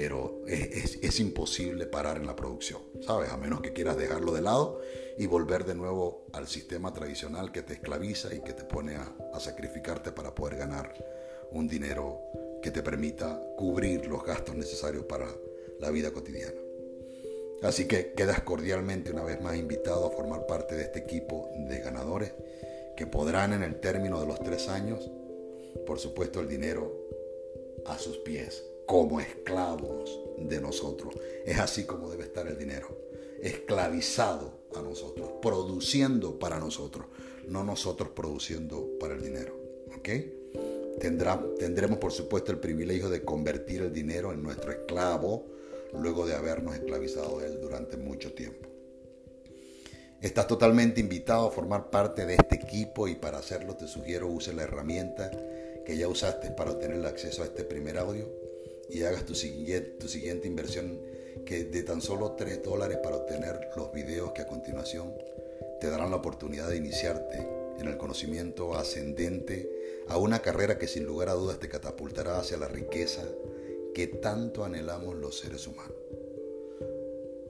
pero 0.00 0.40
es, 0.46 1.20
imposible 1.20 1.84
parar 1.84 2.16
en 2.16 2.26
la 2.26 2.34
producción, 2.34 2.80
¿sabes? 3.02 3.28
A 3.28 3.36
menos 3.36 3.60
que 3.60 3.74
quieras 3.74 3.98
dejarlo 3.98 4.32
de 4.32 4.40
lado 4.40 4.80
y 5.18 5.26
volver 5.26 5.66
de 5.66 5.74
nuevo 5.74 6.24
al 6.32 6.48
sistema 6.48 6.90
tradicional 6.90 7.52
que 7.52 7.60
te 7.60 7.74
esclaviza 7.74 8.34
y 8.34 8.40
que 8.40 8.54
te 8.54 8.64
pone 8.64 8.96
a, 8.96 9.14
a 9.34 9.40
sacrificarte 9.40 10.10
para 10.10 10.34
poder 10.34 10.56
ganar 10.56 10.94
un 11.52 11.68
dinero 11.68 12.18
que 12.62 12.70
te 12.70 12.82
permita 12.82 13.42
cubrir 13.58 14.06
los 14.06 14.24
gastos 14.24 14.54
necesarios 14.54 15.04
para 15.04 15.26
la 15.80 15.90
vida 15.90 16.12
cotidiana. 16.12 16.58
Así 17.62 17.86
que 17.86 18.14
quedas 18.14 18.40
cordialmente 18.40 19.10
una 19.10 19.24
vez 19.24 19.38
más 19.42 19.54
invitado 19.56 20.06
a 20.06 20.12
formar 20.12 20.46
parte 20.46 20.76
de 20.76 20.84
este 20.84 21.00
equipo 21.00 21.50
de 21.68 21.78
ganadores 21.80 22.32
que 22.96 23.06
podrán 23.06 23.52
en 23.52 23.62
el 23.62 23.80
término 23.80 24.18
de 24.18 24.28
los 24.28 24.40
tres 24.40 24.66
años, 24.68 25.10
por 25.86 25.98
supuesto, 25.98 26.40
el 26.40 26.48
dinero 26.48 26.90
a 27.84 27.98
sus 27.98 28.16
pies 28.16 28.64
como 28.90 29.20
esclavos 29.20 30.20
de 30.36 30.60
nosotros. 30.60 31.14
Es 31.46 31.60
así 31.60 31.84
como 31.84 32.10
debe 32.10 32.24
estar 32.24 32.48
el 32.48 32.58
dinero, 32.58 32.88
esclavizado 33.40 34.64
a 34.74 34.82
nosotros, 34.82 35.30
produciendo 35.40 36.40
para 36.40 36.58
nosotros, 36.58 37.06
no 37.46 37.62
nosotros 37.62 38.08
produciendo 38.16 38.98
para 38.98 39.14
el 39.14 39.22
dinero. 39.22 39.54
¿Ok? 39.96 40.08
Tendrá, 40.98 41.40
tendremos 41.56 41.98
por 41.98 42.10
supuesto 42.10 42.50
el 42.50 42.58
privilegio 42.58 43.08
de 43.08 43.24
convertir 43.24 43.82
el 43.82 43.92
dinero 43.92 44.32
en 44.32 44.42
nuestro 44.42 44.72
esclavo 44.72 45.46
luego 45.96 46.26
de 46.26 46.34
habernos 46.34 46.74
esclavizado 46.74 47.38
a 47.38 47.46
él 47.46 47.60
durante 47.60 47.96
mucho 47.96 48.32
tiempo. 48.32 48.68
Estás 50.20 50.48
totalmente 50.48 51.00
invitado 51.00 51.46
a 51.46 51.52
formar 51.52 51.90
parte 51.90 52.26
de 52.26 52.34
este 52.34 52.56
equipo 52.56 53.06
y 53.06 53.14
para 53.14 53.38
hacerlo 53.38 53.76
te 53.76 53.86
sugiero 53.86 54.26
use 54.26 54.52
la 54.52 54.64
herramienta 54.64 55.30
que 55.86 55.96
ya 55.96 56.08
usaste 56.08 56.50
para 56.50 56.72
obtener 56.72 57.06
acceso 57.06 57.42
a 57.42 57.46
este 57.46 57.62
primer 57.62 57.96
audio 57.96 58.39
y 58.92 59.02
hagas 59.04 59.24
tu 59.24 59.34
siguiente, 59.34 60.46
inversión 60.46 61.00
que 61.46 61.64
de 61.64 61.82
tan 61.82 62.00
solo 62.00 62.32
3 62.32 62.62
dólares 62.62 62.98
para 63.02 63.16
obtener 63.16 63.68
los 63.76 63.92
videos 63.92 64.32
que 64.32 64.42
a 64.42 64.46
continuación 64.46 65.14
te 65.80 65.88
darán 65.88 66.10
la 66.10 66.16
oportunidad 66.16 66.68
de 66.68 66.76
iniciarte 66.76 67.46
en 67.78 67.88
el 67.88 67.96
conocimiento 67.96 68.74
ascendente 68.74 70.04
a 70.08 70.18
una 70.18 70.42
carrera 70.42 70.78
que 70.78 70.88
sin 70.88 71.04
lugar 71.04 71.28
a 71.28 71.34
dudas 71.34 71.58
te 71.58 71.68
catapultará 71.68 72.38
hacia 72.38 72.58
la 72.58 72.68
riqueza 72.68 73.24
que 73.94 74.06
tanto 74.06 74.64
anhelamos 74.64 75.16
los 75.16 75.38
seres 75.38 75.66
humanos. 75.66 75.96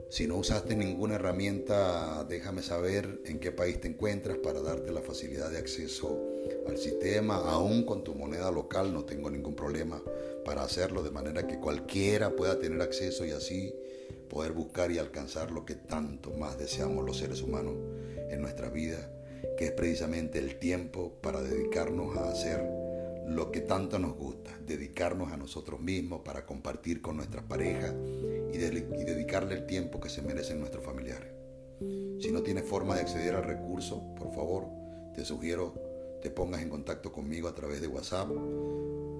Si 0.08 0.26
no 0.26 0.36
usaste 0.36 0.74
ninguna 0.74 1.14
herramienta, 1.16 2.24
déjame 2.28 2.62
saber 2.62 3.20
en 3.26 3.38
qué 3.38 3.52
país 3.52 3.80
te 3.80 3.88
encuentras 3.88 4.38
para 4.38 4.60
darte 4.60 4.90
la 4.92 5.02
facilidad 5.02 5.50
de 5.50 5.58
acceso 5.58 6.29
al 6.70 6.78
sistema, 6.78 7.36
aún 7.36 7.84
con 7.84 8.04
tu 8.04 8.14
moneda 8.14 8.50
local, 8.50 8.94
no 8.94 9.04
tengo 9.04 9.28
ningún 9.28 9.54
problema 9.54 10.00
para 10.44 10.62
hacerlo 10.62 11.02
de 11.02 11.10
manera 11.10 11.46
que 11.46 11.58
cualquiera 11.58 12.30
pueda 12.30 12.58
tener 12.58 12.80
acceso 12.80 13.24
y 13.24 13.32
así 13.32 13.74
poder 14.28 14.52
buscar 14.52 14.90
y 14.92 14.98
alcanzar 14.98 15.50
lo 15.50 15.64
que 15.64 15.74
tanto 15.74 16.30
más 16.30 16.56
deseamos 16.58 17.04
los 17.04 17.18
seres 17.18 17.42
humanos 17.42 17.74
en 18.30 18.40
nuestra 18.40 18.70
vida, 18.70 19.10
que 19.58 19.66
es 19.66 19.72
precisamente 19.72 20.38
el 20.38 20.58
tiempo 20.58 21.12
para 21.20 21.42
dedicarnos 21.42 22.16
a 22.16 22.30
hacer 22.30 22.64
lo 23.26 23.50
que 23.50 23.60
tanto 23.60 23.98
nos 23.98 24.16
gusta, 24.16 24.56
dedicarnos 24.64 25.32
a 25.32 25.36
nosotros 25.36 25.80
mismos 25.80 26.22
para 26.24 26.46
compartir 26.46 27.02
con 27.02 27.16
nuestras 27.16 27.44
parejas 27.44 27.92
y, 28.52 28.58
dedicarle 28.58 29.54
el 29.54 29.66
tiempo 29.66 30.00
que 30.00 30.08
se 30.08 30.22
merecen 30.22 30.60
nuestros 30.60 30.84
familiares. 30.84 31.32
Si 32.20 32.30
no 32.30 32.42
tienes 32.42 32.64
forma 32.64 32.94
de 32.94 33.02
acceder 33.02 33.34
al 33.34 33.44
recurso, 33.44 34.14
por 34.14 34.32
favor, 34.32 34.66
te 35.14 35.24
sugiero 35.24 35.89
te 36.20 36.30
pongas 36.30 36.62
en 36.62 36.68
contacto 36.68 37.10
conmigo 37.10 37.48
a 37.48 37.54
través 37.54 37.80
de 37.80 37.86
WhatsApp, 37.86 38.30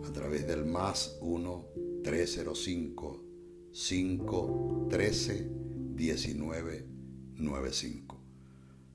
a 0.05 0.13
través 0.13 0.47
del 0.47 0.65
más 0.65 1.17
1 1.21 1.67
305 2.05 3.25
513 3.73 5.51
19 5.95 6.87
1095. 7.37 8.17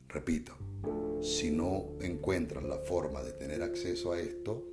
Repito, 0.10 0.54
si 1.22 1.50
no 1.52 1.98
encuentras 2.02 2.64
la 2.64 2.78
forma 2.78 3.24
de 3.24 3.34
tener 3.34 3.64
acceso 3.64 4.12
a 4.12 4.20
esto, 4.20 4.64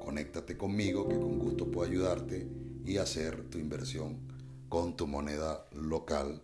conéctate 0.00 0.56
conmigo 0.56 1.06
que 1.08 1.18
con 1.18 1.38
gusto 1.38 1.70
puedo 1.70 1.90
ayudarte 1.90 2.48
y 2.84 2.96
hacer 2.96 3.50
tu 3.50 3.58
inversión 3.58 4.18
con 4.68 4.96
tu 4.96 5.06
moneda 5.06 5.66
local. 5.72 6.42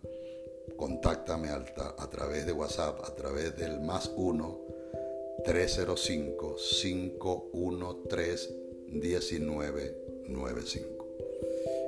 Contáctame 0.77 1.49
a 1.49 2.09
través 2.09 2.45
de 2.45 2.51
WhatsApp, 2.51 2.99
a 3.03 3.13
través 3.13 3.55
del 3.57 3.81
más 3.81 4.11
1 4.15 4.74
305 5.43 6.55
513 6.55 8.65
1995. 8.87 11.05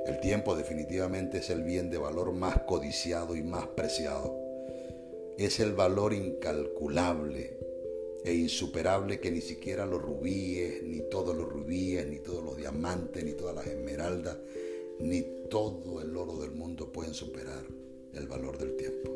El 0.06 0.20
tiempo 0.20 0.56
definitivamente 0.56 1.38
es 1.38 1.50
el 1.50 1.62
bien 1.62 1.90
de 1.90 1.98
valor 1.98 2.32
más 2.32 2.62
codiciado 2.62 3.36
y 3.36 3.42
más 3.42 3.66
preciado. 3.68 4.36
Es 5.36 5.60
el 5.60 5.74
valor 5.74 6.14
incalculable 6.14 7.58
e 8.24 8.34
insuperable 8.34 9.20
que 9.20 9.30
ni 9.30 9.40
siquiera 9.40 9.86
los 9.86 10.02
rubíes, 10.02 10.82
ni 10.82 11.00
todos 11.08 11.36
los 11.36 11.48
rubíes, 11.48 12.06
ni 12.06 12.18
todos 12.18 12.44
los 12.44 12.56
diamantes, 12.56 13.24
ni 13.24 13.32
todas 13.32 13.54
las 13.54 13.66
esmeraldas, 13.66 14.38
ni 14.98 15.22
todo 15.48 16.00
el 16.00 16.16
oro 16.16 16.36
del 16.36 16.50
mundo 16.50 16.92
pueden 16.92 17.14
superar 17.14 17.64
el 18.14 18.26
valor 18.26 18.58
del 18.58 18.76
tiempo. 18.76 19.12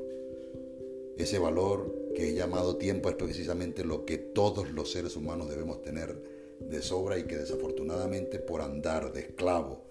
Ese 1.16 1.38
valor 1.38 2.01
que 2.14 2.28
he 2.28 2.34
llamado 2.34 2.76
tiempo 2.76 3.08
es 3.08 3.16
precisamente 3.16 3.84
lo 3.84 4.04
que 4.04 4.18
todos 4.18 4.70
los 4.70 4.90
seres 4.90 5.16
humanos 5.16 5.48
debemos 5.48 5.82
tener 5.82 6.16
de 6.60 6.82
sobra 6.82 7.18
y 7.18 7.24
que 7.24 7.36
desafortunadamente 7.36 8.38
por 8.38 8.60
andar 8.60 9.12
de 9.12 9.20
esclavo 9.20 9.84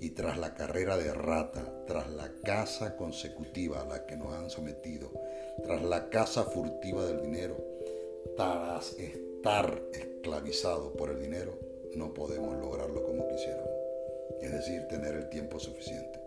y 0.00 0.10
tras 0.10 0.38
la 0.38 0.54
carrera 0.54 0.96
de 0.96 1.12
rata, 1.12 1.84
tras 1.86 2.10
la 2.10 2.32
casa 2.42 2.96
consecutiva 2.96 3.82
a 3.82 3.86
la 3.86 4.06
que 4.06 4.16
nos 4.16 4.32
han 4.32 4.48
sometido, 4.48 5.12
tras 5.62 5.82
la 5.82 6.08
casa 6.08 6.44
furtiva 6.44 7.04
del 7.04 7.20
dinero, 7.20 7.56
tras 8.36 8.98
estar 8.98 9.82
esclavizado 9.92 10.94
por 10.94 11.10
el 11.10 11.20
dinero, 11.20 11.58
no 11.94 12.14
podemos 12.14 12.56
lograrlo 12.56 13.04
como 13.04 13.28
quisiéramos. 13.28 13.70
Es 14.40 14.52
decir, 14.52 14.86
tener 14.88 15.14
el 15.14 15.28
tiempo 15.28 15.58
suficiente. 15.58 16.18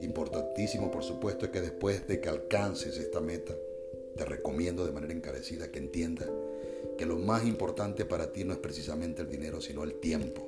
Importantísimo, 0.00 0.90
por 0.90 1.04
supuesto, 1.04 1.46
es 1.46 1.52
que 1.52 1.60
después 1.60 2.08
de 2.08 2.20
que 2.20 2.28
alcances 2.28 2.98
esta 2.98 3.20
meta, 3.20 3.54
te 4.16 4.24
recomiendo 4.24 4.86
de 4.86 4.92
manera 4.92 5.12
encarecida 5.12 5.70
que 5.70 5.78
entiendas 5.78 6.28
que 6.96 7.06
lo 7.06 7.18
más 7.18 7.44
importante 7.44 8.04
para 8.04 8.32
ti 8.32 8.44
no 8.44 8.52
es 8.52 8.58
precisamente 8.58 9.22
el 9.22 9.28
dinero, 9.28 9.60
sino 9.60 9.84
el 9.84 9.94
tiempo. 9.94 10.46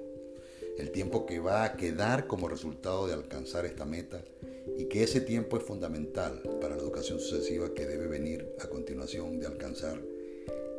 El 0.79 0.91
tiempo 0.91 1.25
que 1.25 1.41
va 1.41 1.65
a 1.65 1.77
quedar 1.77 2.27
como 2.27 2.49
resultado 2.49 3.07
de 3.07 3.15
alcanzar 3.15 3.65
esta 3.65 3.85
meta 3.85 4.23
y 4.77 4.85
que 4.85 5.03
ese 5.03 5.21
tiempo 5.21 5.57
es 5.57 5.63
fundamental 5.63 6.43
para 6.61 6.77
la 6.77 6.83
educación 6.83 7.19
sucesiva 7.19 7.73
que 7.73 7.87
debe 7.87 8.07
venir 8.07 8.55
a 8.61 8.67
continuación 8.69 9.41
de 9.41 9.47
alcanzar 9.47 9.99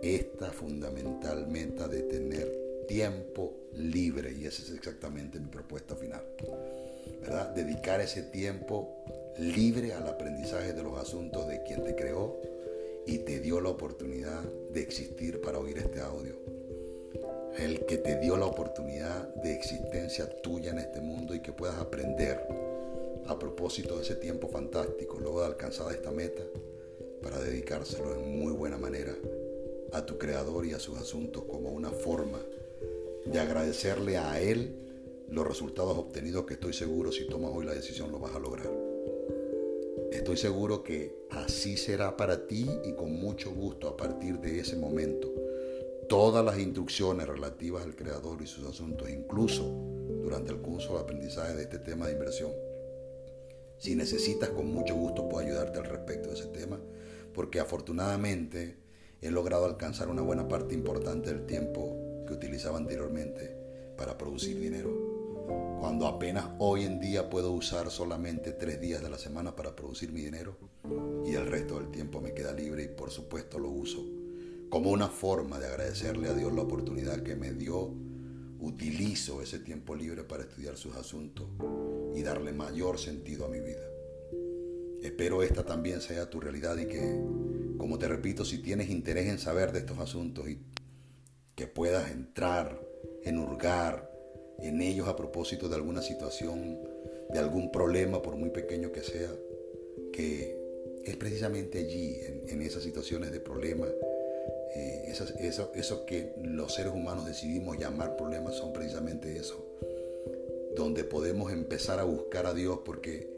esta 0.01 0.51
fundamental 0.51 1.47
meta 1.47 1.87
de 1.87 2.03
tener 2.03 2.67
tiempo 2.87 3.55
libre 3.73 4.31
y 4.31 4.45
esa 4.45 4.61
es 4.61 4.71
exactamente 4.71 5.39
mi 5.39 5.47
propuesta 5.47 5.95
final. 5.95 6.23
¿verdad? 7.21 7.49
Dedicar 7.49 7.99
ese 7.99 8.21
tiempo 8.23 9.03
libre 9.39 9.93
al 9.93 10.07
aprendizaje 10.07 10.73
de 10.73 10.83
los 10.83 10.97
asuntos 10.97 11.47
de 11.47 11.63
quien 11.63 11.83
te 11.83 11.95
creó, 11.95 12.39
y 13.07 13.19
te 13.19 13.39
dio 13.39 13.61
la 13.61 13.69
oportunidad 13.69 14.43
de 14.43 14.81
existir 14.81 15.39
para 15.39 15.59
oír 15.59 15.77
este 15.77 16.01
audio. 16.01 16.35
El 17.57 17.85
que 17.85 17.97
te 17.97 18.19
dio 18.19 18.37
la 18.37 18.45
oportunidad 18.45 19.33
de 19.35 19.53
existencia 19.53 20.29
tuya 20.41 20.71
en 20.71 20.79
este 20.79 20.99
mundo 20.99 21.33
y 21.33 21.41
que 21.41 21.53
puedas 21.53 21.77
aprender 21.77 22.45
a 23.25 23.39
propósito 23.39 23.95
de 23.95 24.03
ese 24.03 24.15
tiempo 24.15 24.49
fantástico, 24.49 25.17
luego 25.19 25.39
de 25.41 25.47
alcanzar 25.47 25.91
esta 25.91 26.11
meta, 26.11 26.43
para 27.23 27.39
dedicárselo 27.39 28.13
en 28.13 28.39
muy 28.39 28.51
buena 28.51 28.77
manera 28.77 29.15
a 29.93 30.05
tu 30.05 30.17
creador 30.17 30.65
y 30.65 30.73
a 30.73 30.79
sus 30.79 30.97
asuntos 30.97 31.45
como 31.45 31.69
una 31.69 31.89
forma 31.89 32.39
de 33.25 33.39
agradecerle 33.39 34.17
a 34.17 34.39
Él 34.39 34.75
los 35.29 35.47
resultados 35.47 35.97
obtenidos 35.97 36.45
que 36.45 36.55
estoy 36.55 36.73
seguro 36.73 37.11
si 37.11 37.25
tomas 37.27 37.51
hoy 37.53 37.65
la 37.65 37.73
decisión 37.73 38.11
lo 38.11 38.19
vas 38.19 38.35
a 38.35 38.39
lograr. 38.39 38.86
Estoy 40.11 40.37
seguro 40.37 40.83
que 40.83 41.27
así 41.31 41.75
será 41.75 42.15
para 42.15 42.47
ti 42.47 42.65
y 42.85 42.93
con 42.93 43.19
mucho 43.19 43.51
gusto 43.53 43.89
a 43.89 43.97
partir 43.97 44.39
de 44.39 44.59
ese 44.59 44.77
momento. 44.77 45.31
Todas 46.07 46.43
las 46.45 46.57
instrucciones 46.59 47.27
relativas 47.27 47.83
al 47.83 47.95
creador 47.95 48.41
y 48.41 48.47
sus 48.47 48.65
asuntos, 48.65 49.09
incluso 49.09 49.63
durante 50.21 50.53
el 50.53 50.59
curso 50.59 50.93
de 50.93 51.01
aprendizaje 51.01 51.55
de 51.55 51.63
este 51.63 51.79
tema 51.79 52.07
de 52.07 52.13
inversión. 52.13 52.51
Si 53.77 53.95
necesitas, 53.95 54.49
con 54.49 54.71
mucho 54.73 54.95
gusto 54.95 55.27
puedo 55.27 55.45
ayudarte 55.45 55.79
al 55.79 55.85
respecto 55.85 56.29
de 56.29 56.35
ese 56.35 56.47
tema, 56.47 56.79
porque 57.33 57.59
afortunadamente 57.59 58.77
he 59.21 59.29
logrado 59.29 59.65
alcanzar 59.65 60.07
una 60.07 60.21
buena 60.21 60.47
parte 60.47 60.73
importante 60.73 61.29
del 61.29 61.45
tiempo 61.45 62.25
que 62.25 62.33
utilizaba 62.33 62.77
anteriormente 62.77 63.55
para 63.97 64.17
producir 64.17 64.59
dinero 64.59 65.06
cuando 65.79 66.07
apenas 66.07 66.49
hoy 66.59 66.83
en 66.83 66.99
día 66.99 67.29
puedo 67.29 67.51
usar 67.51 67.89
solamente 67.91 68.51
tres 68.51 68.81
días 68.81 69.01
de 69.01 69.09
la 69.09 69.17
semana 69.17 69.55
para 69.55 69.75
producir 69.75 70.11
mi 70.11 70.21
dinero 70.21 70.57
y 71.25 71.33
el 71.33 71.45
resto 71.45 71.79
del 71.79 71.91
tiempo 71.91 72.21
me 72.21 72.33
queda 72.33 72.53
libre 72.53 72.83
y 72.83 72.87
por 72.87 73.11
supuesto 73.11 73.59
lo 73.59 73.69
uso 73.69 74.17
como 74.69 74.91
una 74.91 75.07
forma 75.07 75.59
de 75.59 75.67
agradecerle 75.67 76.29
a 76.29 76.33
Dios 76.33 76.53
la 76.53 76.61
oportunidad 76.61 77.23
que 77.23 77.35
me 77.35 77.53
dio. 77.53 77.93
Utilizo 78.59 79.41
ese 79.41 79.59
tiempo 79.59 79.95
libre 79.95 80.23
para 80.23 80.43
estudiar 80.43 80.77
sus 80.77 80.95
asuntos 80.95 81.47
y 82.15 82.21
darle 82.23 82.51
mayor 82.51 82.97
sentido 82.97 83.45
a 83.45 83.49
mi 83.49 83.59
vida. 83.59 83.85
Espero 85.01 85.43
esta 85.43 85.63
también 85.63 86.01
sea 86.01 86.29
tu 86.29 86.39
realidad 86.39 86.75
y 86.77 86.87
que, 86.87 87.21
como 87.77 87.97
te 87.99 88.07
repito, 88.07 88.43
si 88.43 88.57
tienes 88.57 88.89
interés 88.89 89.27
en 89.27 89.37
saber 89.37 89.71
de 89.71 89.79
estos 89.79 89.99
asuntos 89.99 90.49
y 90.49 90.59
que 91.55 91.67
puedas 91.67 92.11
entrar, 92.11 92.81
en 93.23 93.37
hurgar, 93.37 94.06
en 94.59 94.81
ellos 94.81 95.07
a 95.07 95.15
propósito 95.15 95.69
de 95.69 95.75
alguna 95.75 96.01
situación, 96.01 96.79
de 97.29 97.39
algún 97.39 97.71
problema, 97.71 98.21
por 98.21 98.35
muy 98.35 98.49
pequeño 98.49 98.91
que 98.91 99.03
sea, 99.03 99.31
que 100.11 100.57
es 101.05 101.15
precisamente 101.15 101.79
allí, 101.79 102.19
en, 102.47 102.61
esas 102.61 102.83
situaciones 102.83 103.31
de 103.31 103.39
problema, 103.39 103.87
eh, 104.75 105.05
eso, 105.07 105.25
eso 105.75 106.05
que 106.05 106.33
los 106.43 106.73
seres 106.73 106.93
humanos 106.93 107.25
decidimos 107.25 107.77
llamar 107.77 108.17
problemas 108.17 108.55
son 108.55 108.73
precisamente 108.73 109.37
eso, 109.37 109.65
donde 110.75 111.03
podemos 111.03 111.51
empezar 111.51 111.99
a 111.99 112.03
buscar 112.03 112.45
a 112.45 112.53
Dios 112.53 112.79
porque 112.83 113.35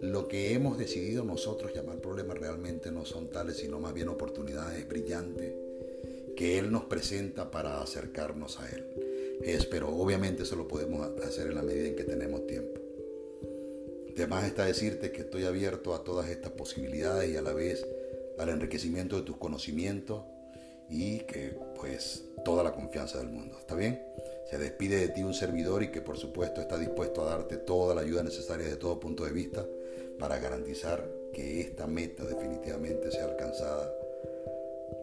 lo 0.00 0.28
que 0.28 0.54
hemos 0.54 0.78
decidido 0.78 1.24
nosotros 1.24 1.74
llamar 1.74 2.00
problemas 2.00 2.38
realmente 2.38 2.90
no 2.90 3.04
son 3.04 3.28
tales, 3.28 3.58
sino 3.58 3.80
más 3.80 3.92
bien 3.92 4.08
oportunidades 4.08 4.88
brillantes 4.88 5.52
que 6.36 6.58
Él 6.58 6.72
nos 6.72 6.84
presenta 6.84 7.50
para 7.50 7.82
acercarnos 7.82 8.58
a 8.60 8.68
Él 8.70 8.99
es, 9.42 9.66
pero 9.66 9.88
obviamente 9.88 10.42
eso 10.42 10.56
lo 10.56 10.68
podemos 10.68 11.06
hacer 11.22 11.48
en 11.48 11.54
la 11.54 11.62
medida 11.62 11.88
en 11.88 11.96
que 11.96 12.04
tenemos 12.04 12.46
tiempo. 12.46 12.80
Además 14.16 14.44
está 14.44 14.66
decirte 14.66 15.12
que 15.12 15.22
estoy 15.22 15.44
abierto 15.44 15.94
a 15.94 16.04
todas 16.04 16.28
estas 16.28 16.52
posibilidades 16.52 17.30
y 17.30 17.36
a 17.38 17.42
la 17.42 17.54
vez 17.54 17.86
al 18.38 18.50
enriquecimiento 18.50 19.16
de 19.16 19.22
tus 19.22 19.38
conocimientos 19.38 20.24
y 20.90 21.20
que 21.20 21.56
pues 21.74 22.24
toda 22.44 22.62
la 22.62 22.72
confianza 22.72 23.18
del 23.18 23.28
mundo. 23.28 23.56
¿Está 23.58 23.74
bien? 23.74 24.02
Se 24.50 24.58
despide 24.58 24.96
de 24.96 25.08
ti 25.08 25.22
un 25.22 25.32
servidor 25.32 25.82
y 25.82 25.90
que 25.90 26.02
por 26.02 26.18
supuesto 26.18 26.60
está 26.60 26.76
dispuesto 26.76 27.22
a 27.22 27.30
darte 27.30 27.56
toda 27.56 27.94
la 27.94 28.02
ayuda 28.02 28.22
necesaria 28.22 28.66
de 28.66 28.76
todo 28.76 29.00
punto 29.00 29.24
de 29.24 29.32
vista 29.32 29.66
para 30.18 30.38
garantizar 30.38 31.08
que 31.32 31.62
esta 31.62 31.86
meta 31.86 32.22
definitivamente 32.24 33.10
sea 33.10 33.24
alcanzada. 33.24 33.90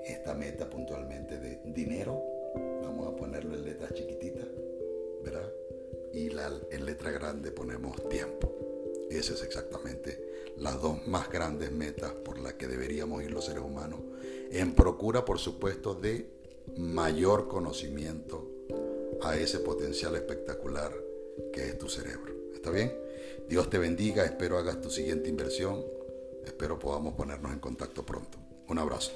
Esta 0.05 0.35
meta 0.35 0.69
puntualmente 0.69 1.39
de 1.39 1.59
dinero 1.65 2.36
vamos 2.55 3.07
a 3.07 3.15
ponerlo 3.15 3.55
en 3.55 3.63
letra 3.63 3.89
chiquitita, 3.93 4.45
¿verdad? 5.23 5.51
Y 6.13 6.29
la, 6.29 6.51
en 6.71 6.85
letra 6.85 7.11
grande 7.11 7.51
ponemos 7.51 8.07
tiempo. 8.09 8.53
Esas 9.09 9.37
es 9.37 9.43
exactamente 9.43 10.53
las 10.57 10.81
dos 10.81 11.07
más 11.07 11.29
grandes 11.31 11.71
metas 11.71 12.11
por 12.13 12.39
las 12.39 12.53
que 12.53 12.67
deberíamos 12.67 13.23
ir 13.23 13.31
los 13.31 13.45
seres 13.45 13.63
humanos, 13.63 13.99
en 14.51 14.73
procura, 14.73 15.23
por 15.23 15.39
supuesto, 15.39 15.93
de 15.93 16.29
mayor 16.77 17.47
conocimiento 17.47 18.49
a 19.21 19.37
ese 19.37 19.59
potencial 19.59 20.15
espectacular 20.15 20.93
que 21.53 21.67
es 21.67 21.77
tu 21.77 21.89
cerebro. 21.89 22.33
¿Está 22.53 22.71
bien? 22.71 22.93
Dios 23.47 23.69
te 23.69 23.77
bendiga, 23.77 24.25
espero 24.25 24.57
hagas 24.57 24.81
tu 24.81 24.89
siguiente 24.89 25.29
inversión, 25.29 25.85
espero 26.45 26.77
podamos 26.79 27.13
ponernos 27.13 27.53
en 27.53 27.59
contacto 27.59 28.05
pronto. 28.05 28.37
Un 28.67 28.79
abrazo. 28.79 29.13